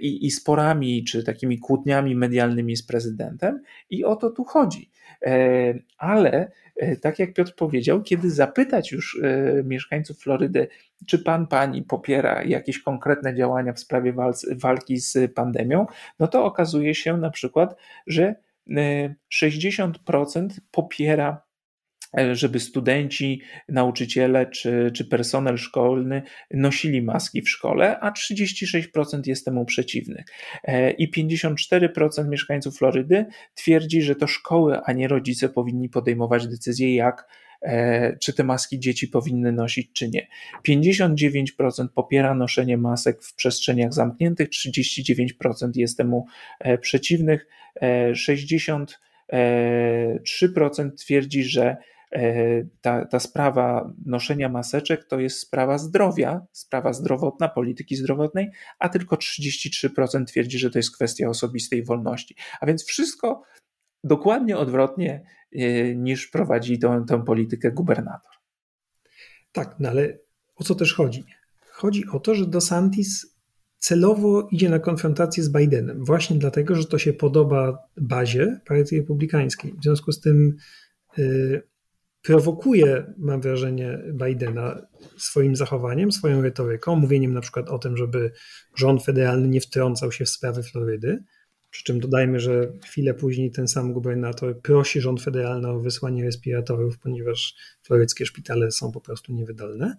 i, 0.00 0.26
i 0.26 0.30
sporami 0.30 1.04
czy 1.04 1.24
takimi 1.24 1.58
kłótniami 1.58 2.14
medialnymi 2.14 2.76
z 2.76 2.86
prezydentem 2.86 3.62
i 3.90 4.04
o 4.04 4.16
to 4.16 4.30
tu 4.30 4.44
chodzi. 4.44 4.90
E, 5.22 5.74
ale 5.98 6.50
e, 6.76 6.96
tak 6.96 7.18
jak 7.18 7.34
Piotr 7.34 7.54
powiedział, 7.54 8.02
kiedy 8.02 8.30
zapytać 8.30 8.92
już 8.92 9.20
e, 9.22 9.62
mieszkańców 9.64 10.18
Florydy, 10.18 10.68
czy 11.06 11.18
pan, 11.18 11.46
pani 11.46 11.82
popiera 11.82 12.42
jakieś 12.42 12.78
konkretne 12.82 13.34
działania 13.34 13.72
w 13.72 13.80
sprawie 13.80 14.14
walki 14.56 14.98
z 14.98 15.34
pandemią, 15.34 15.86
no 16.18 16.28
to 16.28 16.44
okazuje 16.44 16.94
się 16.94 17.16
na 17.16 17.30
przykład, 17.30 17.76
że 18.06 18.34
60% 19.30 20.48
popiera 20.70 21.45
E, 21.45 21.45
żeby 22.32 22.60
studenci, 22.60 23.42
nauczyciele 23.68 24.46
czy, 24.46 24.90
czy 24.94 25.04
personel 25.04 25.56
szkolny 25.56 26.22
nosili 26.50 27.02
maski 27.02 27.42
w 27.42 27.50
szkole, 27.50 28.00
a 28.00 28.10
36% 28.10 29.20
jest 29.26 29.44
temu 29.44 29.64
przeciwnych. 29.64 30.26
E, 30.64 30.90
I 30.90 31.12
54% 31.12 32.28
mieszkańców 32.28 32.78
Florydy 32.78 33.26
twierdzi, 33.54 34.02
że 34.02 34.16
to 34.16 34.26
szkoły, 34.26 34.80
a 34.84 34.92
nie 34.92 35.08
rodzice 35.08 35.48
powinni 35.48 35.88
podejmować 35.88 36.48
decyzje, 36.48 36.94
jak 36.94 37.28
e, 37.62 38.16
czy 38.16 38.32
te 38.32 38.44
maski 38.44 38.80
dzieci 38.80 39.08
powinny 39.08 39.52
nosić, 39.52 39.90
czy 39.92 40.08
nie. 40.08 40.26
59% 40.68 41.88
popiera 41.94 42.34
noszenie 42.34 42.78
masek 42.78 43.22
w 43.22 43.34
przestrzeniach 43.34 43.94
zamkniętych, 43.94 44.48
39% 44.48 45.70
jest 45.74 45.96
temu 45.96 46.26
przeciwnych, 46.80 47.46
63% 47.82 48.86
twierdzi, 50.96 51.44
że 51.44 51.76
E, 51.76 51.86
ta, 52.80 53.04
ta 53.04 53.20
sprawa 53.20 53.92
noszenia 54.06 54.48
maseczek 54.48 55.04
to 55.04 55.20
jest 55.20 55.38
sprawa 55.38 55.78
zdrowia, 55.78 56.46
sprawa 56.52 56.92
zdrowotna, 56.92 57.48
polityki 57.48 57.96
zdrowotnej, 57.96 58.50
a 58.78 58.88
tylko 58.88 59.16
33% 59.16 60.24
twierdzi, 60.24 60.58
że 60.58 60.70
to 60.70 60.78
jest 60.78 60.94
kwestia 60.94 61.28
osobistej 61.28 61.84
wolności. 61.84 62.36
A 62.60 62.66
więc 62.66 62.84
wszystko 62.84 63.42
dokładnie 64.04 64.56
odwrotnie 64.56 65.26
e, 65.52 65.94
niż 65.94 66.26
prowadzi 66.26 66.78
tą, 66.78 67.04
tą 67.06 67.22
politykę 67.22 67.72
gubernator. 67.72 68.32
Tak, 69.52 69.76
no 69.78 69.88
ale 69.88 70.18
o 70.56 70.64
co 70.64 70.74
też 70.74 70.94
chodzi? 70.94 71.24
Chodzi 71.70 72.04
o 72.12 72.20
to, 72.20 72.34
że 72.34 72.46
DeSantis 72.46 73.36
celowo 73.78 74.48
idzie 74.50 74.70
na 74.70 74.78
konfrontację 74.78 75.42
z 75.42 75.52
Bidenem, 75.52 76.04
właśnie 76.04 76.38
dlatego, 76.38 76.74
że 76.74 76.84
to 76.84 76.98
się 76.98 77.12
podoba 77.12 77.78
bazie 77.96 78.60
Partii 78.66 78.98
Republikańskiej. 78.98 79.72
W 79.72 79.82
związku 79.82 80.12
z 80.12 80.20
tym 80.20 80.56
y, 81.18 81.62
prowokuje, 82.26 83.14
mam 83.18 83.40
wrażenie, 83.40 83.98
Bidena 84.12 84.86
swoim 85.16 85.56
zachowaniem, 85.56 86.12
swoją 86.12 86.42
retoryką, 86.42 86.96
mówieniem 86.96 87.32
na 87.32 87.40
przykład 87.40 87.68
o 87.68 87.78
tym, 87.78 87.96
żeby 87.96 88.32
rząd 88.76 89.04
federalny 89.04 89.48
nie 89.48 89.60
wtrącał 89.60 90.12
się 90.12 90.24
w 90.24 90.28
sprawy 90.28 90.62
Florydy. 90.62 91.24
Przy 91.70 91.84
czym 91.84 92.00
dodajmy, 92.00 92.40
że 92.40 92.72
chwilę 92.84 93.14
później 93.14 93.50
ten 93.50 93.68
sam 93.68 93.92
gubernator 93.92 94.60
prosi 94.60 95.00
rząd 95.00 95.22
federalny 95.22 95.68
o 95.68 95.80
wysłanie 95.80 96.24
respiratorów, 96.24 96.98
ponieważ 96.98 97.54
floryckie 97.82 98.26
szpitale 98.26 98.70
są 98.70 98.92
po 98.92 99.00
prostu 99.00 99.32
niewydolne, 99.32 99.96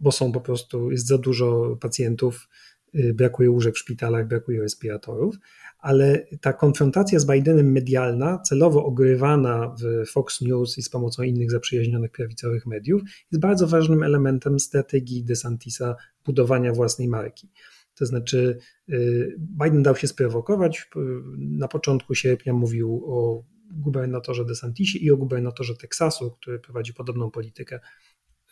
bo 0.00 0.12
są 0.12 0.32
po 0.32 0.40
prostu, 0.40 0.90
jest 0.90 1.06
za 1.06 1.18
dużo 1.18 1.76
pacjentów, 1.80 2.48
y, 2.94 3.14
brakuje 3.14 3.50
łóżek 3.50 3.74
w 3.74 3.78
szpitalach, 3.78 4.28
brakuje 4.28 4.60
respiratorów 4.60 5.36
ale 5.82 6.26
ta 6.40 6.52
konfrontacja 6.52 7.18
z 7.18 7.26
Bidenem 7.26 7.72
medialna, 7.72 8.38
celowo 8.38 8.84
ogrywana 8.84 9.74
w 9.80 10.10
Fox 10.10 10.40
News 10.40 10.78
i 10.78 10.82
z 10.82 10.88
pomocą 10.88 11.22
innych 11.22 11.50
zaprzyjaźnionych 11.50 12.10
prawicowych 12.10 12.66
mediów, 12.66 13.02
jest 13.32 13.42
bardzo 13.42 13.66
ważnym 13.66 14.02
elementem 14.02 14.60
strategii 14.60 15.24
DeSantisa 15.24 15.96
budowania 16.24 16.72
własnej 16.72 17.08
marki. 17.08 17.50
To 17.94 18.06
znaczy, 18.06 18.58
y, 18.88 19.36
Biden 19.38 19.82
dał 19.82 19.96
się 19.96 20.08
sprowokować. 20.08 20.90
Na 21.36 21.68
początku 21.68 22.14
sierpnia 22.14 22.52
mówił 22.52 23.02
o 23.06 23.44
gubernatorze 23.70 24.44
DeSantisie 24.44 24.98
i 24.98 25.10
o 25.10 25.16
gubernatorze 25.16 25.74
Teksasu, 25.76 26.30
który 26.30 26.58
prowadzi 26.58 26.94
podobną 26.94 27.30
politykę. 27.30 27.80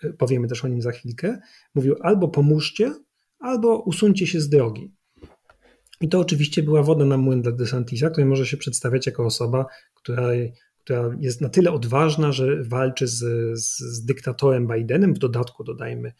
Y, 0.05 0.12
powiemy 0.12 0.49
też 0.49 0.64
o 0.64 0.68
nim 0.68 0.83
za 0.83 0.91
chwilkę. 0.91 1.41
Mówił 1.74 1.97
albo 2.01 2.28
pomóżcie, 2.28 2.95
albo 3.39 3.83
usuńcie 3.83 4.26
się 4.26 4.41
z 4.41 4.49
drogi. 4.49 5.00
I 6.01 6.09
to 6.09 6.21
oczywiście 6.21 6.63
była 6.63 6.83
woda 6.83 7.05
na 7.05 7.17
młyn 7.17 7.43
dla 7.43 7.53
DeSantisa, 7.53 8.11
który 8.11 8.27
może 8.27 8.47
się 8.47 8.57
przedstawiać 8.57 9.07
jako 9.07 9.25
osoba, 9.25 9.67
która, 9.95 10.29
która 10.85 11.17
jest 11.21 11.41
na 11.41 11.49
tyle 11.49 11.73
odważna, 11.73 12.33
że 12.33 12.63
walczy 12.63 13.07
z, 13.07 13.19
z, 13.61 13.79
z 13.79 14.05
dyktatorem 14.05 14.69
Bidenem, 14.69 15.15
w 15.15 15.19
dodatku 15.19 15.65
dodajmy 15.65 16.13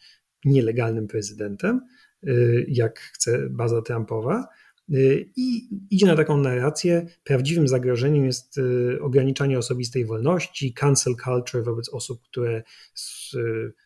nielegalnym 0.45 1.07
prezydentem, 1.07 1.81
y, 2.27 2.65
jak 2.67 2.99
chce 2.99 3.49
baza 3.49 3.81
Trumpowa. 3.81 4.47
Y, 4.93 5.29
I 5.35 5.69
idzie 5.89 6.05
na 6.05 6.15
taką 6.15 6.37
narrację. 6.37 7.05
Prawdziwym 7.23 7.67
zagrożeniem 7.67 8.25
jest 8.25 8.57
y, 8.57 8.97
ograniczanie 9.01 9.57
osobistej 9.57 10.05
wolności, 10.05 10.73
cancel 10.73 11.15
culture 11.15 11.63
wobec 11.63 11.89
osób, 11.89 12.21
które 12.21 12.63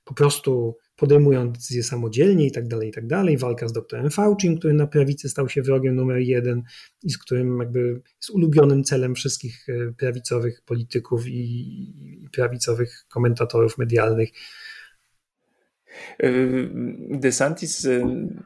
po 0.05 0.13
prostu 0.13 0.77
podejmują 0.95 1.51
decyzje 1.51 1.83
samodzielnie 1.83 2.47
i 2.47 2.51
tak 2.51 2.67
dalej, 2.67 2.89
i 2.89 2.91
tak 2.91 3.07
dalej. 3.07 3.37
Walka 3.37 3.67
z 3.67 3.73
doktorem 3.73 4.09
Fauci, 4.09 4.57
który 4.57 4.73
na 4.73 4.87
prawicy 4.87 5.29
stał 5.29 5.49
się 5.49 5.61
wrogiem 5.61 5.95
numer 5.95 6.19
jeden 6.19 6.63
i 7.03 7.09
z 7.09 7.17
którym 7.17 7.59
jakby 7.59 8.01
jest 8.21 8.29
ulubionym 8.29 8.83
celem 8.83 9.15
wszystkich 9.15 9.69
e, 9.69 9.93
prawicowych 9.93 10.61
polityków 10.65 11.27
i 11.27 12.29
prawicowych 12.31 13.05
komentatorów 13.09 13.77
medialnych. 13.77 14.29
DeSantis 17.09 17.87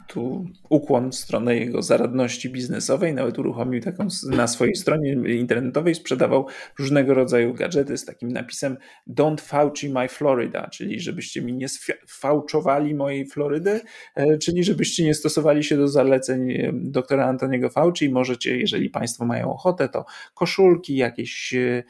tu 0.08 0.46
ukłon 0.70 1.12
w 1.12 1.16
stronę 1.16 1.56
jego 1.56 1.82
zaradności 1.82 2.50
biznesowej, 2.50 3.14
nawet 3.14 3.40
uruchomił 3.40 3.82
taką 3.82 4.08
na 4.30 4.48
swojej 4.48 4.76
stronie 4.76 5.12
internetowej, 5.12 5.96
sprzedawał 5.96 6.48
różnego 6.80 7.14
rodzaju 7.14 7.54
gadżety 7.54 7.98
z 7.98 8.06
takim 8.06 8.32
napisem 8.32 8.78
Don't 9.08 9.42
Fauci 9.42 9.90
my 9.90 10.08
Florida, 10.08 10.68
czyli 10.68 11.00
żebyście 11.00 11.42
mi 11.42 11.54
nie 11.54 11.68
fałczowali 12.08 12.96
mojej 12.96 13.26
Florydy, 13.26 13.82
e, 14.16 14.38
czyli 14.38 14.64
żebyście 14.64 15.04
nie 15.04 15.14
stosowali 15.14 15.64
się 15.64 15.78
do 15.78 15.88
zaleceń 15.88 16.52
e, 16.52 16.72
doktora 16.74 17.26
Antoniego 17.26 17.70
Fauci. 17.70 18.10
Możecie, 18.10 18.58
jeżeli 18.58 18.90
Państwo 18.90 19.26
mają 19.26 19.54
ochotę, 19.54 19.90
to 19.90 20.06
koszulki, 20.34 20.96
jakieś 20.96 21.54
e, 21.54 21.84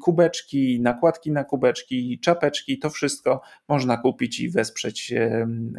kubeczki, 0.00 0.80
nakładki 0.80 1.32
na 1.32 1.44
kubeczki, 1.44 2.18
czapeczki, 2.20 2.78
to 2.78 2.90
wszystko 2.90 3.40
można 3.68 3.96
kupić 3.96 4.40
i 4.40 4.50
wesprzeć 4.50 5.05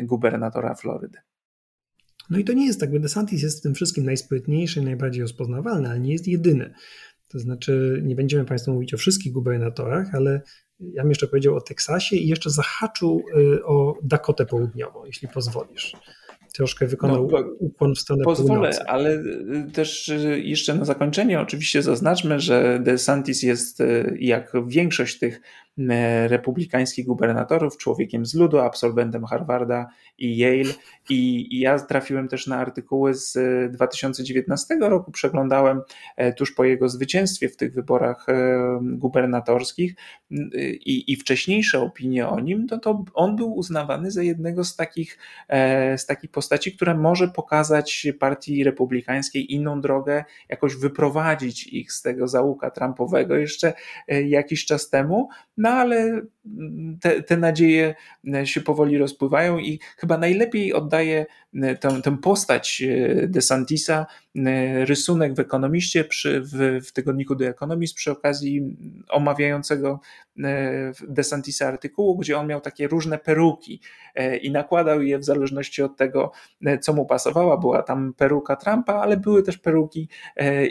gubernatora 0.03 0.75
Florydy. 0.75 1.17
No 2.30 2.38
i 2.38 2.43
to 2.43 2.53
nie 2.53 2.65
jest 2.65 2.80
tak, 2.80 2.91
bo 2.91 2.99
DeSantis 2.99 3.43
jest 3.43 3.59
w 3.59 3.61
tym 3.61 3.73
wszystkim 3.73 4.05
najsprytniejszy, 4.05 4.82
najbardziej 4.82 5.21
rozpoznawalny, 5.21 5.89
ale 5.89 5.99
nie 5.99 6.11
jest 6.11 6.28
jedyny. 6.28 6.73
To 7.28 7.39
znaczy, 7.39 8.01
nie 8.05 8.15
będziemy 8.15 8.45
Państwu 8.45 8.73
mówić 8.73 8.93
o 8.93 8.97
wszystkich 8.97 9.34
gubernatorach, 9.34 10.15
ale 10.15 10.41
ja 10.80 11.03
bym 11.03 11.11
jeszcze 11.11 11.28
powiedział 11.28 11.55
o 11.55 11.61
Teksasie 11.61 12.15
i 12.15 12.28
jeszcze 12.28 12.49
zahaczył 12.49 13.23
y, 13.38 13.65
o 13.65 13.97
Dakotę 14.03 14.45
Południową, 14.45 15.05
jeśli 15.05 15.28
pozwolisz 15.28 15.93
troszkę 16.53 16.88
wykonał 16.88 17.30
no, 17.32 17.38
ukłon 17.59 17.95
w 17.95 17.99
stronę 17.99 18.23
Pozwolę, 18.23 18.59
północy. 18.59 18.84
ale 18.88 19.15
y, 19.15 19.71
też 19.73 20.09
y, 20.09 20.41
jeszcze 20.43 20.75
na 20.75 20.86
zakończenie 20.86 21.39
oczywiście 21.39 21.82
zaznaczmy, 21.82 22.39
że 22.39 22.80
DeSantis 22.84 23.43
jest 23.43 23.84
jak 24.19 24.51
większość 24.67 25.19
tych 25.19 25.41
republikańskich 26.28 27.05
gubernatorów, 27.05 27.78
człowiekiem 27.78 28.25
z 28.25 28.36
ludu, 28.36 28.59
absolwentem 28.59 29.25
Harvarda 29.25 29.88
i 30.17 30.38
Yale. 30.38 30.73
I, 31.09 31.47
ja 31.59 31.80
trafiłem 31.80 32.28
też 32.28 32.47
na 32.47 32.57
artykuły 32.57 33.13
z 33.13 33.38
2019 33.71 34.78
roku, 34.82 35.11
przeglądałem 35.11 35.82
e, 36.15 36.34
tuż 36.34 36.51
po 36.51 36.63
jego 36.63 36.89
zwycięstwie 36.89 37.49
w 37.49 37.57
tych 37.57 37.73
wyborach 37.73 38.30
e, 38.30 38.80
gubernatorskich 38.82 39.95
i, 40.61 41.11
i 41.11 41.15
wcześniejsze 41.15 41.80
opinie 41.82 42.28
o 42.28 42.39
nim, 42.39 42.67
to, 42.67 42.78
to 42.78 43.03
on 43.13 43.36
był 43.36 43.53
uznawany 43.53 44.11
za 44.11 44.23
jednego 44.23 44.63
z 44.63 44.75
takich, 44.75 45.17
e, 45.47 45.97
z 45.97 46.05
takich 46.05 46.32
postaci, 46.32 46.71
która 46.75 46.97
może 46.97 47.28
pokazać 47.28 48.07
partii 48.19 48.63
republikańskiej 48.63 49.53
inną 49.53 49.82
drogę, 49.82 50.23
jakoś 50.49 50.75
wyprowadzić 50.75 51.67
ich 51.67 51.91
z 51.91 52.01
tego 52.01 52.28
załuka 52.28 52.71
Trumpowego 52.71 53.36
jeszcze 53.36 53.73
jakiś 54.25 54.65
czas 54.65 54.89
temu. 54.89 55.30
No 55.57 55.66
finale 55.68 56.30
te, 57.02 57.24
te 57.24 57.38
nadzieje 57.38 57.95
się 58.43 58.62
powoli 58.62 58.98
rozpływają 58.98 59.58
i 59.58 59.80
chyba 59.98 60.18
najlepiej 60.18 60.74
oddaje 60.74 61.26
tę, 61.80 62.02
tę 62.02 62.18
postać 62.18 62.84
e, 62.84 63.28
DeSantisa, 63.28 64.06
e, 64.36 64.86
rysunek 64.86 65.34
w 65.34 65.39
Ekonomiście, 65.39 66.04
przy, 66.04 66.41
w, 66.41 66.80
w 66.88 66.91
tygodniku 66.91 67.36
The 67.36 67.50
Economist 67.50 67.95
przy 67.95 68.12
okazji 68.12 68.78
omawiającego 69.10 70.00
e, 70.43 70.91
DeSantisa 71.08 71.68
artykułu, 71.68 72.18
gdzie 72.18 72.38
on 72.38 72.48
miał 72.48 72.62
takie 72.62 72.88
różne 72.88 73.18
peruki 73.18 73.82
i 74.41 74.52
nakładał 74.52 75.02
je 75.02 75.20
w 75.20 75.26
zależności 75.26 75.84
od 75.84 75.98
tego, 75.98 76.32
co 76.82 76.93
mu 76.93 77.06
pasowała. 77.06 77.58
Była 77.58 77.84
tam 77.84 78.14
peruka 78.14 78.56
Trumpa, 78.56 78.93
ale 78.93 79.18
były 79.18 79.43
też 79.43 79.58
peruki 79.58 80.10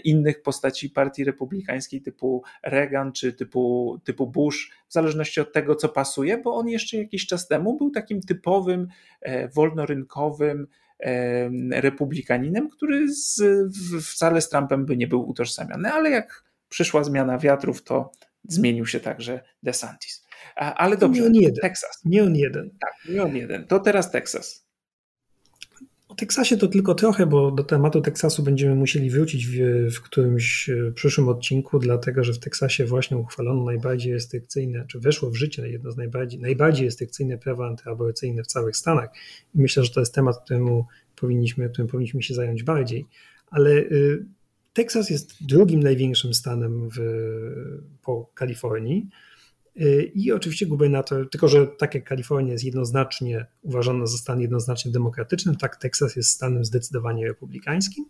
innych 0.05 0.43
postaci 0.43 0.91
partii 0.91 1.24
republikańskiej 1.24 2.03
typu 2.03 2.43
Reagan 2.62 3.12
czy 3.12 3.33
typu, 3.33 3.97
typu 4.05 4.27
Bush, 4.27 4.70
w 4.89 4.93
zależności 4.93 5.41
od 5.41 5.53
tego, 5.53 5.66
co 5.75 5.89
pasuje, 5.89 6.39
bo 6.39 6.55
on 6.55 6.69
jeszcze 6.69 6.97
jakiś 6.97 7.27
czas 7.27 7.49
temu 7.49 7.77
był 7.77 7.91
takim 7.91 8.21
typowym, 8.21 8.89
wolnorynkowym, 9.55 10.67
republikaninem, 11.71 12.69
który 12.69 13.12
z, 13.12 13.43
wcale 14.05 14.41
z 14.41 14.49
Trumpem 14.49 14.87
by 14.87 14.97
nie 14.97 15.07
był 15.07 15.29
utożsamiany, 15.29 15.93
ale 15.93 16.11
jak 16.11 16.45
przyszła 16.69 17.05
zmiana 17.05 17.39
wiatrów, 17.39 17.83
to 17.83 18.12
zmienił 18.49 18.87
się 18.87 19.01
także 19.01 19.41
DeSantis. 19.62 20.27
Ale 20.57 20.97
dobrze, 20.97 21.21
nie 21.21 21.27
on 21.27 21.35
jeden. 21.35 21.61
Teksas. 21.62 22.01
Nie 22.05 22.25
on 22.25 22.37
jeden. 22.37 22.71
Tak, 22.81 22.93
nie 23.09 23.23
on 23.23 23.37
jeden. 23.37 23.67
To 23.67 23.81
teraz 23.81 24.11
Teksas. 24.11 24.66
Teksasie 26.17 26.57
to 26.57 26.69
tylko 26.69 26.95
trochę, 26.95 27.27
bo 27.27 27.51
do 27.51 27.64
tematu 27.64 28.01
Teksasu 28.01 28.43
będziemy 28.43 28.75
musieli 28.75 29.11
wrócić 29.11 29.47
w, 29.47 29.53
w, 29.95 30.01
którymś 30.01 30.69
e, 30.69 30.93
przyszłym 30.93 31.29
odcinku, 31.29 31.79
dlatego 31.79 32.25
że 32.25 32.33
w 32.33 32.39
Teksasie 32.39 32.85
właśnie 32.85 33.17
uchwalono 33.17 33.64
najbardziej 33.64 34.12
restrykcyjne, 34.12 34.85
czy 34.89 35.01
weszło 35.01 35.31
w 35.31 35.37
życie 35.37 35.69
jedno 35.69 35.93
z 35.93 35.97
najbardziej, 35.97 36.41
najbardziej 36.41 36.87
restrykcyjne 36.87 37.39
prawa 37.39 37.67
antyaborcyjne 37.67 38.43
w 38.43 38.47
całych 38.47 38.77
Stanach. 38.77 39.11
I 39.55 39.59
myślę, 39.59 39.85
że 39.85 39.91
to 39.91 40.01
jest 40.01 40.14
temat, 40.14 40.45
któremu 40.45 40.87
powinniśmy, 41.17 41.69
którym 41.69 41.89
powinniśmy 41.89 42.23
się 42.23 42.35
zająć 42.35 42.62
bardziej. 42.62 43.07
Ale 43.51 43.71
y, 43.71 44.25
Teksas 44.73 45.11
jest 45.11 45.47
drugim 45.47 45.83
największym 45.83 46.35
stanem 46.35 46.89
w, 46.97 47.01
po 48.03 48.31
Kalifornii. 48.35 49.09
I 50.14 50.33
oczywiście 50.33 50.66
gubernator, 50.66 51.31
tylko 51.31 51.49
że 51.49 51.66
tak 51.66 51.95
jak 51.95 52.05
Kalifornia 52.05 52.53
jest 52.53 52.64
jednoznacznie 52.64 53.47
uważana 53.62 54.07
za 54.07 54.18
stan 54.18 54.41
jednoznacznie 54.41 54.93
demokratycznym, 54.93 55.57
tak 55.57 55.77
Teksas 55.77 56.16
jest 56.16 56.31
stanem 56.31 56.64
zdecydowanie 56.64 57.27
republikańskim. 57.27 58.05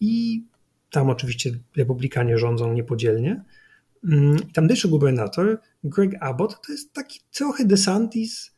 I 0.00 0.44
tam 0.90 1.10
oczywiście 1.10 1.50
republikanie 1.76 2.38
rządzą 2.38 2.72
niepodzielnie. 2.72 3.44
I 4.48 4.52
tamtejszy 4.52 4.88
gubernator, 4.88 5.60
Greg 5.84 6.10
Abbott, 6.20 6.66
to 6.66 6.72
jest 6.72 6.92
taki 6.92 7.20
trochę 7.32 7.64
DeSantis, 7.64 8.54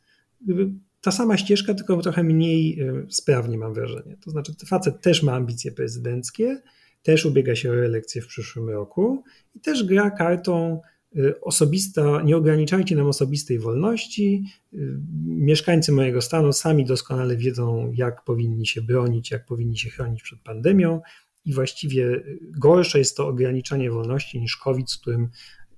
ta 1.01 1.11
sama 1.11 1.37
ścieżka, 1.37 1.73
tylko 1.73 2.01
trochę 2.01 2.23
mniej 2.23 2.79
e, 2.79 3.05
sprawnie 3.09 3.57
mam 3.57 3.73
wrażenie. 3.73 4.17
To 4.25 4.31
znaczy, 4.31 4.53
facet 4.67 5.01
też 5.01 5.23
ma 5.23 5.33
ambicje 5.33 5.71
prezydenckie, 5.71 6.61
też 7.03 7.25
ubiega 7.25 7.55
się 7.55 7.71
o 7.71 7.73
reelekcję 7.73 8.21
w 8.21 8.27
przyszłym 8.27 8.69
roku 8.69 9.23
i 9.55 9.59
też 9.59 9.83
gra 9.83 10.11
kartą 10.11 10.81
Y, 10.81 10.98
osobista, 11.41 12.21
nie 12.21 12.37
ograniczajcie 12.37 12.95
nam 12.95 13.07
osobistej 13.07 13.59
wolności. 13.59 14.43
Y, 14.73 14.77
mieszkańcy 15.25 15.91
mojego 15.91 16.21
stanu 16.21 16.53
sami 16.53 16.85
doskonale 16.85 17.37
wiedzą, 17.37 17.91
jak 17.95 18.23
powinni 18.23 18.67
się 18.67 18.81
bronić, 18.81 19.31
jak 19.31 19.45
powinni 19.45 19.77
się 19.77 19.89
chronić 19.89 20.23
przed 20.23 20.39
pandemią, 20.39 21.01
i 21.45 21.53
właściwie 21.53 22.23
gorsze 22.41 22.99
jest 22.99 23.17
to 23.17 23.27
ograniczanie 23.27 23.91
wolności 23.91 24.39
niż 24.41 24.57
COVID, 24.57 24.91
z 24.91 24.97
którym 24.97 25.29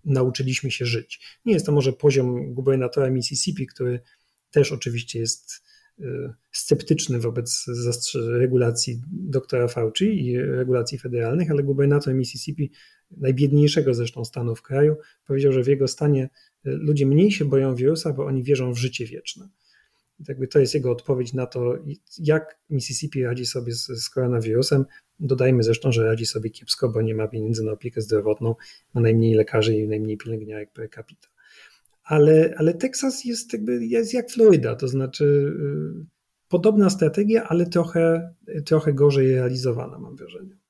nauczyliśmy 0.06 0.72
się 0.72 0.86
żyć. 0.86 1.40
Nie 1.46 1.54
jest 1.54 1.66
to 1.66 1.72
może 1.72 1.94
poziom 1.94 2.54
gubernatora 2.54 3.10
Mississippi, 3.10 3.68
który 3.68 4.00
też 4.52 4.72
oczywiście 4.72 5.20
jest 5.20 5.64
y, 6.00 6.04
sceptyczny 6.52 7.20
wobec 7.20 7.66
regulacji 8.16 9.02
doktora 9.12 9.68
Fauci 9.68 10.26
i 10.26 10.40
regulacji 10.40 10.98
federalnych, 11.00 11.52
ale 11.52 11.64
gubernator 11.64 12.14
Mississippi 12.14 12.72
najbiedniejszego 13.18 13.94
zresztą 13.94 14.26
stanu 14.26 14.56
w 14.56 14.62
kraju, 14.62 14.96
powiedział, 15.28 15.52
że 15.52 15.64
w 15.64 15.68
jego 15.68 15.88
stanie 15.88 16.24
y, 16.24 16.30
ludzie 16.64 17.06
mniej 17.06 17.32
się 17.32 17.46
boją 17.46 17.76
wirusa, 17.76 18.14
bo 18.14 18.26
oni 18.26 18.44
wierzą 18.44 18.74
w 18.74 18.78
życie 18.78 19.06
wieczne. 19.06 19.50
Jakby 20.28 20.48
to 20.48 20.60
jest 20.60 20.74
jego 20.74 20.92
odpowiedź 20.92 21.34
na 21.34 21.46
to, 21.46 21.78
jak 22.18 22.60
Mississippi 22.70 23.24
radzi 23.24 23.46
sobie 23.46 23.74
z, 23.74 23.88
z 23.88 24.10
koronawirusem. 24.10 24.86
Dodajmy 25.20 25.64
zresztą, 25.64 25.92
że 25.92 26.06
radzi 26.06 26.26
sobie 26.26 26.50
kiepsko, 26.50 26.90
bo 26.90 27.02
nie 27.02 27.16
ma 27.16 27.28
pieniędzy 27.28 27.64
na 27.64 27.72
opiekę 27.72 28.02
zdrowotną, 28.02 28.56
ma 28.94 29.02
najmniej 29.02 29.34
lekarzy 29.34 29.76
i 29.76 29.88
najmniej 29.88 30.18
pielęgniarek 30.18 30.72
per 30.72 30.90
capita. 30.90 31.28
Ale, 32.04 32.54
ale 32.58 32.74
Teksas 32.74 33.26
jest, 33.26 33.54
jakby, 33.54 33.86
jest 33.86 34.14
jak 34.14 34.32
Floryda, 34.32 34.76
to 34.76 34.88
znaczy 34.88 35.54
yy, 35.60 36.06
podobna 36.48 36.90
strategia, 36.90 37.44
ale 37.44 37.66
trochę, 37.66 38.34
trochę 38.66 38.94
gorzej 38.94 39.36
realizowana, 39.36 40.00
mam 40.00 40.16
wrażenie. 40.16 40.61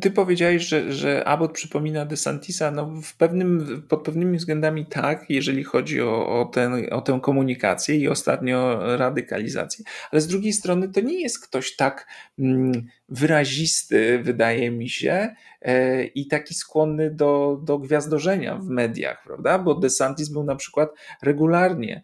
Ty 0.00 0.10
powiedziałeś, 0.10 0.62
że, 0.62 0.92
że 0.92 1.24
Abbott 1.24 1.52
przypomina 1.52 2.06
DeSantisa. 2.06 2.70
No 2.70 2.86
w 3.02 3.16
pewnym, 3.16 3.82
pod 3.88 4.02
pewnymi 4.02 4.38
względami 4.38 4.86
tak, 4.86 5.24
jeżeli 5.28 5.64
chodzi 5.64 6.02
o, 6.02 6.40
o, 6.40 6.44
ten, 6.44 6.86
o 6.90 7.00
tę 7.00 7.18
komunikację 7.22 7.96
i 7.96 8.08
ostatnio 8.08 8.80
radykalizację. 8.96 9.84
Ale 10.10 10.20
z 10.20 10.26
drugiej 10.26 10.52
strony 10.52 10.88
to 10.88 11.00
nie 11.00 11.20
jest 11.22 11.46
ktoś 11.46 11.76
tak 11.76 12.06
mm, 12.38 12.86
wyrazisty, 13.10 14.18
wydaje 14.22 14.70
mi 14.70 14.88
się, 14.88 15.34
e, 15.62 16.04
i 16.04 16.26
taki 16.26 16.54
skłonny 16.54 17.10
do, 17.10 17.60
do 17.64 17.78
gwiazdorzenia 17.78 18.56
w 18.56 18.66
mediach, 18.66 19.22
prawda? 19.24 19.58
Bo 19.58 19.74
DeSantis 19.74 20.28
był 20.28 20.44
na 20.44 20.56
przykład 20.56 20.90
regularnie 21.22 22.02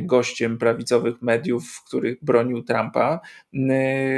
gościem 0.00 0.58
prawicowych 0.58 1.22
mediów, 1.22 1.68
w 1.68 1.84
których 1.84 2.24
bronił 2.24 2.62
Trumpa. 2.62 3.20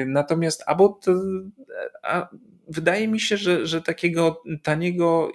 Natomiast 0.07 0.62
Abbott, 0.66 1.07
e, 1.09 2.27
wydaje 2.68 3.09
mi 3.09 3.21
się, 3.21 3.37
że, 3.37 3.66
że 3.66 3.83
takiego 3.83 4.43
taniego 4.62 5.33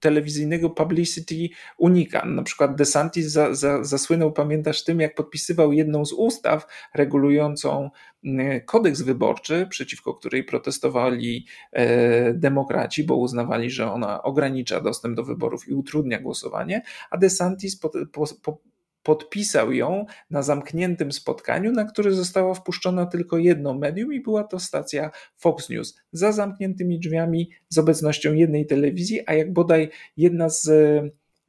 telewizyjnego 0.00 0.70
publicity 0.70 1.48
unika. 1.78 2.24
Na 2.24 2.42
przykład 2.42 2.76
DeSantis 2.76 3.26
za, 3.26 3.54
za, 3.54 3.84
zasłynął, 3.84 4.32
pamiętasz, 4.32 4.84
tym, 4.84 5.00
jak 5.00 5.14
podpisywał 5.14 5.72
jedną 5.72 6.04
z 6.04 6.12
ustaw 6.12 6.66
regulującą 6.94 7.90
mm, 8.24 8.60
kodeks 8.60 9.02
wyborczy, 9.02 9.66
przeciwko 9.70 10.14
której 10.14 10.44
protestowali 10.44 11.46
e, 11.72 12.34
demokraci, 12.34 13.04
bo 13.04 13.16
uznawali, 13.16 13.70
że 13.70 13.92
ona 13.92 14.22
ogranicza 14.22 14.80
dostęp 14.80 15.16
do 15.16 15.24
wyborów 15.24 15.68
i 15.68 15.74
utrudnia 15.74 16.20
głosowanie, 16.20 16.82
a 17.10 17.16
DeSantis 17.16 17.76
po, 17.76 17.90
po, 18.12 18.24
po 18.42 18.69
podpisał 19.02 19.72
ją 19.72 20.06
na 20.30 20.42
zamkniętym 20.42 21.12
spotkaniu, 21.12 21.72
na 21.72 21.84
które 21.84 22.12
zostało 22.12 22.54
wpuszczone 22.54 23.06
tylko 23.06 23.38
jedno 23.38 23.74
medium 23.74 24.12
i 24.12 24.20
była 24.20 24.44
to 24.44 24.60
stacja 24.60 25.10
Fox 25.36 25.68
News. 25.68 25.96
Za 26.12 26.32
zamkniętymi 26.32 26.98
drzwiami 26.98 27.50
z 27.68 27.78
obecnością 27.78 28.32
jednej 28.32 28.66
telewizji, 28.66 29.20
a 29.26 29.34
jak 29.34 29.52
bodaj 29.52 29.90
jedna 30.16 30.48
z 30.48 30.70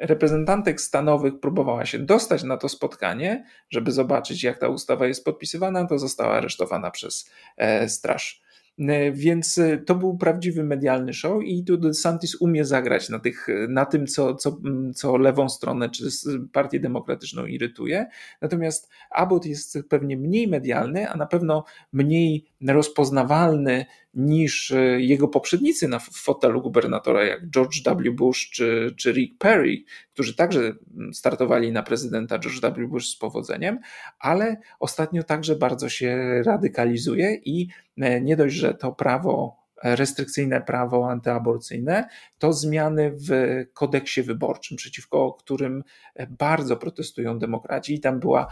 reprezentantek 0.02 0.82
stanowych 0.82 1.40
próbowała 1.40 1.86
się 1.86 2.00
dostać 2.00 2.44
na 2.44 2.58
to 2.58 2.70
spotkanie, 2.70 3.46
żeby 3.70 3.92
zobaczyć, 3.92 4.44
jak 4.44 4.60
ta 4.60 4.68
ustawa 4.68 5.08
jest 5.08 5.26
podpisywana, 5.26 5.88
to 5.88 6.00
została 6.00 6.34
aresztowana 6.34 6.92
przez 6.92 7.30
e, 7.58 7.90
straż. 7.90 8.42
E, 8.80 9.12
więc 9.12 9.58
e, 9.58 9.78
to 9.78 9.96
był 9.96 10.18
prawdziwy 10.18 10.64
medialny 10.64 11.14
show 11.14 11.44
i 11.44 11.64
tu 11.64 11.78
DeSantis 11.78 12.42
umie 12.42 12.66
zagrać 12.66 13.10
na, 13.10 13.20
tych, 13.20 13.48
na 13.70 13.86
tym, 13.86 14.08
co, 14.08 14.36
co, 14.36 14.62
co 14.96 15.18
lewą 15.18 15.50
stronę 15.50 15.90
czy 15.90 16.06
partię 16.52 16.80
demokratyczną 16.80 17.46
irytuje. 17.46 18.08
Natomiast 18.42 18.90
Abbott 19.12 19.46
jest 19.46 19.78
pewnie 19.90 20.18
mniej 20.18 20.48
medialny, 20.48 21.10
a 21.10 21.18
na 21.18 21.26
pewno 21.26 21.64
mniej 21.94 22.51
rozpoznawalny 22.68 23.86
niż 24.14 24.72
e, 24.72 25.02
jego 25.02 25.28
poprzednicy 25.28 25.88
na 25.88 26.00
fotelu 26.00 26.62
gubernatora, 26.62 27.24
jak 27.24 27.50
George 27.50 27.84
W. 27.86 28.12
Bush 28.12 28.50
czy, 28.50 28.94
czy 28.98 29.12
Rick 29.12 29.38
Perry, 29.38 29.84
którzy 30.14 30.36
także 30.36 30.74
startowali 31.14 31.72
na 31.72 31.84
prezydenta 31.84 32.40
George 32.40 32.62
W. 32.62 32.88
Bush 32.88 33.08
z 33.08 33.16
powodzeniem, 33.16 33.80
ale 34.20 34.58
ostatnio 34.80 35.24
także 35.24 35.56
bardzo 35.56 35.90
się 35.90 36.42
radykalizuje 36.46 37.36
i 37.46 37.68
e, 37.98 38.22
nie 38.22 38.36
dość, 38.36 38.56
że 38.56 38.74
to 38.74 38.92
prawo 38.92 39.62
restrykcyjne 39.84 40.62
prawo 40.62 41.10
antyaborcyjne, 41.10 42.08
to 42.40 42.54
zmiany 42.54 43.12
w 43.12 43.30
kodeksie 43.74 44.22
wyborczym, 44.22 44.78
przeciwko 44.78 45.34
którym 45.34 45.84
bardzo 46.30 46.78
protestują 46.78 47.40
demokraci. 47.40 47.94
I 47.94 48.00
tam 48.00 48.20
była 48.20 48.48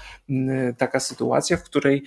taka 0.77 0.99
sytuacja, 0.99 1.57
w 1.57 1.63
której 1.63 2.03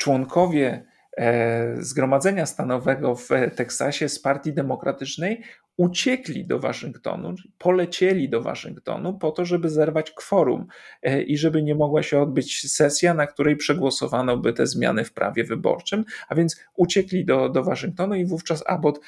członkowie 0.00 0.84
e, 1.16 1.76
Zgromadzenia 1.78 2.46
Stanowego 2.46 3.14
w 3.14 3.28
Teksasie 3.56 4.08
z 4.08 4.18
Partii 4.18 4.52
Demokratycznej 4.52 5.42
uciekli 5.76 6.46
do 6.46 6.58
Waszyngtonu, 6.58 7.34
polecieli 7.58 8.28
do 8.28 8.42
Waszyngtonu 8.42 9.18
po 9.18 9.30
to, 9.30 9.44
żeby 9.44 9.70
zerwać 9.70 10.10
kworum 10.10 10.66
e, 11.02 11.22
i 11.22 11.36
żeby 11.36 11.62
nie 11.62 11.74
mogła 11.74 12.02
się 12.02 12.20
odbyć 12.20 12.72
sesja, 12.72 13.14
na 13.14 13.26
której 13.26 13.56
przegłosowano 13.56 14.36
by 14.36 14.52
te 14.52 14.66
zmiany 14.66 15.04
w 15.04 15.12
prawie 15.12 15.44
wyborczym, 15.44 16.04
a 16.28 16.34
więc 16.34 16.60
uciekli 16.76 17.24
do, 17.24 17.48
do 17.48 17.64
Waszyngtonu 17.64 18.14
i 18.14 18.26
wówczas 18.26 18.64
Abbott 18.66 19.00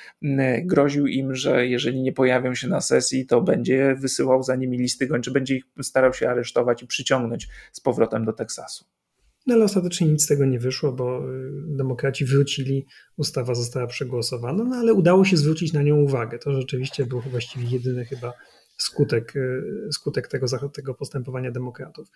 groził 0.62 1.06
im, 1.06 1.34
że 1.34 1.66
jeżeli 1.66 2.02
nie 2.02 2.12
pojawią 2.12 2.54
się 2.54 2.68
na 2.68 2.80
sesji, 2.80 3.26
to 3.26 3.40
będzie 3.40 3.94
wysyłał 3.94 4.42
za 4.42 4.56
nimi 4.56 4.78
listy 4.78 5.06
gończe, 5.06 5.30
będzie 5.30 5.56
ich 5.56 5.64
starał 5.82 6.14
się 6.14 6.28
aresztować 6.28 6.82
i 6.82 6.86
przyciągnąć 6.86 7.48
z 7.72 7.80
powrotem 7.80 8.24
do 8.24 8.32
Teksasu. 8.32 8.84
No 9.46 9.54
ale 9.54 9.64
ostatecznie 9.64 10.06
nic 10.06 10.24
z 10.24 10.26
tego 10.26 10.44
nie 10.44 10.58
wyszło, 10.58 10.92
bo 10.92 11.30
y, 11.30 11.50
demokraci 11.66 12.24
wrócili, 12.24 12.86
ustawa 13.16 13.54
została 13.54 13.86
przegłosowana, 13.86 14.64
no 14.64 14.76
ale 14.76 14.94
udało 14.94 15.24
się 15.24 15.36
zwrócić 15.36 15.72
na 15.72 15.82
nią 15.82 15.96
uwagę. 15.96 16.38
To 16.38 16.52
rzeczywiście 16.52 17.06
był 17.06 17.20
właściwie 17.20 17.66
jedyny 17.68 18.04
chyba 18.04 18.32
skutek, 18.76 19.36
y, 19.36 19.62
skutek 19.92 20.28
tego, 20.28 20.46
tego 20.74 20.94
postępowania 20.94 21.50
demokratów. 21.50 22.08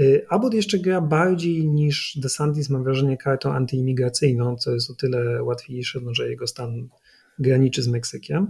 Y, 0.00 0.26
Abbott 0.28 0.54
jeszcze 0.54 0.78
gra 0.78 1.00
bardziej 1.00 1.68
niż 1.68 2.18
DeSantis, 2.22 2.70
mam 2.70 2.84
wrażenie, 2.84 3.16
kartą 3.16 3.52
antyimigracyjną, 3.52 4.56
co 4.56 4.74
jest 4.74 4.90
o 4.90 4.94
tyle 4.94 5.42
łatwiejsze, 5.42 6.00
no, 6.02 6.14
że 6.14 6.30
jego 6.30 6.46
stan 6.46 6.88
graniczy 7.38 7.82
z 7.82 7.88
Meksykiem. 7.88 8.46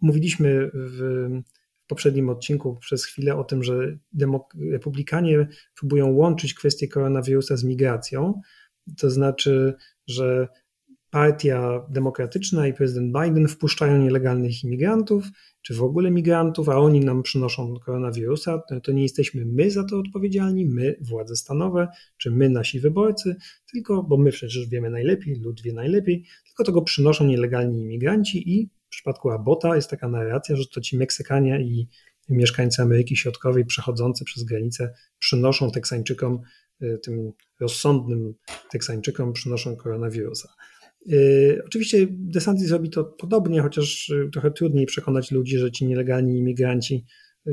Mówiliśmy 0.00 0.70
w 0.74 1.28
w 1.84 1.86
poprzednim 1.86 2.28
odcinku 2.28 2.76
przez 2.76 3.04
chwilę 3.04 3.36
o 3.36 3.44
tym, 3.44 3.62
że 3.62 3.98
republikanie 4.70 5.48
próbują 5.76 6.12
łączyć 6.12 6.54
kwestię 6.54 6.88
koronawirusa 6.88 7.56
z 7.56 7.64
migracją. 7.64 8.40
To 8.98 9.10
znaczy, 9.10 9.74
że 10.06 10.48
partia 11.10 11.86
demokratyczna 11.90 12.66
i 12.66 12.74
prezydent 12.74 13.12
Biden 13.12 13.48
wpuszczają 13.48 13.98
nielegalnych 13.98 14.64
imigrantów, 14.64 15.24
czy 15.62 15.74
w 15.74 15.82
ogóle 15.82 16.10
migrantów, 16.10 16.68
a 16.68 16.76
oni 16.76 17.00
nam 17.00 17.22
przynoszą 17.22 17.74
koronawirusa. 17.84 18.62
To 18.82 18.92
nie 18.92 19.02
jesteśmy 19.02 19.44
my 19.44 19.70
za 19.70 19.84
to 19.84 19.98
odpowiedzialni, 19.98 20.66
my, 20.66 20.96
władze 21.00 21.36
stanowe, 21.36 21.88
czy 22.16 22.30
my, 22.30 22.50
nasi 22.50 22.80
wyborcy, 22.80 23.36
tylko, 23.72 24.02
bo 24.02 24.16
my 24.16 24.30
przecież 24.30 24.68
wiemy 24.68 24.90
najlepiej, 24.90 25.36
lud 25.36 25.62
wie 25.62 25.72
najlepiej, 25.72 26.24
tylko 26.46 26.64
to 26.64 26.72
go 26.72 26.82
przynoszą 26.82 27.26
nielegalni 27.26 27.82
imigranci 27.82 28.58
i 28.58 28.70
przypadku 28.94 29.30
Abota 29.30 29.76
jest 29.76 29.90
taka 29.90 30.08
narracja, 30.08 30.56
że 30.56 30.64
to 30.74 30.80
ci 30.80 30.96
Meksykanie 30.96 31.60
i 31.60 31.88
mieszkańcy 32.28 32.82
Ameryki 32.82 33.16
Środkowej 33.16 33.64
przechodzący 33.64 34.24
przez 34.24 34.44
granicę 34.44 34.94
przynoszą 35.18 35.70
Teksańczykom, 35.70 36.40
y, 36.82 36.98
tym 37.02 37.32
rozsądnym 37.60 38.34
Teksańczykom 38.70 39.32
przynoszą 39.32 39.76
koronawirusa. 39.76 40.48
Y, 41.12 41.62
oczywiście 41.66 42.06
DeSantis 42.10 42.70
robi 42.70 42.90
to 42.90 43.04
podobnie, 43.04 43.60
chociaż 43.60 44.08
y, 44.08 44.30
trochę 44.32 44.50
trudniej 44.50 44.86
przekonać 44.86 45.30
ludzi, 45.30 45.58
że 45.58 45.70
ci 45.70 45.86
nielegalni 45.86 46.38
imigranci 46.38 47.04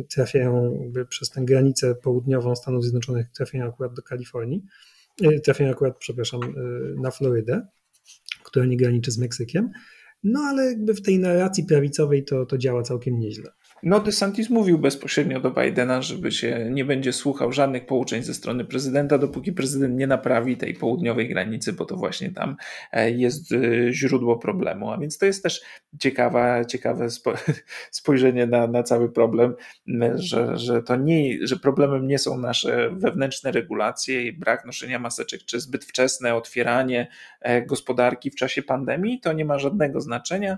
trafiają 0.10 0.80
przez 1.10 1.30
tę 1.30 1.42
granicę 1.46 1.96
południową 1.96 2.56
Stanów 2.56 2.84
Zjednoczonych, 2.84 3.28
trafiają 3.36 3.66
akurat 3.66 3.94
do 3.94 4.02
Kalifornii, 4.02 4.64
trafiają 5.44 5.72
akurat, 5.72 5.98
przepraszam, 5.98 6.40
na 7.02 7.12
Florydę, 7.12 7.68
która 8.44 8.66
nie 8.66 8.78
graniczy 8.78 9.12
z 9.12 9.18
Meksykiem. 9.18 9.72
No 10.24 10.40
ale 10.40 10.66
jakby 10.66 10.94
w 10.94 11.02
tej 11.02 11.20
narracji 11.20 11.64
prawicowej 11.64 12.26
to, 12.26 12.46
to 12.46 12.58
działa 12.58 12.84
całkiem 12.84 13.20
nieźle. 13.20 13.52
No, 13.84 14.00
DeSantis 14.00 14.50
mówił 14.50 14.80
bezpośrednio 14.80 15.40
do 15.40 15.52
Bidena, 15.52 16.02
żeby 16.02 16.32
się 16.32 16.68
nie 16.72 16.86
będzie 16.86 17.14
słuchał 17.14 17.52
żadnych 17.52 17.86
pouczeń 17.86 18.24
ze 18.24 18.34
strony 18.34 18.66
prezydenta, 18.66 19.18
dopóki 19.18 19.52
prezydent 19.54 19.98
nie 19.98 20.08
naprawi 20.08 20.58
tej 20.58 20.74
południowej 20.74 21.30
granicy, 21.30 21.74
bo 21.74 21.86
to 21.86 21.96
właśnie 21.96 22.32
tam 22.32 22.56
e, 22.92 23.12
jest 23.12 23.52
e, 23.52 23.58
źródło 23.94 24.38
problemu. 24.38 24.92
A 24.92 24.98
więc 24.98 25.18
to 25.18 25.26
jest 25.26 25.44
też 25.44 25.62
ciekawa, 26.00 26.66
ciekawe 26.66 27.08
spojrzenie 27.92 28.48
na, 28.48 28.68
na 28.68 28.84
cały 28.84 29.12
problem, 29.12 29.56
że, 30.16 30.58
że 30.58 30.84
to 30.84 30.96
nie, 30.96 31.48
że 31.48 31.58
problemem 31.58 32.08
nie 32.08 32.20
są 32.20 32.38
nasze 32.38 32.90
wewnętrzne 32.96 33.52
regulacje, 33.52 34.34
brak 34.34 34.66
noszenia 34.66 35.00
maseczek, 35.00 35.42
czy 35.46 35.60
zbyt 35.60 35.86
wczesne 35.86 36.36
otwieranie 36.36 37.08
e, 37.42 37.62
gospodarki 37.62 38.32
w 38.32 38.36
czasie 38.36 38.64
pandemii, 38.64 39.20
to 39.20 39.34
nie 39.34 39.46
ma 39.46 39.60
żadnego 39.60 40.02
znaczenia. 40.02 40.58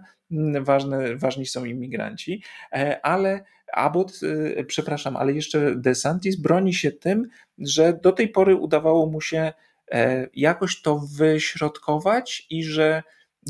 Ważne, 0.61 1.17
ważni 1.17 1.45
są 1.45 1.65
imigranci, 1.65 2.43
a 2.71 3.01
ale 3.01 3.43
Abbott, 3.73 4.23
y, 4.23 4.65
przepraszam, 4.67 5.17
ale 5.17 5.33
jeszcze 5.33 5.75
DeSantis 5.75 6.35
broni 6.35 6.73
się 6.73 6.91
tym, 6.91 7.29
że 7.57 7.99
do 8.03 8.11
tej 8.11 8.29
pory 8.29 8.55
udawało 8.55 9.05
mu 9.05 9.21
się 9.21 9.53
e, 9.91 10.27
jakoś 10.33 10.81
to 10.81 10.99
wyśrodkować 11.17 12.47
i 12.49 12.63
że, 12.63 13.03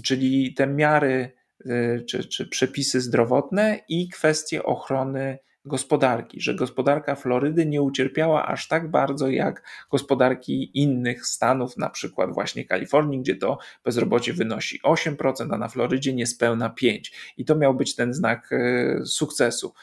czyli 0.03 0.53
te 0.53 0.67
miary 0.67 1.31
czy, 2.07 2.23
czy 2.23 2.47
przepisy 2.47 3.01
zdrowotne 3.01 3.79
i 3.89 4.09
kwestie 4.09 4.63
ochrony 4.63 5.39
gospodarki, 5.65 6.41
że 6.41 6.55
gospodarka 6.55 7.15
Florydy 7.15 7.65
nie 7.65 7.81
ucierpiała 7.81 8.47
aż 8.47 8.67
tak 8.67 8.91
bardzo 8.91 9.29
jak 9.29 9.63
gospodarki 9.91 10.71
innych 10.73 11.25
stanów, 11.25 11.77
na 11.77 11.89
przykład 11.89 12.33
właśnie 12.33 12.65
Kalifornii, 12.65 13.19
gdzie 13.21 13.35
to 13.35 13.57
bezrobocie 13.83 14.33
wynosi 14.33 14.79
8%, 14.81 15.53
a 15.53 15.57
na 15.57 15.67
Florydzie 15.67 16.13
niespełna 16.13 16.75
5%. 16.81 16.99
I 17.37 17.45
to 17.45 17.55
miał 17.55 17.73
być 17.73 17.95
ten 17.95 18.13
znak 18.13 18.49
e, 18.51 19.05
sukcesu. 19.05 19.73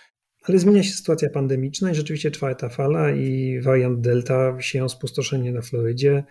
Ale 0.43 0.59
zmienia 0.59 0.83
się 0.83 0.91
sytuacja 0.91 1.31
pandemiczna 1.31 1.91
i 1.91 1.95
rzeczywiście 1.95 2.31
czwarta 2.31 2.69
fala 2.69 3.11
i 3.11 3.61
wariant 3.61 4.01
Delta 4.01 4.57
sieją 4.61 4.89
spustoszenie 4.89 5.53
na 5.53 5.63
Florydzie. 5.63 6.25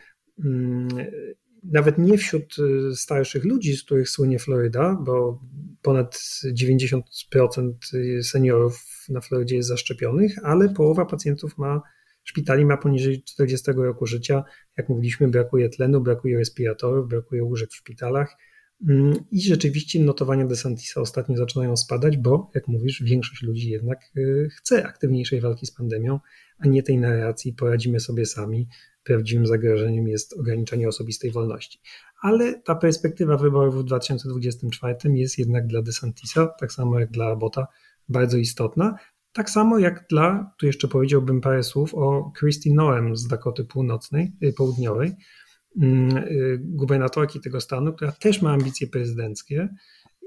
Nawet 1.64 1.98
nie 1.98 2.18
wśród 2.18 2.56
y, 2.60 2.96
starszych 2.96 3.46
ludzi, 3.46 3.78
z 3.78 3.84
których 3.84 4.10
słynie 4.10 4.40
Floryda, 4.40 4.98
bo 5.02 5.42
ponad 5.82 6.20
90% 6.54 7.02
seniorów 8.24 9.06
na 9.10 9.22
Florydzie 9.22 9.56
jest 9.56 9.70
zaszczepionych, 9.70 10.36
ale 10.44 10.70
połowa 10.70 11.06
pacjentów 11.06 11.58
ma 11.58 11.82
szpitali 12.24 12.66
ma 12.66 12.78
poniżej 12.78 13.24
40 13.24 13.72
roku 13.72 14.06
życia. 14.06 14.44
Jak 14.78 14.90
mówiliśmy, 14.90 15.28
brakuje 15.28 15.70
tlenu, 15.70 16.02
brakuje 16.02 16.38
respiratorów, 16.38 17.08
brakuje 17.08 17.44
łóżek 17.44 17.70
w 17.70 17.76
szpitalach. 17.76 18.36
Mm, 18.88 19.14
I 19.32 19.42
rzeczywiście 19.42 20.00
notowania 20.00 20.46
DeSantisa 20.46 21.02
ostatnio 21.02 21.38
zaczynają 21.38 21.78
spadać, 21.78 22.18
bo 22.18 22.52
jak 22.56 22.68
mówisz, 22.68 23.04
większość 23.04 23.42
ludzi 23.44 23.70
jednak 23.70 24.00
y, 24.18 24.50
chce 24.52 24.88
aktywniejszej 24.88 25.42
walki 25.42 25.66
z 25.66 25.72
pandemią, 25.72 26.20
a 26.60 26.68
nie 26.68 26.84
tej 26.84 26.98
narracji 26.98 27.54
poradzimy 27.54 28.00
sobie 28.00 28.26
sami. 28.26 28.68
Prawdziwym 29.04 29.48
zagrożeniem 29.48 30.08
jest 30.08 30.34
ograniczenie 30.34 30.88
osobistej 30.88 31.32
wolności. 31.32 31.80
Ale 32.22 32.62
ta 32.62 32.76
perspektywa 32.76 33.38
wyborów 33.38 33.76
w 33.76 33.84
2024 33.84 34.96
jest 35.14 35.38
jednak 35.38 35.68
dla 35.68 35.82
DeSantisa, 35.82 36.48
tak 36.48 36.72
samo 36.72 37.00
jak 37.00 37.12
dla 37.12 37.36
Bota, 37.36 37.68
bardzo 38.10 38.38
istotna. 38.38 38.96
Tak 39.34 39.50
samo 39.50 39.80
jak 39.80 40.06
dla, 40.10 40.54
tu 40.60 40.66
jeszcze 40.66 40.88
powiedziałbym 40.88 41.42
parę 41.42 41.64
słów 41.64 41.96
o 41.96 42.32
Christy 42.40 42.74
Noem 42.74 43.16
z 43.16 43.28
Dakoty 43.28 43.66
Północnej, 43.66 44.32
y, 44.44 44.54
Południowej, 44.54 45.16
gubernatorki 46.60 47.40
tego 47.40 47.62
stanu, 47.62 47.94
która 47.94 48.12
też 48.12 48.42
ma 48.42 48.52
ambicje 48.54 48.88
prezydenckie 48.88 49.70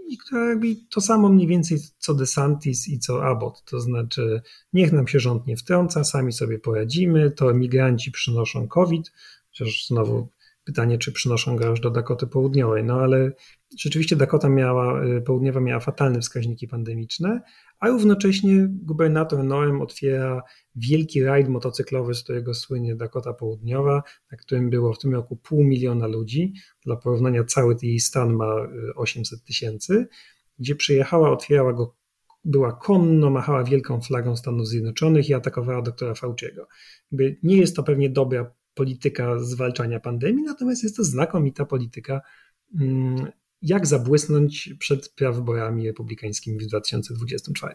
i 0.08 0.18
która 0.18 0.54
robi 0.54 0.86
to 0.90 1.00
samo 1.00 1.28
mniej 1.28 1.48
więcej 1.48 1.78
co 1.98 2.14
DeSantis 2.14 2.88
i 2.88 2.98
co 2.98 3.24
Abbott. 3.24 3.64
To 3.64 3.80
znaczy, 3.80 4.42
niech 4.72 4.92
nam 4.92 5.08
się 5.08 5.20
rząd 5.20 5.46
nie 5.46 5.56
wtrąca, 5.56 6.04
sami 6.04 6.32
sobie 6.32 6.58
poradzimy, 6.58 7.30
to 7.30 7.50
emigranci 7.50 8.10
przynoszą 8.10 8.68
COVID, 8.68 9.12
chociaż 9.48 9.86
znowu 9.86 10.28
pytanie, 10.64 10.98
czy 10.98 11.12
przynoszą 11.12 11.56
go 11.56 11.72
aż 11.72 11.80
do 11.80 11.90
Dakoty 11.90 12.26
Południowej. 12.26 12.84
No 12.84 13.00
ale 13.00 13.32
rzeczywiście 13.78 14.16
Dakota 14.16 14.48
miała, 14.48 15.04
y, 15.04 15.22
południowa 15.22 15.60
miała 15.60 15.80
fatalne 15.80 16.20
wskaźniki 16.20 16.68
pandemiczne, 16.68 17.40
a 17.78 17.88
równocześnie 17.88 18.68
gubernator 18.70 19.44
Noem 19.44 19.80
otwiera 19.80 20.42
wielki 20.74 21.22
rajd 21.22 21.48
motocyklowy, 21.48 22.14
z 22.14 22.22
którego 22.22 22.54
słynie 22.54 22.96
Dakota 22.96 23.32
Południowa, 23.32 24.02
na 24.32 24.38
którym 24.38 24.70
było 24.70 24.92
w 24.92 24.98
tym 24.98 25.14
roku 25.14 25.36
pół 25.36 25.64
miliona 25.64 26.06
ludzi. 26.06 26.52
Dla 26.84 26.96
porównania 26.96 27.44
cały 27.44 27.76
jej 27.82 28.00
stan 28.00 28.32
ma 28.32 28.54
800 28.94 29.38
y, 29.40 29.44
tysięcy, 29.44 30.08
gdzie 30.58 30.74
przyjechała, 30.74 31.30
otwierała 31.30 31.72
go, 31.72 31.94
była 32.44 32.72
konno, 32.72 33.30
machała 33.30 33.64
wielką 33.64 34.00
flagą 34.00 34.36
Stanów 34.36 34.68
Zjednoczonych 34.68 35.28
i 35.28 35.34
atakowała 35.34 35.82
doktora 35.82 36.14
Fauciego. 36.14 36.68
Nie 37.42 37.56
jest 37.56 37.76
to 37.76 37.82
pewnie 37.82 38.10
dobra 38.10 38.54
polityka 38.74 39.38
zwalczania 39.38 40.00
pandemii, 40.00 40.44
natomiast 40.44 40.82
jest 40.82 40.96
to 40.96 41.04
znakomita 41.04 41.64
polityka, 41.64 42.20
mm, 42.80 43.32
jak 43.62 43.86
zabłysnąć 43.86 44.74
przed 44.78 45.08
prawyborami 45.08 45.86
republikańskimi 45.86 46.58
w 46.58 46.66
2024. 46.66 47.74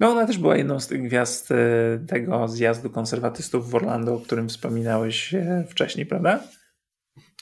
No 0.00 0.10
ona 0.10 0.26
też 0.26 0.38
była 0.38 0.56
jedną 0.56 0.80
z 0.80 0.86
tych 0.86 1.02
gwiazd 1.02 1.50
e, 1.50 2.04
tego 2.08 2.48
zjazdu 2.48 2.90
konserwatystów 2.90 3.70
w 3.70 3.74
Orlando, 3.74 4.14
o 4.14 4.20
którym 4.20 4.48
wspominałeś 4.48 5.34
e, 5.34 5.64
wcześniej, 5.68 6.06
prawda? 6.06 6.48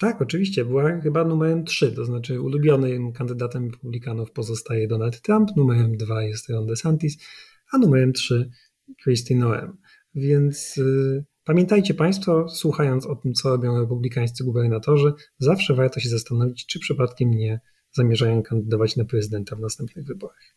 Tak, 0.01 0.23
oczywiście. 0.23 0.65
Była 0.65 1.01
chyba 1.01 1.25
numerem 1.25 1.65
3, 1.65 1.93
to 1.93 2.05
znaczy 2.05 2.41
ulubionym 2.41 3.13
kandydatem 3.13 3.71
republikanów 3.71 4.31
pozostaje 4.33 4.89
Donald 4.89 5.21
Trump, 5.21 5.57
numerem 5.57 5.97
2 5.97 6.23
jest 6.23 6.49
Ron 6.49 6.67
DeSantis, 6.67 7.17
a 7.73 7.79
numerem 7.79 8.13
3 8.13 8.51
Christy 9.03 9.35
Noem. 9.35 9.77
Więc 10.15 10.79
y, 10.79 11.25
Pamiętajcie 11.45 11.95
Państwo, 11.95 12.49
słuchając 12.49 13.07
o 13.07 13.17
tym, 13.17 13.35
co 13.35 13.49
robią 13.49 13.81
republikańscy 13.81 14.45
gubernatorzy, 14.45 15.13
zawsze 15.39 15.75
warto 15.75 16.01
się 16.01 16.09
zastanowić, 16.09 16.67
czy 16.67 16.81
przypadkiem 16.81 17.31
nie 17.31 17.61
zamierzają 17.93 18.43
kandydować 18.43 18.97
na 18.97 19.05
prezydenta 19.05 19.57
w 19.57 19.61
następnych 19.61 20.07
wyborach. 20.07 20.57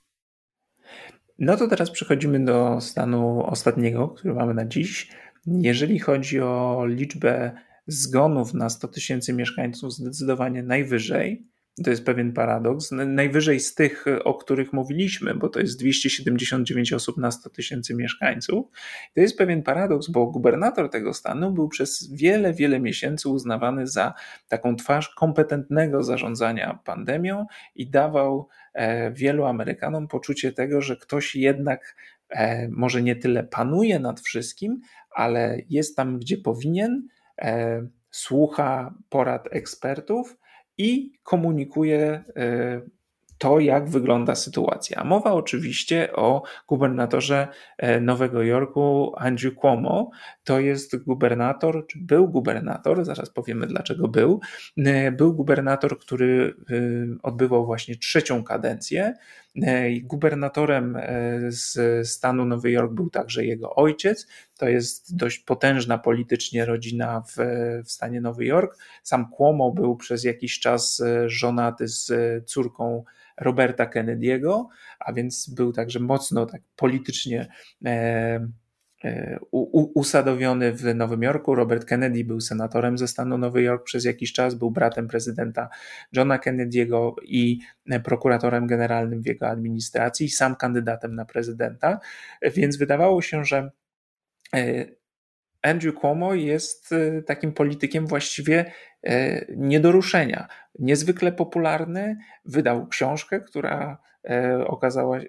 No 1.40 1.58
to 1.58 1.68
teraz 1.68 1.92
przechodzimy 1.92 2.46
do 2.46 2.82
stanu 2.82 3.44
ostatniego, 3.46 4.08
który 4.08 4.34
mamy 4.34 4.54
na 4.54 4.66
dziś. 4.66 5.12
Jeżeli 5.46 6.00
chodzi 6.00 6.40
o 6.40 6.84
liczbę 6.88 7.52
zgonów 7.88 8.54
na 8.54 8.70
100 8.70 8.88
tysięcy 8.88 9.34
mieszkańców, 9.34 9.94
zdecydowanie 9.94 10.64
najwyżej. 10.64 11.48
To 11.84 11.90
jest 11.90 12.06
pewien 12.06 12.34
paradoks. 12.34 12.92
Najwyżej 12.92 13.60
z 13.60 13.76
tych, 13.76 14.06
o 14.24 14.34
których 14.34 14.74
mówiliśmy, 14.74 15.36
bo 15.36 15.50
to 15.50 15.60
jest 15.60 15.80
279 15.80 16.94
osób 16.94 17.18
na 17.18 17.32
100 17.32 17.50
tysięcy 17.50 17.96
mieszkańców. 17.96 18.66
To 19.16 19.22
jest 19.22 19.38
pewien 19.38 19.64
paradoks, 19.64 20.10
bo 20.10 20.26
gubernator 20.26 20.90
tego 20.90 21.14
stanu 21.14 21.52
był 21.52 21.70
przez 21.70 22.14
wiele, 22.14 22.54
wiele 22.54 22.80
miesięcy 22.80 23.30
uznawany 23.30 23.88
za 23.88 24.14
taką 24.48 24.76
twarz 24.76 25.10
kompetentnego 25.10 26.04
zarządzania 26.04 26.80
pandemią 26.86 27.46
i 27.76 27.90
dawał 27.90 28.48
e, 28.74 29.12
wielu 29.12 29.46
Amerykanom 29.46 30.08
poczucie 30.08 30.52
tego, 30.52 30.82
że 30.82 30.98
ktoś 30.98 31.36
jednak 31.36 31.96
e, 32.30 32.68
może 32.70 33.02
nie 33.02 33.16
tyle 33.16 33.44
panuje 33.44 34.00
nad 34.00 34.20
wszystkim, 34.20 34.82
ale 35.12 35.58
jest 35.70 35.96
tam, 35.96 36.20
gdzie 36.20 36.38
powinien, 36.38 37.08
e, 37.42 37.88
słucha 38.12 38.94
porad 39.10 39.48
ekspertów 39.52 40.38
i 40.78 41.12
komunikuje 41.24 42.24
e, 42.36 42.82
to, 43.38 43.60
jak 43.60 43.90
wygląda 43.90 44.36
sytuacja. 44.36 45.04
Mowa 45.04 45.34
oczywiście 45.34 46.14
o 46.14 46.44
gubernatorze 46.68 47.48
e, 47.78 48.00
Nowego 48.02 48.44
Jorku 48.44 49.14
Andrew 49.18 49.56
Cuomo. 49.56 50.12
To 50.44 50.60
jest 50.60 51.04
gubernator, 51.04 51.88
czy 51.88 52.00
był 52.00 52.28
gubernator, 52.28 53.06
zaraz 53.06 53.30
powiemy 53.30 53.68
dlaczego 53.68 54.08
był. 54.08 54.40
E, 54.78 55.12
był 55.12 55.34
gubernator, 55.34 56.00
który 56.00 56.56
odbywał 57.24 57.66
właśnie 57.66 57.96
trzecią 57.96 58.44
kadencję. 58.44 59.14
Gubernatorem 60.04 60.98
z 61.50 62.08
stanu 62.08 62.46
Nowy 62.46 62.72
Jork 62.72 62.94
był 62.94 63.10
także 63.10 63.46
jego 63.46 63.76
ojciec. 63.76 64.28
To 64.58 64.70
jest 64.70 65.16
dość 65.16 65.40
potężna 65.40 65.98
politycznie 65.98 66.66
rodzina 66.66 67.22
w, 67.22 67.36
w 67.86 67.92
stanie 67.92 68.22
Nowy 68.22 68.46
Jork. 68.46 68.78
Sam 69.04 69.32
Cuomo 69.38 69.72
był 69.72 69.96
przez 69.96 70.24
jakiś 70.24 70.60
czas 70.60 71.04
żonaty 71.28 71.88
z 71.88 72.12
córką 72.50 73.04
Roberta 73.38 73.86
Kennedy'ego, 73.86 74.66
a 75.00 75.14
więc 75.14 75.50
był 75.50 75.74
także 75.74 76.00
mocno 76.00 76.46
tak 76.46 76.62
politycznie 76.76 77.48
e, 77.86 77.90
e, 77.90 78.48
usadowiony 79.96 80.74
w 80.74 80.96
Nowym 80.96 81.24
Jorku. 81.24 81.56
Robert 81.56 81.86
Kennedy 81.86 82.24
był 82.24 82.42
senatorem 82.42 82.98
ze 82.98 83.08
stanu 83.08 83.38
Nowy 83.38 83.62
Jork 83.62 83.84
przez 83.84 84.06
jakiś 84.06 84.34
czas, 84.34 84.56
był 84.56 84.72
bratem 84.72 85.08
prezydenta 85.08 85.70
Johna 86.12 86.38
Kennedy'ego 86.38 87.14
i 87.24 87.60
prokuratorem 88.04 88.68
generalnym 88.68 89.22
w 89.22 89.26
jego 89.26 89.48
administracji, 89.48 90.30
sam 90.30 90.56
kandydatem 90.56 91.16
na 91.16 91.26
prezydenta, 91.26 92.00
więc 92.42 92.78
wydawało 92.78 93.22
się, 93.22 93.46
że 93.46 93.72
e, 94.56 94.86
Andrew 95.62 95.96
Cuomo 95.96 96.34
jest 96.34 96.96
takim 97.26 97.54
politykiem 97.54 98.08
właściwie 98.08 98.72
nie 99.50 99.80
do 99.80 99.92
ruszenia 99.92 100.48
niezwykle 100.80 101.32
popularny. 101.32 102.18
Wydał 102.46 102.88
książkę, 102.88 103.40
która 103.40 103.92
e, 103.92 104.17
okazała 104.68 105.22
się, 105.22 105.28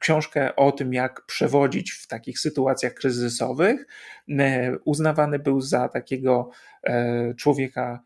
książkę 0.00 0.56
o 0.56 0.72
tym, 0.72 0.94
jak 0.94 1.26
przewodzić 1.26 1.92
w 1.92 2.06
takich 2.06 2.38
sytuacjach 2.38 2.94
kryzysowych. 2.94 3.86
E, 4.28 4.72
uznawany 4.84 5.38
był 5.38 5.60
za 5.60 5.88
takiego 5.88 6.50
e, 6.82 7.34
człowieka, 7.34 8.02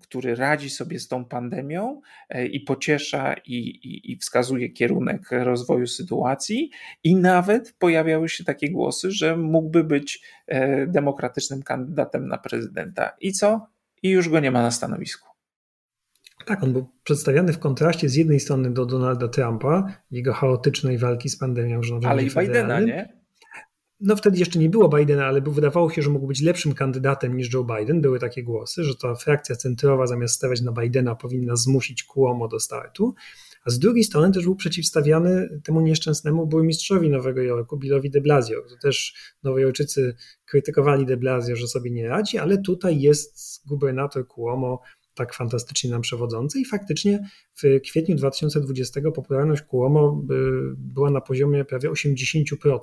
który 0.00 0.34
radzi 0.34 0.70
sobie 0.70 0.98
z 0.98 1.08
tą 1.08 1.24
pandemią 1.24 2.00
i 2.50 2.60
pociesza 2.60 3.34
i, 3.46 3.54
i, 3.54 4.12
i, 4.12 4.16
wskazuje 4.16 4.68
kierunek 4.68 5.30
rozwoju 5.30 5.86
sytuacji, 5.86 6.70
i 7.04 7.16
nawet 7.16 7.74
pojawiały 7.78 8.28
się 8.28 8.44
takie 8.44 8.70
głosy, 8.70 9.10
że 9.10 9.36
mógłby 9.36 9.84
być 9.84 10.22
demokratycznym 10.86 11.62
kandydatem 11.62 12.28
na 12.28 12.38
prezydenta. 12.38 13.16
I 13.20 13.32
co? 13.32 13.66
I 14.02 14.08
już 14.08 14.28
go 14.28 14.40
nie 14.40 14.50
ma 14.50 14.62
na 14.62 14.70
stanowisku. 14.70 15.35
Tak, 16.46 16.62
on 16.62 16.72
był 16.72 16.86
przedstawiany 17.04 17.52
w 17.52 17.58
kontraście 17.58 18.08
z 18.08 18.14
jednej 18.14 18.40
strony 18.40 18.70
do 18.70 18.86
Donalda 18.86 19.28
Trumpa, 19.28 19.92
jego 20.10 20.32
chaotycznej 20.32 20.98
walki 20.98 21.28
z 21.28 21.38
pandemią 21.38 21.82
rządową. 21.82 22.10
Ale 22.10 22.22
i 22.22 22.30
Bidena, 22.30 22.80
nie? 22.80 23.16
No 24.00 24.16
wtedy 24.16 24.38
jeszcze 24.38 24.58
nie 24.58 24.70
było 24.70 24.88
Bidena, 24.88 25.26
ale 25.26 25.40
wydawało 25.40 25.90
się, 25.90 26.02
że 26.02 26.10
mógł 26.10 26.26
być 26.26 26.42
lepszym 26.42 26.74
kandydatem 26.74 27.36
niż 27.36 27.54
Joe 27.54 27.64
Biden. 27.64 28.00
Były 28.00 28.18
takie 28.18 28.42
głosy, 28.42 28.84
że 28.84 28.94
ta 28.96 29.14
frakcja 29.14 29.56
centrowa 29.56 30.06
zamiast 30.06 30.34
stawiać 30.34 30.60
na 30.60 30.72
Bidena 30.72 31.14
powinna 31.14 31.56
zmusić 31.56 32.04
Cuomo 32.04 32.48
do 32.48 32.60
startu. 32.60 33.14
A 33.64 33.70
z 33.70 33.78
drugiej 33.78 34.04
strony 34.04 34.32
też 34.32 34.44
był 34.44 34.56
przeciwstawiany 34.56 35.60
temu 35.64 35.80
nieszczęsnemu 35.80 36.46
burmistrzowi 36.46 37.10
Nowego 37.10 37.42
Jorku, 37.42 37.76
Billowi 37.76 38.10
de 38.10 38.20
Blasio. 38.20 38.62
To 38.68 38.76
też 38.82 39.14
Nowojorczycy 39.42 40.16
krytykowali 40.44 41.06
de 41.06 41.16
Blasio, 41.16 41.56
że 41.56 41.68
sobie 41.68 41.90
nie 41.90 42.08
radzi, 42.08 42.38
ale 42.38 42.58
tutaj 42.58 43.00
jest 43.00 43.62
gubernator 43.68 44.28
Cuomo, 44.28 44.80
tak 45.16 45.34
fantastycznie 45.34 45.90
nam 45.90 46.00
przewodzący 46.00 46.60
i 46.60 46.64
faktycznie 46.64 47.28
w 47.62 47.80
kwietniu 47.84 48.16
2020 48.16 49.00
popularność 49.14 49.62
Cuomo 49.62 50.22
y, 50.30 50.34
była 50.76 51.10
na 51.10 51.20
poziomie 51.20 51.64
prawie 51.64 51.90
80%. 51.90 52.78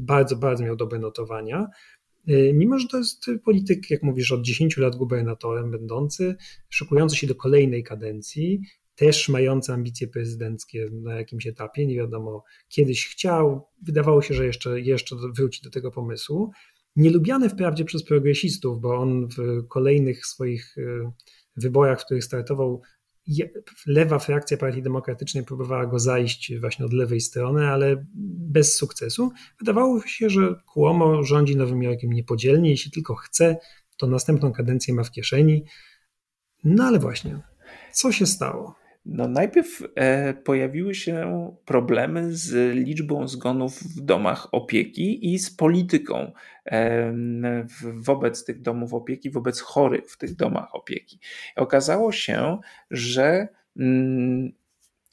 Bardzo, 0.00 0.36
bardzo 0.36 0.64
miał 0.64 0.76
dobre 0.76 0.98
notowania. 0.98 1.66
Y, 2.28 2.52
mimo, 2.54 2.78
że 2.78 2.88
to 2.88 2.98
jest 2.98 3.26
polityk, 3.44 3.90
jak 3.90 4.02
mówisz, 4.02 4.32
od 4.32 4.42
10 4.42 4.76
lat 4.76 4.96
gubernatorem 4.96 5.70
będący, 5.70 6.36
szykujący 6.68 7.16
się 7.16 7.26
do 7.26 7.34
kolejnej 7.34 7.84
kadencji, 7.84 8.60
też 8.94 9.28
mający 9.28 9.72
ambicje 9.72 10.08
prezydenckie 10.08 10.88
na 10.92 11.14
jakimś 11.14 11.46
etapie, 11.46 11.86
nie 11.86 11.96
wiadomo, 11.96 12.44
kiedyś 12.68 13.08
chciał, 13.08 13.68
wydawało 13.82 14.22
się, 14.22 14.34
że 14.34 14.46
jeszcze, 14.46 14.80
jeszcze 14.80 15.16
wróci 15.36 15.62
do 15.62 15.70
tego 15.70 15.90
pomysłu. 15.90 16.50
Nielubiany 16.96 17.48
wprawdzie 17.48 17.84
przez 17.84 18.04
progresistów, 18.04 18.80
bo 18.80 18.96
on 18.96 19.28
w 19.28 19.66
kolejnych 19.68 20.26
swoich 20.26 20.76
wyborach, 21.56 22.00
w 22.00 22.04
których 22.04 22.24
startował, 22.24 22.82
lewa 23.86 24.18
frakcja 24.18 24.56
Partii 24.56 24.82
Demokratycznej 24.82 25.44
próbowała 25.44 25.86
go 25.86 25.98
zajść 25.98 26.52
właśnie 26.60 26.86
od 26.86 26.92
lewej 26.92 27.20
strony, 27.20 27.68
ale 27.68 28.06
bez 28.50 28.76
sukcesu. 28.76 29.32
Wydawało 29.58 30.02
się, 30.02 30.30
że 30.30 30.54
Cuomo 30.74 31.22
rządzi 31.24 31.56
Nowym 31.56 31.82
Jorkiem 31.82 32.12
niepodzielnie. 32.12 32.70
Jeśli 32.70 32.90
tylko 32.90 33.14
chce, 33.14 33.56
to 33.96 34.06
następną 34.06 34.52
kadencję 34.52 34.94
ma 34.94 35.04
w 35.04 35.10
kieszeni. 35.10 35.64
No 36.64 36.84
ale 36.84 36.98
właśnie, 36.98 37.40
co 37.92 38.12
się 38.12 38.26
stało? 38.26 38.74
No 39.08 39.28
najpierw 39.28 39.82
e, 39.94 40.34
pojawiły 40.34 40.94
się 40.94 41.46
problemy 41.64 42.36
z 42.36 42.74
liczbą 42.74 43.28
zgonów 43.28 43.82
w 43.82 44.00
domach 44.00 44.48
opieki 44.52 45.34
i 45.34 45.38
z 45.38 45.50
polityką 45.56 46.32
e, 46.66 47.14
wobec 47.94 48.44
tych 48.44 48.62
domów 48.62 48.94
opieki, 48.94 49.30
wobec 49.30 49.60
chorych 49.60 50.10
w 50.10 50.18
tych 50.18 50.36
domach 50.36 50.74
opieki. 50.74 51.20
Okazało 51.56 52.12
się, 52.12 52.58
że 52.90 53.48
mm, 53.76 54.52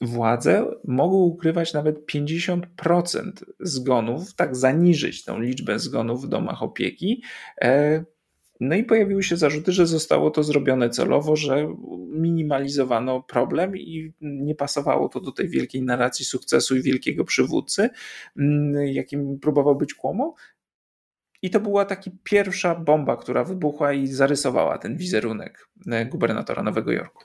władze 0.00 0.66
mogły 0.84 1.18
ukrywać 1.18 1.72
nawet 1.72 2.06
50% 2.14 3.30
zgonów, 3.60 4.34
tak 4.34 4.56
zaniżyć 4.56 5.24
tą 5.24 5.40
liczbę 5.40 5.78
zgonów 5.78 6.24
w 6.24 6.28
domach 6.28 6.62
opieki. 6.62 7.22
E, 8.60 8.64
no 8.64 8.74
i 8.74 8.84
pojawiły 8.84 9.22
się 9.22 9.36
zarzuty, 9.36 9.72
że 9.72 9.86
zostało 9.86 10.30
to 10.30 10.42
zrobione 10.42 10.90
celowo, 10.90 11.36
że 11.36 11.74
minimalizowano 12.08 13.22
problem 13.22 13.76
i 13.76 14.12
nie 14.20 14.54
pasowało 14.54 15.08
to 15.08 15.20
do 15.20 15.32
tej 15.32 15.48
wielkiej 15.48 15.82
narracji 15.82 16.24
sukcesu 16.24 16.76
i 16.76 16.82
wielkiego 16.82 17.24
przywódcy, 17.24 17.90
mm, 18.36 18.86
jakim 18.86 19.38
próbował 19.38 19.76
być 19.76 19.94
Cuomo. 19.94 20.34
I 21.42 21.50
to 21.50 21.60
była 21.60 21.84
taka 21.84 22.10
pierwsza 22.22 22.74
bomba, 22.74 23.16
która 23.16 23.44
wybuchła 23.44 23.92
i 23.92 24.06
zarysowała 24.06 24.78
ten 24.78 24.96
wizerunek 24.96 25.68
e, 25.86 26.06
gubernatora 26.06 26.62
Nowego 26.62 26.92
Jorku. 26.92 27.24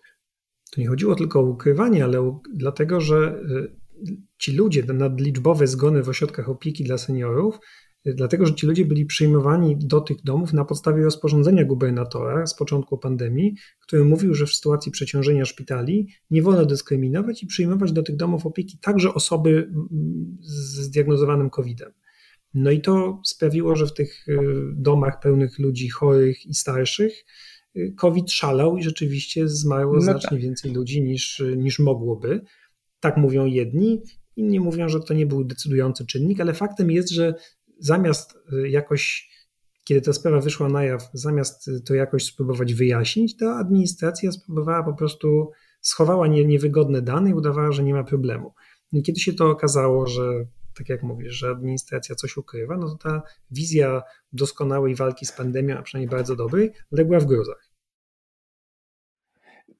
To 0.72 0.82
nie 0.82 0.88
chodziło 0.88 1.16
tylko 1.16 1.40
o 1.40 1.44
ukrywanie, 1.44 2.04
ale 2.04 2.40
dlatego, 2.54 3.02
że 3.02 3.42
y, 4.08 4.22
ci 4.38 4.52
ludzie, 4.52 4.84
nadliczbowe 4.84 5.68
zgony 5.68 6.04
w 6.04 6.10
ośrodkach 6.10 6.50
opieki 6.50 6.84
dla 6.84 6.98
seniorów, 6.98 7.60
dlatego, 8.06 8.46
że 8.46 8.56
ci 8.56 8.68
ludzie 8.68 8.86
byli 8.86 9.06
przyjmowani 9.06 9.78
do 9.78 10.02
tych 10.02 10.24
domów 10.24 10.54
na 10.54 10.66
podstawie 10.66 11.04
rozporządzenia 11.04 11.66
gubernatora 11.66 12.46
z 12.46 12.56
początku 12.56 12.98
pandemii, 12.98 13.56
który 13.80 14.06
mówił, 14.06 14.34
że 14.34 14.46
w 14.46 14.54
sytuacji 14.54 14.92
przeciążenia 14.92 15.46
szpitali 15.46 16.08
nie 16.32 16.42
wolno 16.42 16.66
dyskryminować 16.66 17.44
i 17.44 17.48
przyjmować 17.48 17.92
do 17.92 18.04
tych 18.04 18.16
domów 18.16 18.46
opieki 18.46 18.78
także 18.82 19.14
osoby 19.14 19.72
z 20.42 20.80
zdiagnozowanym 20.80 21.50
COVID-em. 21.50 21.92
No 22.54 22.72
i 22.72 22.82
to 22.82 23.22
sprawiło, 23.26 23.76
że 23.76 23.88
w 23.88 23.94
tych 23.94 24.28
y, 24.28 24.38
domach 24.74 25.20
pełnych 25.20 25.60
ludzi 25.60 25.90
chorych 25.90 26.46
i 26.46 26.54
starszych 26.54 27.26
COVID 27.98 28.32
szalał 28.32 28.78
i 28.78 28.84
rzeczywiście 28.84 29.48
zmarło 29.48 29.94
no 29.94 30.02
znacznie 30.02 30.30
tak. 30.30 30.40
więcej 30.40 30.74
ludzi 30.74 31.02
niż, 31.02 31.44
niż 31.58 31.80
mogłoby. 31.80 32.42
Tak 33.00 33.18
mówią 33.18 33.46
jedni, 33.46 34.02
inni 34.36 34.60
mówią, 34.60 34.90
że 34.90 35.00
to 35.00 35.14
nie 35.14 35.26
był 35.26 35.44
decydujący 35.44 36.06
czynnik, 36.06 36.42
ale 36.42 36.54
faktem 36.54 36.92
jest, 36.92 37.10
że 37.10 37.34
zamiast 37.80 38.38
y, 38.54 38.70
jakoś, 38.70 39.30
kiedy 39.84 40.02
ta 40.02 40.14
sprawa 40.14 40.40
wyszła 40.40 40.70
na 40.70 40.84
jaw, 40.84 41.10
zamiast 41.14 41.70
to 41.86 41.94
jakoś 41.96 42.26
spróbować 42.26 42.74
wyjaśnić, 42.74 43.38
to 43.38 43.56
administracja 43.56 44.32
spróbowała 44.32 44.84
po 44.84 44.94
prostu, 44.94 45.52
schowała 45.82 46.28
nie, 46.28 46.46
niewygodne 46.46 47.02
dane 47.02 47.30
i 47.30 47.34
udawała, 47.34 47.72
że 47.72 47.84
nie 47.84 47.94
ma 47.94 48.04
problemu. 48.04 48.54
I 48.92 49.04
kiedy 49.04 49.20
się 49.20 49.34
to 49.34 49.50
okazało, 49.50 50.08
że 50.08 50.46
tak 50.78 50.90
jak 50.90 51.04
mówisz, 51.04 51.34
że 51.34 51.50
administracja 51.50 52.16
coś 52.16 52.38
ukrywa, 52.38 52.78
no 52.78 52.90
to 52.90 52.96
ta 52.96 53.22
wizja 53.52 54.02
doskonałej 54.34 54.96
walki 54.96 55.26
z 55.26 55.32
pandemią, 55.32 55.78
a 55.78 55.82
przynajmniej 55.82 56.10
bardzo 56.18 56.36
dobrej, 56.36 56.72
legła 56.92 57.20
w 57.20 57.26
gruzach 57.26 57.69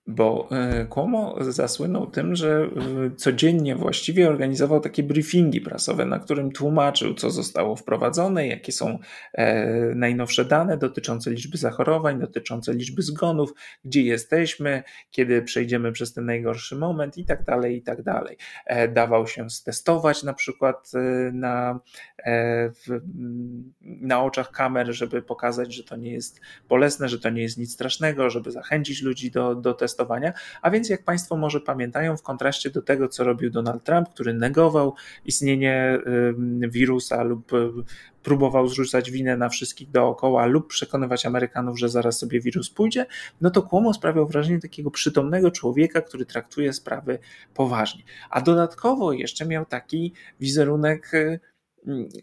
bo 0.10 0.50
e, 0.52 0.88
Cuomo 0.88 1.36
zasłynął 1.40 2.08
tym, 2.08 2.36
że 2.36 2.70
e, 3.06 3.16
codziennie 3.16 3.76
właściwie 3.76 4.30
organizował 4.30 4.80
takie 4.80 5.04
briefingi 5.04 5.62
prasowe, 5.62 6.06
na 6.06 6.20
którym 6.20 6.52
tłumaczył, 6.52 7.14
co 7.14 7.30
zostało 7.30 7.76
wprowadzone, 7.76 8.48
jakie 8.48 8.72
są 8.72 9.00
e, 9.34 9.66
najnowsze 9.96 10.46
dane 10.46 10.78
dotyczące 10.78 11.32
liczby 11.32 11.58
zachorowań, 11.58 12.20
dotyczące 12.20 12.74
liczby 12.74 13.02
zgonów, 13.02 13.54
gdzie 13.86 14.02
jesteśmy, 14.02 14.84
kiedy 15.12 15.42
przejdziemy 15.42 15.92
przez 15.92 16.14
ten 16.14 16.26
najgorszy 16.26 16.76
moment 16.76 17.18
i 17.18 17.26
tak 17.26 17.44
dalej, 17.44 17.78
i 17.78 17.82
tak 17.82 18.04
dalej. 18.04 18.38
Dawał 18.94 19.28
się 19.28 19.50
stestować 19.50 20.24
na 20.24 20.34
przykład 20.34 20.92
na, 21.34 21.80
na 23.84 24.24
oczach 24.24 24.52
kamer, 24.52 24.94
żeby 24.94 25.22
pokazać, 25.22 25.74
że 25.74 25.84
to 25.84 25.96
nie 25.96 26.12
jest 26.12 26.42
bolesne, 26.70 27.10
że 27.10 27.20
to 27.20 27.30
nie 27.30 27.42
jest 27.42 27.58
nic 27.58 27.74
strasznego, 27.74 28.30
żeby 28.30 28.52
zachęcić 28.52 29.02
ludzi 29.02 29.32
do, 29.32 29.56
do 29.56 29.74
testowania 29.74 29.99
A 30.62 30.70
więc, 30.72 30.90
jak 30.90 31.04
Państwo 31.04 31.38
może 31.38 31.62
pamiętają, 31.62 32.18
w 32.18 32.24
kontraście 32.24 32.70
do 32.70 32.82
tego, 32.82 33.08
co 33.08 33.24
robił 33.24 33.50
Donald 33.50 33.84
Trump, 33.84 34.10
który 34.10 34.34
negował 34.34 34.96
istnienie 35.26 36.00
wirusa 36.70 37.24
lub 37.24 37.54
y, 37.54 37.70
próbował 38.24 38.68
zrzucać 38.68 39.12
winę 39.12 39.38
na 39.38 39.50
wszystkich 39.50 39.92
dookoła 39.92 40.46
lub 40.46 40.68
przekonywać 40.68 41.26
Amerykanów, 41.26 41.80
że 41.80 41.90
zaraz 41.90 42.20
sobie 42.20 42.42
wirus 42.42 42.70
pójdzie, 42.70 43.06
no 43.42 43.50
to 43.50 43.62
Cuomo 43.62 43.94
sprawiał 43.94 44.28
wrażenie 44.28 44.60
takiego 44.60 44.92
przytomnego 44.92 45.52
człowieka, 45.52 46.02
który 46.02 46.26
traktuje 46.26 46.74
sprawy 46.74 47.20
poważnie. 47.54 48.04
A 48.30 48.42
dodatkowo 48.42 49.14
jeszcze 49.14 49.46
miał 49.46 49.66
taki 49.66 50.14
wizerunek 50.40 51.14
y, 51.14 51.40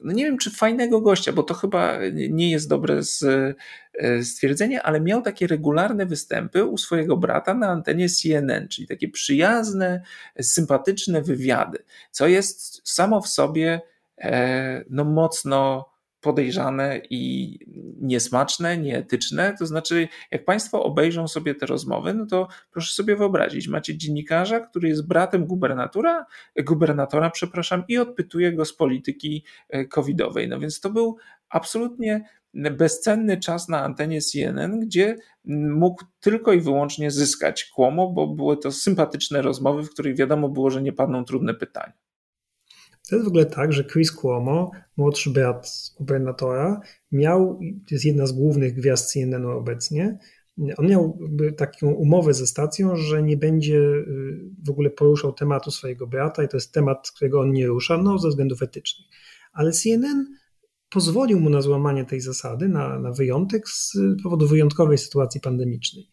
no 0.03 0.13
nie 0.13 0.25
wiem, 0.25 0.39
czy 0.39 0.51
fajnego 0.51 1.01
gościa, 1.01 1.33
bo 1.33 1.43
to 1.43 1.55
chyba 1.55 1.99
nie 2.13 2.51
jest 2.51 2.69
dobre 2.69 3.01
e, 3.95 4.23
stwierdzenie, 4.23 4.83
ale 4.83 5.01
miał 5.01 5.23
takie 5.23 5.47
regularne 5.47 6.07
występy 6.07 6.65
u 6.65 6.79
swojego 6.79 7.17
brata 7.17 7.55
na 7.55 7.69
antenie 7.69 8.09
CNN, 8.09 8.69
czyli 8.69 8.89
takie 8.89 9.09
przyjazne, 9.09 10.03
sympatyczne 10.41 11.23
wywiady, 11.23 11.79
co 12.11 12.27
jest 12.27 12.89
samo 12.89 13.21
w 13.21 13.29
sobie 13.29 13.81
e, 14.19 14.85
no 14.91 15.05
mocno 15.05 15.89
podejrzane 16.27 17.01
i 17.11 17.59
niesmaczne, 18.01 18.79
nieetyczne. 18.79 19.55
To 19.59 19.67
znaczy, 19.67 20.09
jak 20.31 20.45
Państwo 20.45 20.83
obejrzą 20.83 21.29
sobie 21.29 21.55
te 21.55 21.67
rozmowy, 21.67 22.15
no 22.15 22.27
to 22.27 22.49
proszę 22.71 22.95
sobie 22.95 23.17
wyobrazić, 23.17 23.69
macie 23.69 23.97
dziennikarza, 23.97 24.61
który 24.61 24.89
jest 24.89 25.09
bratem 25.09 25.47
gubernatora, 25.47 26.27
gubernatora, 26.57 27.31
przepraszam, 27.31 27.85
i 27.89 27.99
odpytuje 27.99 28.53
go 28.53 28.65
z 28.65 28.77
polityki 28.77 29.45
e, 29.69 29.85
covidowej. 29.85 30.49
No 30.49 30.61
więc 30.61 30.81
to 30.81 30.91
był 30.91 31.17
absolutnie 31.49 32.25
bezcenny 32.55 33.37
czas 33.37 33.69
na 33.69 33.85
antenie 33.85 34.21
CNN, 34.21 34.81
gdzie 34.81 35.17
mógł 35.71 36.05
tylko 36.21 36.53
i 36.53 36.61
wyłącznie 36.61 37.11
zyskać 37.11 37.65
kłomo, 37.65 38.11
bo 38.11 38.27
były 38.27 38.57
to 38.57 38.73
sympatyczne 38.73 39.43
rozmowy, 39.43 39.83
w 39.83 39.91
których 39.91 40.17
wiadomo 40.17 40.49
było, 40.49 40.71
że 40.71 40.83
nie 40.83 40.93
padną 40.93 41.25
trudne 41.25 41.55
pytania. 41.55 42.06
To 43.09 43.17
jest 43.17 43.25
w 43.25 43.29
ogóle 43.29 43.47
tak, 43.47 43.73
że 43.73 43.85
Chris 43.85 44.13
Cuomo, 44.13 44.71
młodszy 44.97 45.31
brat 45.31 45.71
gubernatora, 45.99 46.81
miał, 47.13 47.59
to 47.89 47.95
jest 47.95 48.05
jedna 48.05 48.27
z 48.27 48.33
głównych 48.33 48.75
gwiazd 48.75 49.13
CNN-u 49.13 49.51
obecnie, 49.51 50.19
on 50.77 50.87
miał 50.87 51.19
taką 51.57 51.93
umowę 51.93 52.35
ze 52.35 52.47
stacją, 52.47 52.97
że 52.97 53.23
nie 53.23 53.37
będzie 53.37 53.79
y, 53.79 54.05
w 54.67 54.71
ogóle 54.71 54.91
poruszał 54.91 55.33
tematu 55.33 55.71
swojego 55.71 56.07
brata 56.07 56.45
i 56.45 56.49
to 56.49 56.57
jest 56.57 56.73
temat, 56.73 57.11
którego 57.17 57.41
on 57.41 57.53
nie 57.53 57.67
rusza, 57.67 57.99
no 57.99 58.19
ze 58.19 58.29
względów 58.29 58.63
etycznych. 58.63 59.09
Ale 59.53 59.73
CNN 59.73 60.27
pozwolił 60.91 61.41
mu 61.41 61.51
na 61.51 61.63
złamanie 61.63 62.05
tej 62.05 62.21
zasady, 62.21 62.69
na, 62.69 62.99
na 62.99 63.13
wyjątek 63.13 63.69
z 63.69 63.99
powodu 64.23 64.49
wyjątkowej 64.49 64.99
sytuacji 64.99 65.41
pandemicznej. 65.41 66.09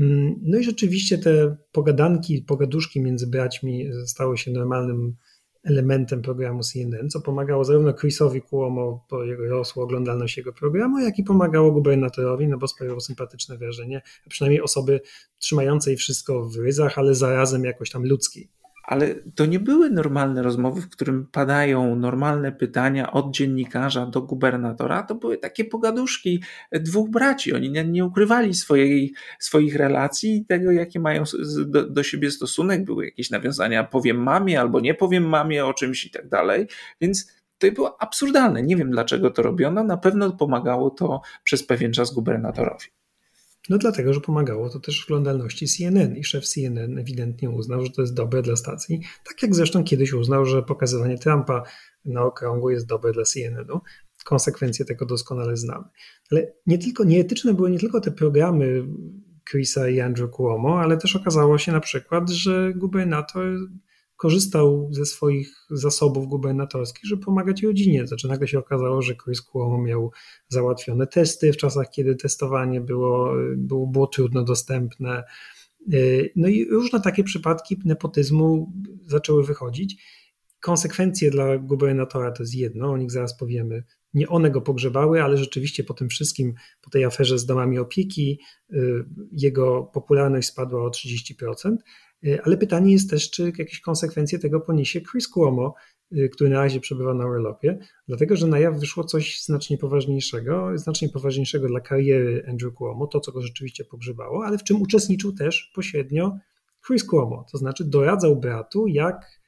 Mm, 0.00 0.34
no 0.42 0.58
i 0.58 0.64
rzeczywiście 0.64 1.18
te 1.18 1.56
pogadanki, 1.72 2.42
pogaduszki 2.42 3.00
między 3.00 3.26
braćmi 3.26 3.90
stały 4.06 4.38
się 4.38 4.50
normalnym 4.50 5.16
elementem 5.66 6.22
programu 6.22 6.62
CNN, 6.62 7.10
co 7.10 7.20
pomagało 7.20 7.64
zarówno 7.64 7.94
Chrisowi 7.94 8.42
Cuomo, 8.42 9.06
bo 9.10 9.24
rosła 9.48 9.84
oglądalność 9.84 10.36
jego 10.36 10.52
programu, 10.52 10.98
jak 10.98 11.18
i 11.18 11.24
pomagało 11.24 11.72
gubernatorowi, 11.72 12.48
no 12.48 12.58
bo 12.58 12.68
sprawiało 12.68 13.00
sympatyczne 13.00 13.58
wrażenie, 13.58 14.02
przynajmniej 14.28 14.62
osoby 14.62 15.00
trzymającej 15.38 15.96
wszystko 15.96 16.48
w 16.48 16.56
ryzach, 16.56 16.98
ale 16.98 17.14
zarazem 17.14 17.64
jakoś 17.64 17.90
tam 17.90 18.06
ludzkiej 18.06 18.48
ale 18.86 19.14
to 19.34 19.46
nie 19.46 19.60
były 19.60 19.90
normalne 19.90 20.42
rozmowy, 20.42 20.80
w 20.80 20.88
którym 20.88 21.26
padają 21.32 21.96
normalne 21.96 22.52
pytania 22.52 23.12
od 23.12 23.30
dziennikarza 23.30 24.06
do 24.06 24.22
gubernatora. 24.22 25.02
To 25.02 25.14
były 25.14 25.38
takie 25.38 25.64
pogaduszki 25.64 26.42
dwóch 26.72 27.10
braci. 27.10 27.54
Oni 27.54 27.70
nie, 27.70 27.84
nie 27.84 28.04
ukrywali 28.04 28.54
swojej, 28.54 29.14
swoich 29.38 29.76
relacji 29.76 30.36
i 30.36 30.44
tego, 30.44 30.72
jakie 30.72 31.00
mają 31.00 31.24
do, 31.66 31.90
do 31.90 32.02
siebie 32.02 32.30
stosunek. 32.30 32.84
Były 32.84 33.04
jakieś 33.04 33.30
nawiązania, 33.30 33.84
powiem 33.84 34.22
mamie 34.22 34.60
albo 34.60 34.80
nie 34.80 34.94
powiem 34.94 35.24
mamie 35.28 35.66
o 35.66 35.74
czymś 35.74 36.04
i 36.04 36.10
tak 36.10 36.28
dalej. 36.28 36.66
Więc 37.00 37.32
to 37.58 37.72
było 37.72 38.02
absurdalne. 38.02 38.62
Nie 38.62 38.76
wiem, 38.76 38.90
dlaczego 38.90 39.30
to 39.30 39.42
robiono. 39.42 39.84
Na 39.84 39.96
pewno 39.96 40.32
pomagało 40.32 40.90
to 40.90 41.20
przez 41.44 41.66
pewien 41.66 41.92
czas 41.92 42.14
gubernatorowi. 42.14 42.86
No 43.68 43.78
dlatego, 43.78 44.14
że 44.14 44.20
pomagało 44.20 44.70
to 44.70 44.80
też 44.80 45.04
oglądalności 45.04 45.66
CNN 45.66 46.16
i 46.16 46.24
szef 46.24 46.46
CNN 46.46 46.98
ewidentnie 46.98 47.50
uznał, 47.50 47.84
że 47.84 47.90
to 47.90 48.02
jest 48.02 48.14
dobre 48.14 48.42
dla 48.42 48.56
stacji, 48.56 49.00
tak 49.24 49.42
jak 49.42 49.54
zresztą 49.54 49.84
kiedyś 49.84 50.12
uznał, 50.12 50.44
że 50.44 50.62
pokazywanie 50.62 51.18
Trumpa 51.18 51.62
na 52.04 52.22
okrągło 52.22 52.70
jest 52.70 52.86
dobre 52.86 53.12
dla 53.12 53.24
CNN-u. 53.24 53.80
Konsekwencje 54.24 54.84
tego 54.84 55.06
doskonale 55.06 55.56
znamy. 55.56 55.84
Ale 56.30 56.52
nie 56.66 56.78
tylko, 56.78 57.04
nieetyczne 57.04 57.54
były 57.54 57.70
nie 57.70 57.78
tylko 57.78 58.00
te 58.00 58.10
programy 58.10 58.86
Chrisa 59.50 59.88
i 59.88 60.00
Andrew 60.00 60.30
Cuomo, 60.30 60.80
ale 60.80 60.96
też 60.96 61.16
okazało 61.16 61.58
się 61.58 61.72
na 61.72 61.80
przykład, 61.80 62.30
że 62.30 62.72
gubernator 62.76 63.58
korzystał 64.16 64.88
ze 64.92 65.06
swoich 65.06 65.66
zasobów 65.70 66.26
gubernatorskich, 66.26 67.04
żeby 67.04 67.24
pomagać 67.24 67.62
rodzinie. 67.62 68.06
Znaczy 68.06 68.28
nagle 68.28 68.48
się 68.48 68.58
okazało, 68.58 69.02
że 69.02 69.14
Chris 69.24 69.42
Cuomo 69.42 69.82
miał 69.82 70.10
załatwione 70.48 71.06
testy 71.06 71.52
w 71.52 71.56
czasach, 71.56 71.90
kiedy 71.90 72.16
testowanie 72.16 72.80
było, 72.80 73.32
było, 73.56 73.86
było 73.86 74.06
trudno 74.06 74.42
dostępne. 74.44 75.24
No 76.36 76.48
i 76.48 76.64
różne 76.70 77.00
takie 77.00 77.24
przypadki 77.24 77.76
nepotyzmu 77.84 78.72
zaczęły 79.02 79.44
wychodzić. 79.44 80.02
Konsekwencje 80.60 81.30
dla 81.30 81.58
gubernatora 81.58 82.30
to 82.30 82.42
jest 82.42 82.54
jedno, 82.54 82.90
o 82.90 82.96
nich 82.96 83.10
zaraz 83.10 83.38
powiemy. 83.38 83.84
Nie 84.14 84.28
one 84.28 84.50
go 84.50 84.60
pogrzebały, 84.60 85.22
ale 85.22 85.36
rzeczywiście 85.36 85.84
po 85.84 85.94
tym 85.94 86.08
wszystkim, 86.08 86.54
po 86.80 86.90
tej 86.90 87.04
aferze 87.04 87.38
z 87.38 87.46
domami 87.46 87.78
opieki, 87.78 88.40
y, 88.72 89.04
jego 89.32 89.82
popularność 89.82 90.48
spadła 90.48 90.84
o 90.84 90.90
30%, 90.90 91.76
Ale 92.44 92.56
pytanie 92.56 92.92
jest 92.92 93.10
też, 93.10 93.30
czy 93.30 93.52
jakieś 93.58 93.80
konsekwencje 93.80 94.38
tego 94.38 94.60
poniesie 94.60 95.00
Chris 95.00 95.28
Cuomo, 95.28 95.74
który 96.32 96.50
na 96.50 96.60
razie 96.60 96.80
przebywa 96.80 97.14
na 97.14 97.26
urlopie, 97.26 97.78
dlatego 98.08 98.36
że 98.36 98.46
na 98.46 98.58
jaw 98.58 98.80
wyszło 98.80 99.04
coś 99.04 99.42
znacznie 99.42 99.78
poważniejszego, 99.78 100.70
znacznie 100.74 101.08
poważniejszego 101.08 101.68
dla 101.68 101.80
kariery 101.80 102.44
Andrew 102.48 102.74
Cuomo, 102.74 103.06
to 103.06 103.20
co 103.20 103.32
go 103.32 103.42
rzeczywiście 103.42 103.84
pogrzebało, 103.84 104.44
ale 104.44 104.58
w 104.58 104.64
czym 104.64 104.82
uczestniczył 104.82 105.32
też 105.32 105.72
pośrednio 105.74 106.38
Chris 106.86 107.06
Cuomo, 107.06 107.46
to 107.52 107.58
znaczy 107.58 107.84
doradzał 107.84 108.40
bratu, 108.40 108.86
jak 108.86 109.40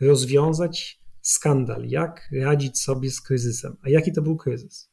rozwiązać 0.00 1.00
skandal, 1.20 1.86
jak 1.86 2.28
radzić 2.32 2.78
sobie 2.78 3.10
z 3.10 3.20
kryzysem. 3.20 3.76
A 3.82 3.88
jaki 3.88 4.12
to 4.12 4.22
był 4.22 4.36
kryzys? 4.36 4.91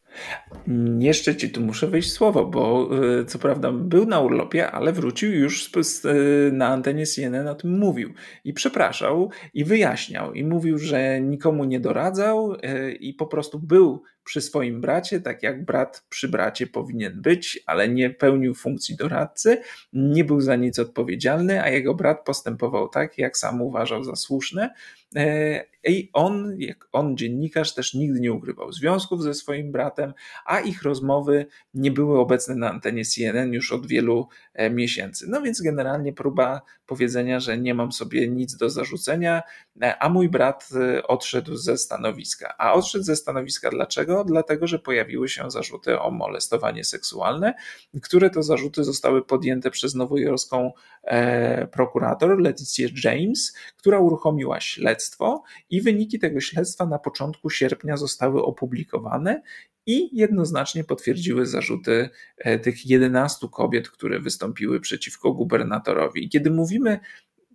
Jeszcze 0.99 1.35
ci 1.35 1.49
tu 1.49 1.61
muszę 1.61 1.87
wyjść 1.87 2.11
słowo, 2.11 2.45
bo 2.45 2.89
y, 3.19 3.25
co 3.25 3.39
prawda 3.39 3.71
był 3.71 4.05
na 4.05 4.19
urlopie, 4.19 4.71
ale 4.71 4.93
wrócił 4.93 5.33
już 5.33 5.71
y, 6.05 6.51
na 6.53 6.67
antenie 6.67 7.05
CNN 7.05 7.47
o 7.47 7.55
tym 7.55 7.79
mówił 7.79 8.13
i 8.43 8.53
przepraszał 8.53 9.31
i 9.53 9.63
wyjaśniał 9.63 10.33
i 10.33 10.43
mówił, 10.43 10.77
że 10.77 11.21
nikomu 11.21 11.63
nie 11.63 11.79
doradzał 11.79 12.53
y, 12.53 12.91
i 12.91 13.13
po 13.13 13.27
prostu 13.27 13.59
był 13.59 14.03
przy 14.29 14.41
swoim 14.41 14.81
bracie, 14.81 15.21
tak 15.21 15.43
jak 15.43 15.65
brat 15.65 16.05
przy 16.09 16.27
bracie 16.27 16.67
powinien 16.67 17.21
być, 17.21 17.63
ale 17.65 17.89
nie 17.89 18.09
pełnił 18.09 18.55
funkcji 18.55 18.95
doradcy, 18.95 19.61
nie 19.93 20.23
był 20.23 20.41
za 20.41 20.55
nic 20.55 20.79
odpowiedzialny, 20.79 21.63
a 21.63 21.69
jego 21.69 21.95
brat 21.95 22.25
postępował 22.25 22.89
tak, 22.89 23.17
jak 23.17 23.37
sam 23.37 23.61
uważał 23.61 24.03
za 24.03 24.15
słuszne. 24.15 24.69
E, 25.15 25.63
I 25.83 26.09
on, 26.13 26.55
jak 26.57 26.87
on, 26.91 27.17
dziennikarz, 27.17 27.73
też 27.73 27.93
nigdy 27.93 28.19
nie 28.19 28.33
ukrywał 28.33 28.71
związków 28.71 29.23
ze 29.23 29.33
swoim 29.33 29.71
bratem, 29.71 30.13
a 30.45 30.59
ich 30.59 30.83
rozmowy 30.83 31.45
nie 31.73 31.91
były 31.91 32.19
obecne 32.19 32.55
na 32.55 32.69
antenie 32.69 33.05
CNN 33.05 33.53
już 33.53 33.71
od 33.71 33.87
wielu 33.87 34.27
e, 34.53 34.69
miesięcy. 34.69 35.25
No 35.29 35.41
więc 35.41 35.61
generalnie 35.61 36.13
próba 36.13 36.61
powiedzenia, 36.85 37.39
że 37.39 37.57
nie 37.57 37.73
mam 37.73 37.91
sobie 37.91 38.27
nic 38.27 38.55
do 38.55 38.69
zarzucenia, 38.69 39.41
e, 39.81 39.97
a 39.99 40.09
mój 40.09 40.29
brat 40.29 40.69
odszedł 41.07 41.55
ze 41.55 41.77
stanowiska. 41.77 42.53
A 42.57 42.73
odszedł 42.73 43.03
ze 43.03 43.15
stanowiska 43.15 43.69
dlaczego? 43.69 44.18
Dlatego, 44.23 44.67
że 44.67 44.79
pojawiły 44.79 45.29
się 45.29 45.51
zarzuty 45.51 45.99
o 45.99 46.11
molestowanie 46.11 46.83
seksualne, 46.83 47.53
które 48.01 48.29
to 48.29 48.43
zarzuty 48.43 48.83
zostały 48.83 49.25
podjęte 49.25 49.71
przez 49.71 49.95
nowojorską 49.95 50.71
e, 51.03 51.67
prokurator 51.67 52.39
Leticię 52.39 52.89
James, 53.03 53.53
która 53.77 53.99
uruchomiła 53.99 54.59
śledztwo 54.59 55.43
i 55.69 55.81
wyniki 55.81 56.19
tego 56.19 56.41
śledztwa 56.41 56.85
na 56.85 56.99
początku 56.99 57.49
sierpnia 57.49 57.97
zostały 57.97 58.43
opublikowane 58.43 59.41
i 59.85 60.17
jednoznacznie 60.17 60.83
potwierdziły 60.83 61.45
zarzuty 61.45 62.09
e, 62.37 62.59
tych 62.59 62.85
11 62.85 63.47
kobiet, 63.51 63.89
które 63.89 64.19
wystąpiły 64.19 64.79
przeciwko 64.79 65.33
gubernatorowi. 65.33 66.29
Kiedy 66.29 66.51
mówimy 66.51 66.99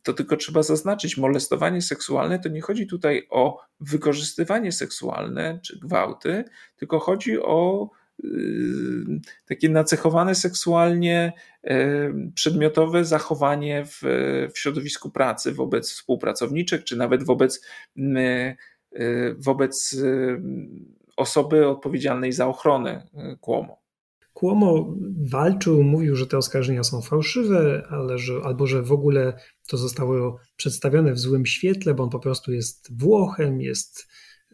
to 0.05 0.13
tylko 0.13 0.37
trzeba 0.37 0.63
zaznaczyć, 0.63 1.17
molestowanie 1.17 1.83
seksualne 1.83 2.39
to 2.39 2.49
nie 2.49 2.61
chodzi 2.61 2.87
tutaj 2.87 3.27
o 3.31 3.61
wykorzystywanie 3.81 4.73
seksualne 4.73 5.61
czy 5.63 5.79
gwałty, 5.79 6.45
tylko 6.77 6.99
chodzi 6.99 7.43
o 7.43 7.91
y, 8.25 8.29
takie 9.47 9.69
nacechowane 9.69 10.35
seksualnie 10.35 11.33
y, 11.65 11.71
przedmiotowe 12.35 13.05
zachowanie 13.05 13.85
w, 13.87 14.01
w 14.55 14.59
środowisku 14.59 15.11
pracy 15.11 15.53
wobec 15.53 15.91
współpracowniczek, 15.91 16.85
czy 16.85 16.97
nawet 16.97 17.23
wobec, 17.23 17.67
y, 17.97 18.57
wobec 19.39 19.97
osoby 21.17 21.69
odpowiedzialnej 21.69 22.33
za 22.33 22.47
ochronę 22.47 23.07
kłomu. 23.41 23.84
Cuomo 24.35 24.97
walczył, 25.31 25.83
mówił, 25.83 26.17
że 26.17 26.27
te 26.27 26.39
oskarżenia 26.39 26.85
są 26.85 27.03
fałszywe, 27.03 27.87
ale 27.91 28.19
że, 28.19 28.41
albo 28.45 28.67
że 28.67 28.83
w 28.83 28.93
ogóle 28.93 29.39
to 29.69 29.77
zostało 29.77 30.39
przedstawione 30.57 31.13
w 31.13 31.19
złym 31.19 31.47
świetle, 31.47 31.95
bo 31.95 32.03
on 32.03 32.11
po 32.11 32.19
prostu 32.19 32.53
jest 32.53 32.99
Włochem, 33.01 33.61
jest 33.61 34.09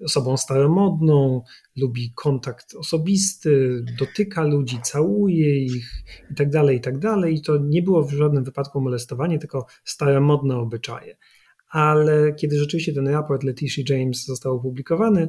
osobą 0.05 0.37
staromodną, 0.37 1.43
lubi 1.77 2.13
kontakt 2.15 2.75
osobisty, 2.75 3.85
dotyka 3.99 4.43
ludzi, 4.45 4.81
całuje 4.83 5.65
ich 5.65 5.91
i 6.31 6.35
tak 6.35 6.51
dalej, 6.51 6.77
i 6.77 6.81
tak. 6.81 6.95
I 7.31 7.43
to 7.43 7.59
nie 7.59 7.83
było 7.83 8.03
w 8.03 8.13
żadnym 8.13 8.45
wypadku 8.45 8.81
molestowanie, 8.81 9.39
tylko 9.39 9.67
staromodne 9.85 10.57
obyczaje. 10.57 11.17
Ale 11.71 12.35
kiedy 12.35 12.59
rzeczywiście 12.59 12.93
ten 12.93 13.09
raport 13.09 13.43
Letitia 13.43 13.83
James 13.89 14.25
został 14.25 14.57
opublikowany, 14.57 15.29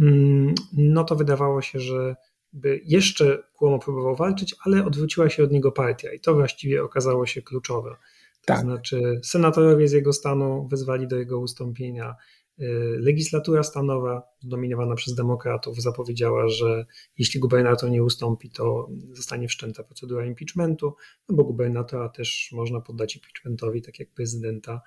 mm, 0.00 0.54
no 0.72 1.04
to 1.04 1.16
wydawało 1.16 1.62
się, 1.62 1.80
że 1.80 2.16
by 2.54 2.80
jeszcze 2.84 3.42
Cuomo 3.58 3.78
próbował 3.78 4.16
walczyć, 4.16 4.54
ale 4.64 4.84
odwróciła 4.84 5.30
się 5.30 5.44
od 5.44 5.52
niego 5.52 5.72
partia 5.72 6.12
i 6.12 6.20
to 6.20 6.34
właściwie 6.34 6.82
okazało 6.82 7.26
się 7.26 7.42
kluczowe. 7.42 7.90
To 7.90 8.46
tak. 8.46 8.60
znaczy 8.60 9.20
senatorowie 9.24 9.88
z 9.88 9.92
jego 9.92 10.12
stanu 10.12 10.68
wezwali 10.68 11.08
do 11.08 11.16
jego 11.16 11.40
ustąpienia. 11.40 12.14
Y, 12.60 12.64
legislatura 13.00 13.62
stanowa, 13.62 14.22
zdominowana 14.40 14.94
przez 14.94 15.14
demokratów, 15.14 15.82
zapowiedziała, 15.82 16.48
że 16.48 16.86
jeśli 17.18 17.40
gubernator 17.40 17.90
nie 17.90 18.02
ustąpi, 18.02 18.50
to 18.50 18.88
zostanie 19.12 19.48
wszczęta 19.48 19.84
procedura 19.84 20.26
impeachmentu, 20.26 20.94
no 21.28 21.36
bo 21.36 21.44
gubernatora 21.44 22.08
też 22.08 22.50
można 22.52 22.80
poddać 22.80 23.16
impeachmentowi, 23.16 23.82
tak 23.82 23.98
jak 23.98 24.10
prezydenta. 24.10 24.80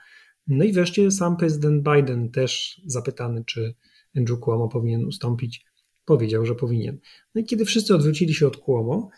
No 0.48 0.66
i 0.66 0.74
wreszcie 0.74 1.12
sam 1.12 1.38
prezydent 1.38 1.84
Biden 1.84 2.32
też 2.32 2.82
zapytany, 2.86 3.44
czy 3.46 3.76
Andrew 4.18 4.40
Cuomo 4.40 4.68
powinien 4.68 5.06
ustąpić, 5.06 5.66
powiedział, 6.08 6.46
że 6.46 6.56
powinien. 6.56 7.00
No 7.36 7.42
i 7.42 7.44
kiedy 7.44 7.66
wszyscy 7.66 7.96
odwrócili 7.96 8.34
się 8.34 8.48
od 8.48 8.58
Cuomo, 8.58 9.10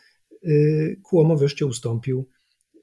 y, 0.43 1.01
Cuomo 1.09 1.37
wreszcie 1.37 1.65
ustąpił, 1.65 2.29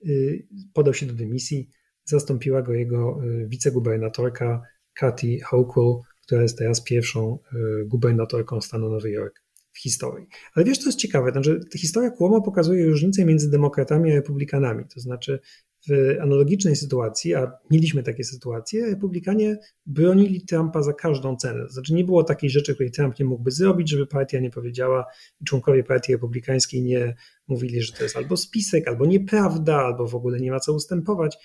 y, 0.07 0.47
podał 0.73 0.95
się 0.95 1.07
do 1.07 1.15
dymisji, 1.15 1.71
zastąpiła 2.05 2.63
go 2.63 2.75
jego 2.75 3.25
y, 3.25 3.49
wicegubernatorka 3.49 4.63
Kathy 4.95 5.41
Hochul, 5.45 6.01
która 6.23 6.43
jest 6.43 6.59
teraz 6.59 6.81
pierwszą 6.81 7.39
gubernatorką 7.87 8.61
stanu 8.61 8.89
Nowy 8.89 9.11
Jork 9.11 9.43
w 9.73 9.79
historii. 9.79 10.27
Ale 10.55 10.65
wiesz, 10.65 10.79
co 10.79 10.89
jest 10.89 10.99
ciekawe? 10.99 11.33
Znaczy, 11.33 11.61
historia 11.77 12.11
Cuomo 12.11 12.43
pokazuje 12.43 12.87
różnicę 12.87 13.25
między 13.25 13.51
demokratami 13.51 14.13
a 14.13 14.15
republikanami. 14.15 14.85
To 14.95 15.01
znaczy, 15.01 15.41
w 15.89 16.17
analogicznej 16.21 16.77
sytuacji, 16.77 17.35
a 17.35 17.53
mieliśmy 17.71 18.03
takie 18.03 18.25
sytuacje, 18.25 18.87
republikanie 18.87 19.59
bronili 19.87 20.41
Trumpa 20.41 20.83
za 20.83 20.93
każdą 20.93 21.37
cenę. 21.37 21.69
Znaczy 21.69 21.95
nie 21.95 22.05
było 22.05 22.25
takiej 22.25 22.51
rzeczy, 22.51 22.75
której 22.75 22.93
Trump 22.93 23.19
nie 23.19 23.25
mógłby 23.25 23.51
zrobić, 23.51 23.91
żeby 23.91 24.07
partia 24.07 24.41
nie 24.41 24.51
powiedziała, 24.51 25.05
członkowie 25.47 25.85
partii 25.85 26.13
republikańskiej 26.13 26.83
nie 26.83 27.15
mówili, 27.49 27.83
że 27.83 27.93
to 27.93 28.03
jest 28.03 28.17
albo 28.17 28.37
spisek, 28.37 28.89
albo 28.89 29.07
nieprawda, 29.07 29.77
albo 29.77 30.07
w 30.07 30.15
ogóle 30.15 30.41
nie 30.41 30.51
ma 30.51 30.61
co 30.61 30.73
ustępować. 30.73 31.37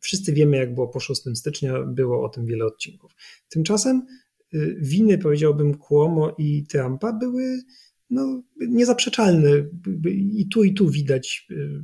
Wszyscy 0.00 0.32
wiemy, 0.32 0.56
jak 0.56 0.74
było 0.74 0.88
po 0.88 1.00
6 1.00 1.22
stycznia, 1.34 1.82
było 1.82 2.24
o 2.24 2.28
tym 2.28 2.46
wiele 2.46 2.64
odcinków. 2.64 3.12
Tymczasem 3.48 4.06
y, 4.54 4.76
winy, 4.80 5.18
powiedziałbym, 5.18 5.78
Cuomo 5.78 6.34
i 6.38 6.66
Trumpa 6.66 7.12
były 7.12 7.58
no, 8.10 8.42
niezaprzeczalne. 8.56 9.48
I 10.14 10.48
tu, 10.48 10.64
i 10.64 10.74
tu 10.74 10.88
widać 10.88 11.46
y, 11.50 11.82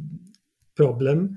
problem. 0.75 1.37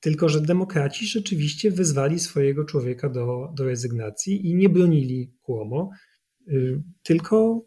Tylko, 0.00 0.28
że 0.28 0.40
demokraci 0.40 1.06
rzeczywiście 1.06 1.70
wyzwali 1.70 2.18
swojego 2.18 2.64
człowieka 2.64 3.08
do, 3.08 3.52
do 3.56 3.64
rezygnacji 3.64 4.46
i 4.46 4.54
nie 4.54 4.68
bronili 4.68 5.32
Cuomo, 5.42 5.90
y, 6.48 6.82
tylko 7.02 7.66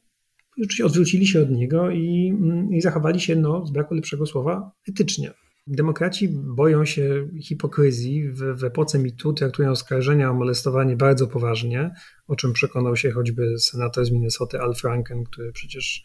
odwrócili 0.84 1.28
się 1.28 1.42
od 1.42 1.52
niego 1.52 1.90
i, 1.90 2.36
mm, 2.42 2.74
i 2.74 2.82
zachowali 2.82 3.20
się, 3.20 3.36
no, 3.36 3.66
z 3.66 3.72
braku 3.72 3.96
lepszego 3.96 4.26
słowa, 4.26 4.72
etycznie. 4.90 5.32
Demokraci 5.68 6.30
boją 6.56 6.86
się 6.86 7.28
hipokryzji. 7.42 8.30
W, 8.30 8.60
w 8.60 8.64
epoce 8.64 9.00
mitu 9.00 9.34
traktują 9.34 9.72
oskarżenia 9.72 10.30
o 10.30 10.34
molestowanie 10.34 10.96
bardzo 10.96 11.28
poważnie, 11.28 11.92
o 12.28 12.36
czym 12.36 12.54
przekonał 12.54 12.96
się 12.96 13.12
choćby 13.12 13.60
senator 13.60 14.06
z 14.06 14.12
Minnesota 14.12 14.60
Al 14.60 14.76
Franken, 14.76 15.24
który 15.24 15.52
przecież 15.52 16.04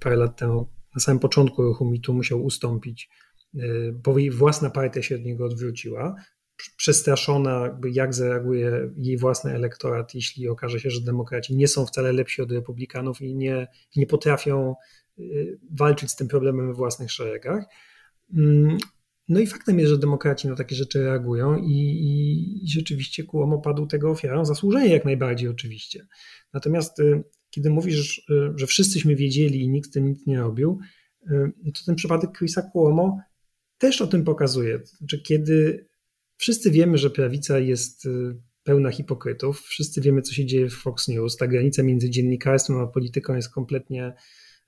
parę 0.00 0.16
lat 0.16 0.38
temu 0.38 0.68
na 0.94 1.00
samym 1.00 1.18
początku 1.18 1.62
ruchu 1.62 1.90
mitu 1.90 2.14
musiał 2.14 2.44
ustąpić 2.44 3.08
bo 3.92 4.18
jej 4.18 4.30
własna 4.30 4.70
partia 4.70 5.02
się 5.02 5.14
od 5.14 5.22
niego 5.22 5.44
odwróciła, 5.44 6.14
przestraszona, 6.76 7.78
jak 7.92 8.14
zareaguje 8.14 8.90
jej 8.96 9.16
własny 9.16 9.54
elektorat, 9.54 10.14
jeśli 10.14 10.48
okaże 10.48 10.80
się, 10.80 10.90
że 10.90 11.00
demokraci 11.00 11.56
nie 11.56 11.68
są 11.68 11.86
wcale 11.86 12.12
lepsi 12.12 12.42
od 12.42 12.52
republikanów 12.52 13.20
i 13.20 13.34
nie, 13.34 13.68
nie 13.96 14.06
potrafią 14.06 14.74
y, 15.18 15.58
walczyć 15.70 16.10
z 16.10 16.16
tym 16.16 16.28
problemem 16.28 16.66
we 16.66 16.74
własnych 16.74 17.12
szeregach. 17.12 17.64
Mm, 18.34 18.78
no 19.28 19.40
i 19.40 19.46
faktem 19.46 19.78
jest, 19.78 19.90
że 19.90 19.98
demokraci 19.98 20.48
na 20.48 20.56
takie 20.56 20.76
rzeczy 20.76 21.04
reagują 21.04 21.56
i, 21.56 21.72
i, 22.62 22.68
rzeczywiście 22.70 23.24
Cuomo 23.24 23.58
padł 23.58 23.86
tego 23.86 24.10
ofiarą, 24.10 24.44
zasłużenie 24.44 24.92
jak 24.92 25.04
najbardziej 25.04 25.48
oczywiście. 25.48 26.06
Natomiast 26.52 27.00
y, 27.00 27.24
kiedy 27.50 27.70
mówisz, 27.70 28.26
że 28.54 28.66
wszyscyśmy 28.66 29.16
wiedzieli 29.16 29.62
i 29.62 29.68
nikt 29.68 29.88
z 29.88 29.92
tym 29.92 30.06
nic 30.06 30.26
nie 30.26 30.38
robił, 30.38 30.78
to 31.74 31.84
ten 31.86 31.94
przypadek 31.94 32.38
Chrisa 32.38 32.62
Cuomo 32.72 33.20
też 33.78 34.00
o 34.02 34.06
tym 34.06 34.24
pokazuje. 34.24 34.80
Znaczy, 34.84 35.22
kiedy 35.22 35.86
wszyscy 36.36 36.70
wiemy, 36.70 36.98
że 36.98 37.10
prawica 37.10 37.58
jest 37.58 38.06
y, 38.06 38.36
pełna 38.62 38.90
hipokrytów, 38.90 39.60
wszyscy 39.60 40.00
wiemy, 40.00 40.22
co 40.22 40.32
się 40.32 40.46
dzieje 40.46 40.68
w 40.68 40.74
Fox 40.74 41.08
News, 41.08 41.36
ta 41.36 41.46
granica 41.46 41.82
między 41.82 42.10
dziennikarstwem 42.10 42.80
a 42.80 42.86
polityką 42.86 43.34
jest 43.34 43.52
kompletnie 43.52 44.14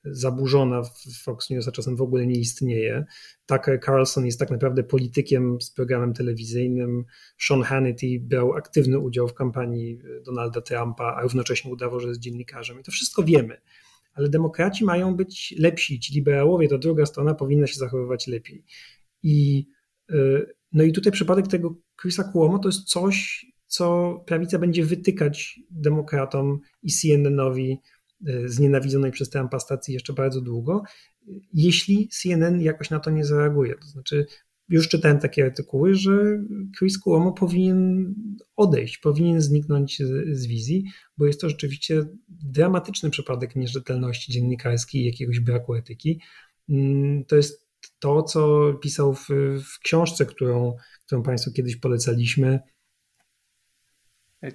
zaburzona 0.04 0.82
w 0.82 1.22
Fox 1.22 1.50
News, 1.50 1.68
a 1.68 1.72
czasem 1.72 1.96
w 1.96 2.02
ogóle 2.02 2.26
nie 2.26 2.38
istnieje. 2.38 3.04
Tucker 3.46 3.80
Carlson 3.84 4.26
jest 4.26 4.38
tak 4.38 4.50
naprawdę 4.50 4.82
politykiem 4.82 5.60
z 5.60 5.70
programem 5.70 6.14
telewizyjnym. 6.14 7.04
Sean 7.38 7.62
Hannity 7.62 8.06
brał 8.20 8.52
aktywny 8.52 8.98
udział 8.98 9.28
w 9.28 9.34
kampanii 9.34 9.98
Donalda 10.24 10.60
Trumpa, 10.60 11.14
a 11.16 11.22
równocześnie 11.22 11.70
udawał, 11.70 12.00
że 12.00 12.08
jest 12.08 12.20
dziennikarzem. 12.20 12.80
I 12.80 12.82
to 12.82 12.92
wszystko 12.92 13.22
wiemy. 13.22 13.60
Ale 14.14 14.28
demokraci 14.28 14.84
mają 14.84 15.16
być 15.16 15.54
lepsi. 15.58 16.00
Ci 16.00 16.14
liberałowie, 16.14 16.68
to 16.68 16.78
druga 16.78 17.06
strona, 17.06 17.34
powinna 17.34 17.66
się 17.66 17.74
zachowywać 17.74 18.26
lepiej. 18.26 18.64
I, 19.22 19.66
y, 20.10 20.46
no 20.72 20.84
i 20.84 20.92
tutaj 20.92 21.12
przypadek 21.12 21.48
tego 21.48 21.76
Chrisa 22.00 22.24
Cuomo 22.32 22.58
to 22.58 22.68
jest 22.68 22.84
coś, 22.84 23.46
co 23.66 24.14
prawica 24.26 24.58
będzie 24.58 24.84
wytykać 24.84 25.60
demokratom 25.70 26.60
i 26.82 26.92
CNN-owi 26.92 27.78
e, 28.26 28.48
znienawidzonej 28.48 29.10
przez 29.10 29.30
Trumpa 29.30 29.58
stacji 29.58 29.94
jeszcze 29.94 30.12
bardzo 30.12 30.40
długo, 30.40 30.82
jeśli 31.52 32.08
CNN 32.08 32.60
jakoś 32.60 32.90
na 32.90 33.00
to 33.00 33.10
nie 33.10 33.24
zareaguje. 33.24 33.74
To 33.74 33.86
znaczy, 33.86 34.26
już 34.68 34.88
czytałem 34.88 35.18
takie 35.18 35.44
artykuły, 35.44 35.94
że 35.94 36.12
Chris 36.78 36.98
Cuomo 36.98 37.32
powinien 37.32 38.14
odejść, 38.56 38.98
powinien 38.98 39.40
zniknąć 39.40 39.98
z, 39.98 40.38
z, 40.38 40.46
wizji, 40.46 40.84
bo 41.18 41.26
jest 41.26 41.40
to 41.40 41.48
rzeczywiście 41.48 42.04
dramatyczny 42.28 43.10
przypadek 43.10 43.56
nierzetelności 43.56 44.32
dziennikarskiej 44.32 45.02
i 45.02 45.06
jakiegoś 45.06 45.40
braku 45.40 45.74
etyki. 45.74 46.20
Mm, 46.68 47.24
to 47.24 47.36
jest 47.36 47.69
to, 48.00 48.22
co 48.22 48.72
pisał 48.82 49.14
w, 49.14 49.28
w 49.74 49.78
książce, 49.78 50.26
którą, 50.26 50.76
którą 51.06 51.22
Państwu 51.22 51.52
kiedyś 51.52 51.76
polecaliśmy, 51.76 52.60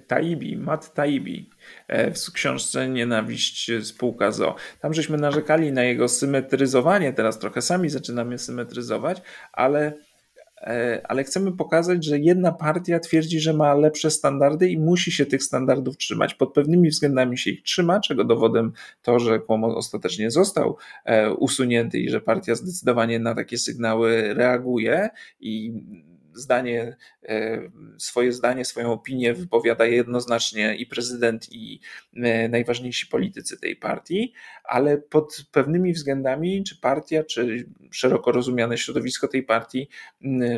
Taibi, 0.06 0.56
Matt 0.56 0.94
Taibi 0.94 1.50
e, 1.88 2.10
w 2.14 2.32
książce 2.32 2.88
Nienawiść 2.88 3.70
spółka 3.82 4.32
ZO. 4.32 4.54
Tam 4.80 4.94
żeśmy 4.94 5.18
narzekali 5.18 5.72
na 5.72 5.82
jego 5.82 6.08
symetryzowanie, 6.08 7.12
teraz 7.12 7.38
trochę 7.38 7.62
sami 7.62 7.88
zaczynamy 7.88 8.38
symetryzować, 8.38 9.22
ale, 9.52 9.86
e, 9.86 9.94
ale 11.04 11.24
chcemy 11.24 11.52
pokazać, 11.52 12.04
że 12.04 12.18
jedna 12.18 12.52
partia 12.52 13.00
twierdzi, 13.00 13.40
że 13.40 13.52
ma 13.52 13.74
lepsze 13.74 14.10
standardy 14.10 14.68
i 14.70 14.78
musi 14.78 15.12
się 15.12 15.26
tych 15.26 15.42
standardów 15.42 15.96
trzymać. 15.96 16.34
Pod 16.34 16.52
pewnymi 16.52 16.88
względami 16.88 17.38
się 17.38 17.50
ich 17.50 17.62
trzyma, 17.62 18.00
czego 18.00 18.24
dowodem 18.24 18.72
to, 19.02 19.18
że 19.18 19.40
Cuomo 19.40 19.76
ostatecznie 19.76 20.30
został 20.30 20.76
e, 21.04 21.32
usunięty 21.32 21.98
i 21.98 22.10
że 22.10 22.20
partia 22.20 22.54
zdecydowanie 22.54 23.18
na 23.18 23.34
takie 23.34 23.58
sygnały 23.58 24.34
reaguje 24.34 25.08
i 25.40 25.72
zdanie, 26.36 26.96
e, 27.28 27.60
swoje 27.98 28.32
zdanie, 28.32 28.64
swoją 28.64 28.92
opinię 28.92 29.34
wypowiada 29.34 29.86
jednoznacznie 29.86 30.76
i 30.76 30.86
prezydent, 30.86 31.52
i 31.52 31.80
e, 32.16 32.48
najważniejsi 32.48 33.06
politycy 33.06 33.60
tej 33.60 33.76
partii, 33.76 34.32
ale 34.64 34.98
pod 34.98 35.44
pewnymi 35.52 35.92
względami, 35.92 36.64
czy 36.64 36.80
partia, 36.80 37.24
czy 37.24 37.68
szeroko 37.90 38.32
rozumiane 38.32 38.78
środowisko 38.78 39.28
tej 39.28 39.42
partii, 39.42 39.88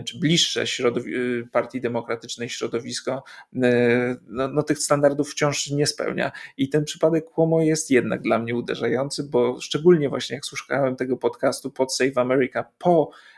czy 0.04 0.18
bliższe 0.18 0.64
środowi- 0.64 1.42
e, 1.44 1.46
partii 1.46 1.80
demokratycznej 1.80 2.48
środowisko, 2.48 3.24
no, 3.52 4.48
no, 4.48 4.62
tych 4.62 4.78
standardów 4.78 5.30
wciąż 5.30 5.70
nie 5.70 5.86
spełnia. 5.86 6.32
I 6.56 6.68
ten 6.68 6.84
przypadek 6.84 7.24
Cuomo 7.34 7.62
jest 7.62 7.90
jednak 7.90 8.22
dla 8.22 8.38
mnie 8.38 8.54
uderzający, 8.54 9.24
bo 9.24 9.60
szczególnie 9.60 10.08
właśnie 10.08 10.34
jak 10.34 10.44
słuchałem 10.44 10.96
tego 10.96 11.16
podcastu 11.16 11.70
pod 11.70 11.94
Save 11.94 12.18
America 12.18 12.64
po 12.78 13.10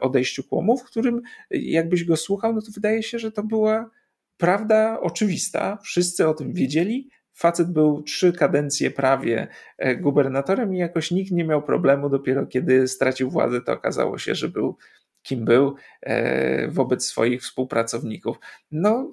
odejściu 0.00 0.44
kłomu, 0.44 0.76
w 0.76 0.84
którym 0.84 1.22
jakbyś 1.50 2.04
go 2.04 2.16
słuchał, 2.16 2.54
no 2.54 2.62
to 2.62 2.72
wydaje 2.74 3.02
się, 3.02 3.18
że 3.18 3.32
to 3.32 3.42
była 3.42 3.90
prawda 4.36 5.00
oczywista. 5.00 5.78
Wszyscy 5.82 6.28
o 6.28 6.34
tym 6.34 6.52
wiedzieli. 6.52 7.10
Facet 7.32 7.72
był 7.72 8.02
trzy 8.02 8.32
kadencje 8.32 8.90
prawie 8.90 9.48
e, 9.78 9.96
gubernatorem 9.96 10.74
i 10.74 10.78
jakoś 10.78 11.10
nikt 11.10 11.32
nie 11.32 11.44
miał 11.44 11.62
problemu. 11.62 12.08
Dopiero 12.08 12.46
kiedy 12.46 12.88
stracił 12.88 13.30
władzę, 13.30 13.60
to 13.60 13.72
okazało 13.72 14.18
się, 14.18 14.34
że 14.34 14.48
był 14.48 14.76
kim 15.22 15.44
był 15.44 15.74
e, 16.02 16.68
wobec 16.68 17.06
swoich 17.06 17.42
współpracowników. 17.42 18.36
No, 18.70 19.10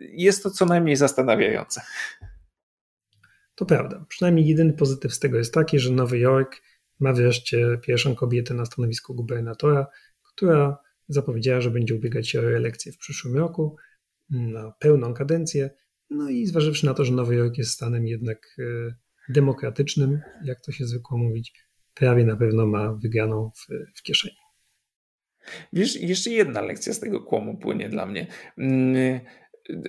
jest 0.00 0.42
to 0.42 0.50
co 0.50 0.66
najmniej 0.66 0.96
zastanawiające. 0.96 1.82
To 3.54 3.66
prawda. 3.66 4.04
Przynajmniej 4.08 4.46
jedyny 4.46 4.72
pozytyw 4.72 5.14
z 5.14 5.18
tego 5.18 5.38
jest 5.38 5.54
taki, 5.54 5.78
że 5.78 5.92
Nowy 5.92 6.18
Jork 6.18 6.56
ma 7.00 7.12
wreszcie 7.12 7.78
pierwszą 7.82 8.14
kobietę 8.14 8.54
na 8.54 8.64
stanowisku 8.64 9.14
gubernatora, 9.14 9.86
która 10.22 10.78
zapowiedziała, 11.08 11.60
że 11.60 11.70
będzie 11.70 11.94
ubiegać 11.94 12.28
się 12.28 12.38
o 12.38 12.42
reelekcję 12.42 12.92
w 12.92 12.98
przyszłym 12.98 13.36
roku 13.36 13.76
na 14.30 14.72
pełną 14.78 15.14
kadencję. 15.14 15.70
No 16.10 16.30
i 16.30 16.46
zważywszy 16.46 16.86
na 16.86 16.94
to, 16.94 17.04
że 17.04 17.12
Nowy 17.12 17.34
Jork 17.34 17.58
jest 17.58 17.70
stanem 17.70 18.06
jednak 18.06 18.56
e, 18.58 18.94
demokratycznym, 19.28 20.20
jak 20.44 20.60
to 20.60 20.72
się 20.72 20.86
zwykło 20.86 21.18
mówić, 21.18 21.54
prawie 21.94 22.24
na 22.24 22.36
pewno 22.36 22.66
ma 22.66 22.92
wygraną 22.92 23.50
w, 23.50 23.66
w 23.98 24.02
kieszeni. 24.02 24.36
Wiesz, 25.72 25.96
jeszcze 25.96 26.30
jedna 26.30 26.60
lekcja 26.60 26.92
z 26.92 27.00
tego 27.00 27.20
kłomu 27.20 27.58
płynie 27.58 27.88
dla 27.88 28.06
mnie. 28.06 28.26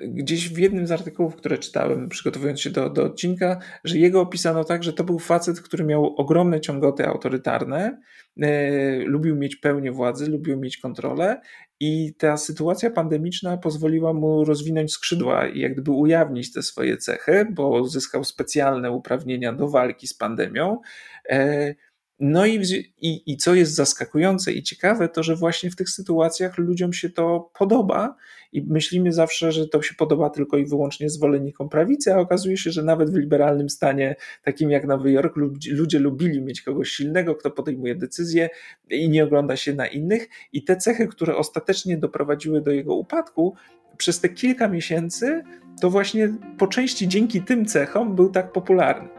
Gdzieś 0.02 0.50
w 0.50 0.58
jednym 0.58 0.88
z 0.88 0.92
artykułów, 0.92 1.36
które 1.36 1.58
czytałem, 1.58 2.10
przygotowując 2.10 2.62
się 2.62 2.70
do, 2.70 2.90
do 2.90 3.04
odcinka, 3.04 3.60
że 3.84 3.98
jego 3.98 4.22
opisano 4.22 4.64
tak, 4.64 4.84
że 4.84 4.94
to 4.94 5.04
był 5.04 5.20
facet, 5.20 5.62
który 5.62 5.84
miał 5.84 6.16
ogromne 6.16 6.62
ciągoty 6.62 7.08
autorytarne, 7.08 8.00
e, 8.42 9.00
lubił 9.00 9.36
mieć 9.36 9.56
pełnię 9.56 9.92
władzy, 9.92 10.30
lubił 10.30 10.58
mieć 10.58 10.78
kontrolę 10.78 11.42
i 11.80 12.14
ta 12.18 12.38
sytuacja 12.38 12.92
pandemiczna 12.92 13.58
pozwoliła 13.58 14.14
mu 14.14 14.46
rozwinąć 14.46 14.92
skrzydła 14.92 15.48
i 15.48 15.60
jak 15.60 15.74
gdyby 15.74 15.92
ujawnić 15.92 16.54
te 16.54 16.64
swoje 16.64 16.98
cechy, 16.98 17.48
bo 17.52 17.88
zyskał 17.88 18.24
specjalne 18.24 18.92
uprawnienia 18.92 19.54
do 19.54 19.68
walki 19.68 20.08
z 20.08 20.14
pandemią. 20.14 20.82
E, 21.30 21.76
no 22.20 22.46
i, 22.46 22.62
i, 23.02 23.32
i 23.32 23.38
co 23.38 23.56
jest 23.56 23.76
zaskakujące 23.76 24.52
i 24.52 24.64
ciekawe, 24.64 25.10
to 25.10 25.24
że 25.24 25.36
właśnie 25.36 25.72
w 25.72 25.76
tych 25.76 25.90
sytuacjach 25.90 26.58
ludziom 26.58 26.94
się 26.94 27.10
to 27.10 27.52
podoba 27.60 28.16
i 28.52 28.62
myślimy 28.62 29.14
zawsze, 29.14 29.52
że 29.52 29.68
to 29.68 29.82
się 29.82 29.96
podoba 29.96 30.30
tylko 30.30 30.58
i 30.58 30.66
wyłącznie 30.66 31.10
zwolennikom 31.10 31.70
prawicy, 31.70 32.14
a 32.14 32.18
okazuje 32.18 32.58
się, 32.58 32.72
że 32.72 32.84
nawet 32.84 33.12
w 33.12 33.18
liberalnym 33.18 33.70
stanie, 33.70 34.16
takim 34.44 34.72
jak 34.72 34.88
Nowy 34.88 35.12
Jork, 35.12 35.36
ludzie 35.72 36.00
lubili 36.00 36.42
mieć 36.42 36.62
kogoś 36.62 36.90
silnego, 36.90 37.36
kto 37.36 37.52
podejmuje 37.52 37.96
decyzje 37.96 38.50
i 38.90 39.10
nie 39.10 39.24
ogląda 39.24 39.56
się 39.56 39.74
na 39.74 39.88
innych. 39.88 40.30
I 40.54 40.64
te 40.64 40.78
cechy, 40.78 41.08
które 41.08 41.36
ostatecznie 41.36 41.98
doprowadziły 41.98 42.62
do 42.62 42.72
jego 42.72 42.96
upadku, 42.96 43.56
przez 43.98 44.20
te 44.20 44.30
kilka 44.30 44.68
miesięcy, 44.68 45.44
to 45.82 45.90
właśnie 45.90 46.34
po 46.58 46.68
części 46.68 47.08
dzięki 47.08 47.42
tym 47.42 47.66
cechom 47.66 48.16
był 48.16 48.30
tak 48.30 48.52
popularny. 48.52 49.10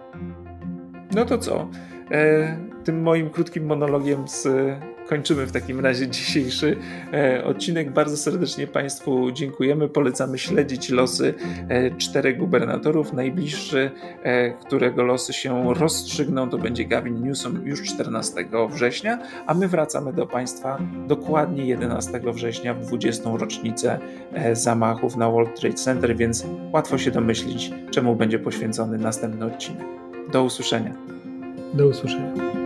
No 1.15 1.25
to 1.25 1.39
co? 1.39 1.71
E, 2.11 2.68
tym 2.89 3.03
moim 3.03 3.31
krótkim 3.31 3.67
monologiem 3.67 4.29
z, 4.29 4.49
kończymy 5.09 5.47
w 5.47 5.53
takim 5.53 5.81
razie 5.81 6.09
dzisiejszy 6.09 6.77
e, 7.13 7.45
odcinek. 7.45 7.91
Bardzo 7.91 8.17
serdecznie 8.17 8.67
Państwu 8.67 9.33
dziękujemy. 9.33 9.89
Polecamy 9.89 10.39
śledzić 10.39 10.91
losy 10.91 11.35
e, 11.69 11.91
czterech 11.91 12.39
gubernatorów. 12.39 13.13
Najbliższy, 13.13 13.91
e, 14.23 14.51
którego 14.51 15.03
losy 15.03 15.33
się 15.33 15.75
rozstrzygną, 15.75 16.51
to 16.51 16.59
będzie 16.59 16.85
Gavin 16.85 17.23
Newsom 17.23 17.61
już 17.65 17.83
14 17.83 18.49
września, 18.71 19.19
a 19.47 19.55
my 19.55 19.69
wracamy 19.69 20.13
do 20.13 20.27
Państwa 20.27 20.79
dokładnie 21.07 21.67
11 21.67 22.21
września 22.33 22.75
w 22.75 22.87
20. 22.87 23.31
rocznicę 23.37 23.99
zamachów 24.53 25.17
na 25.17 25.31
World 25.31 25.61
Trade 25.61 25.75
Center, 25.75 26.17
więc 26.17 26.47
łatwo 26.73 26.99
się 26.99 27.11
domyślić, 27.11 27.71
czemu 27.91 28.17
będzie 28.17 28.39
poświęcony 28.39 28.99
następny 28.99 29.47
odcinek. 29.47 29.85
Do 30.33 30.45
usłyszenia. 30.45 30.95
Do 31.75 31.87
usłyszenia. 31.87 32.58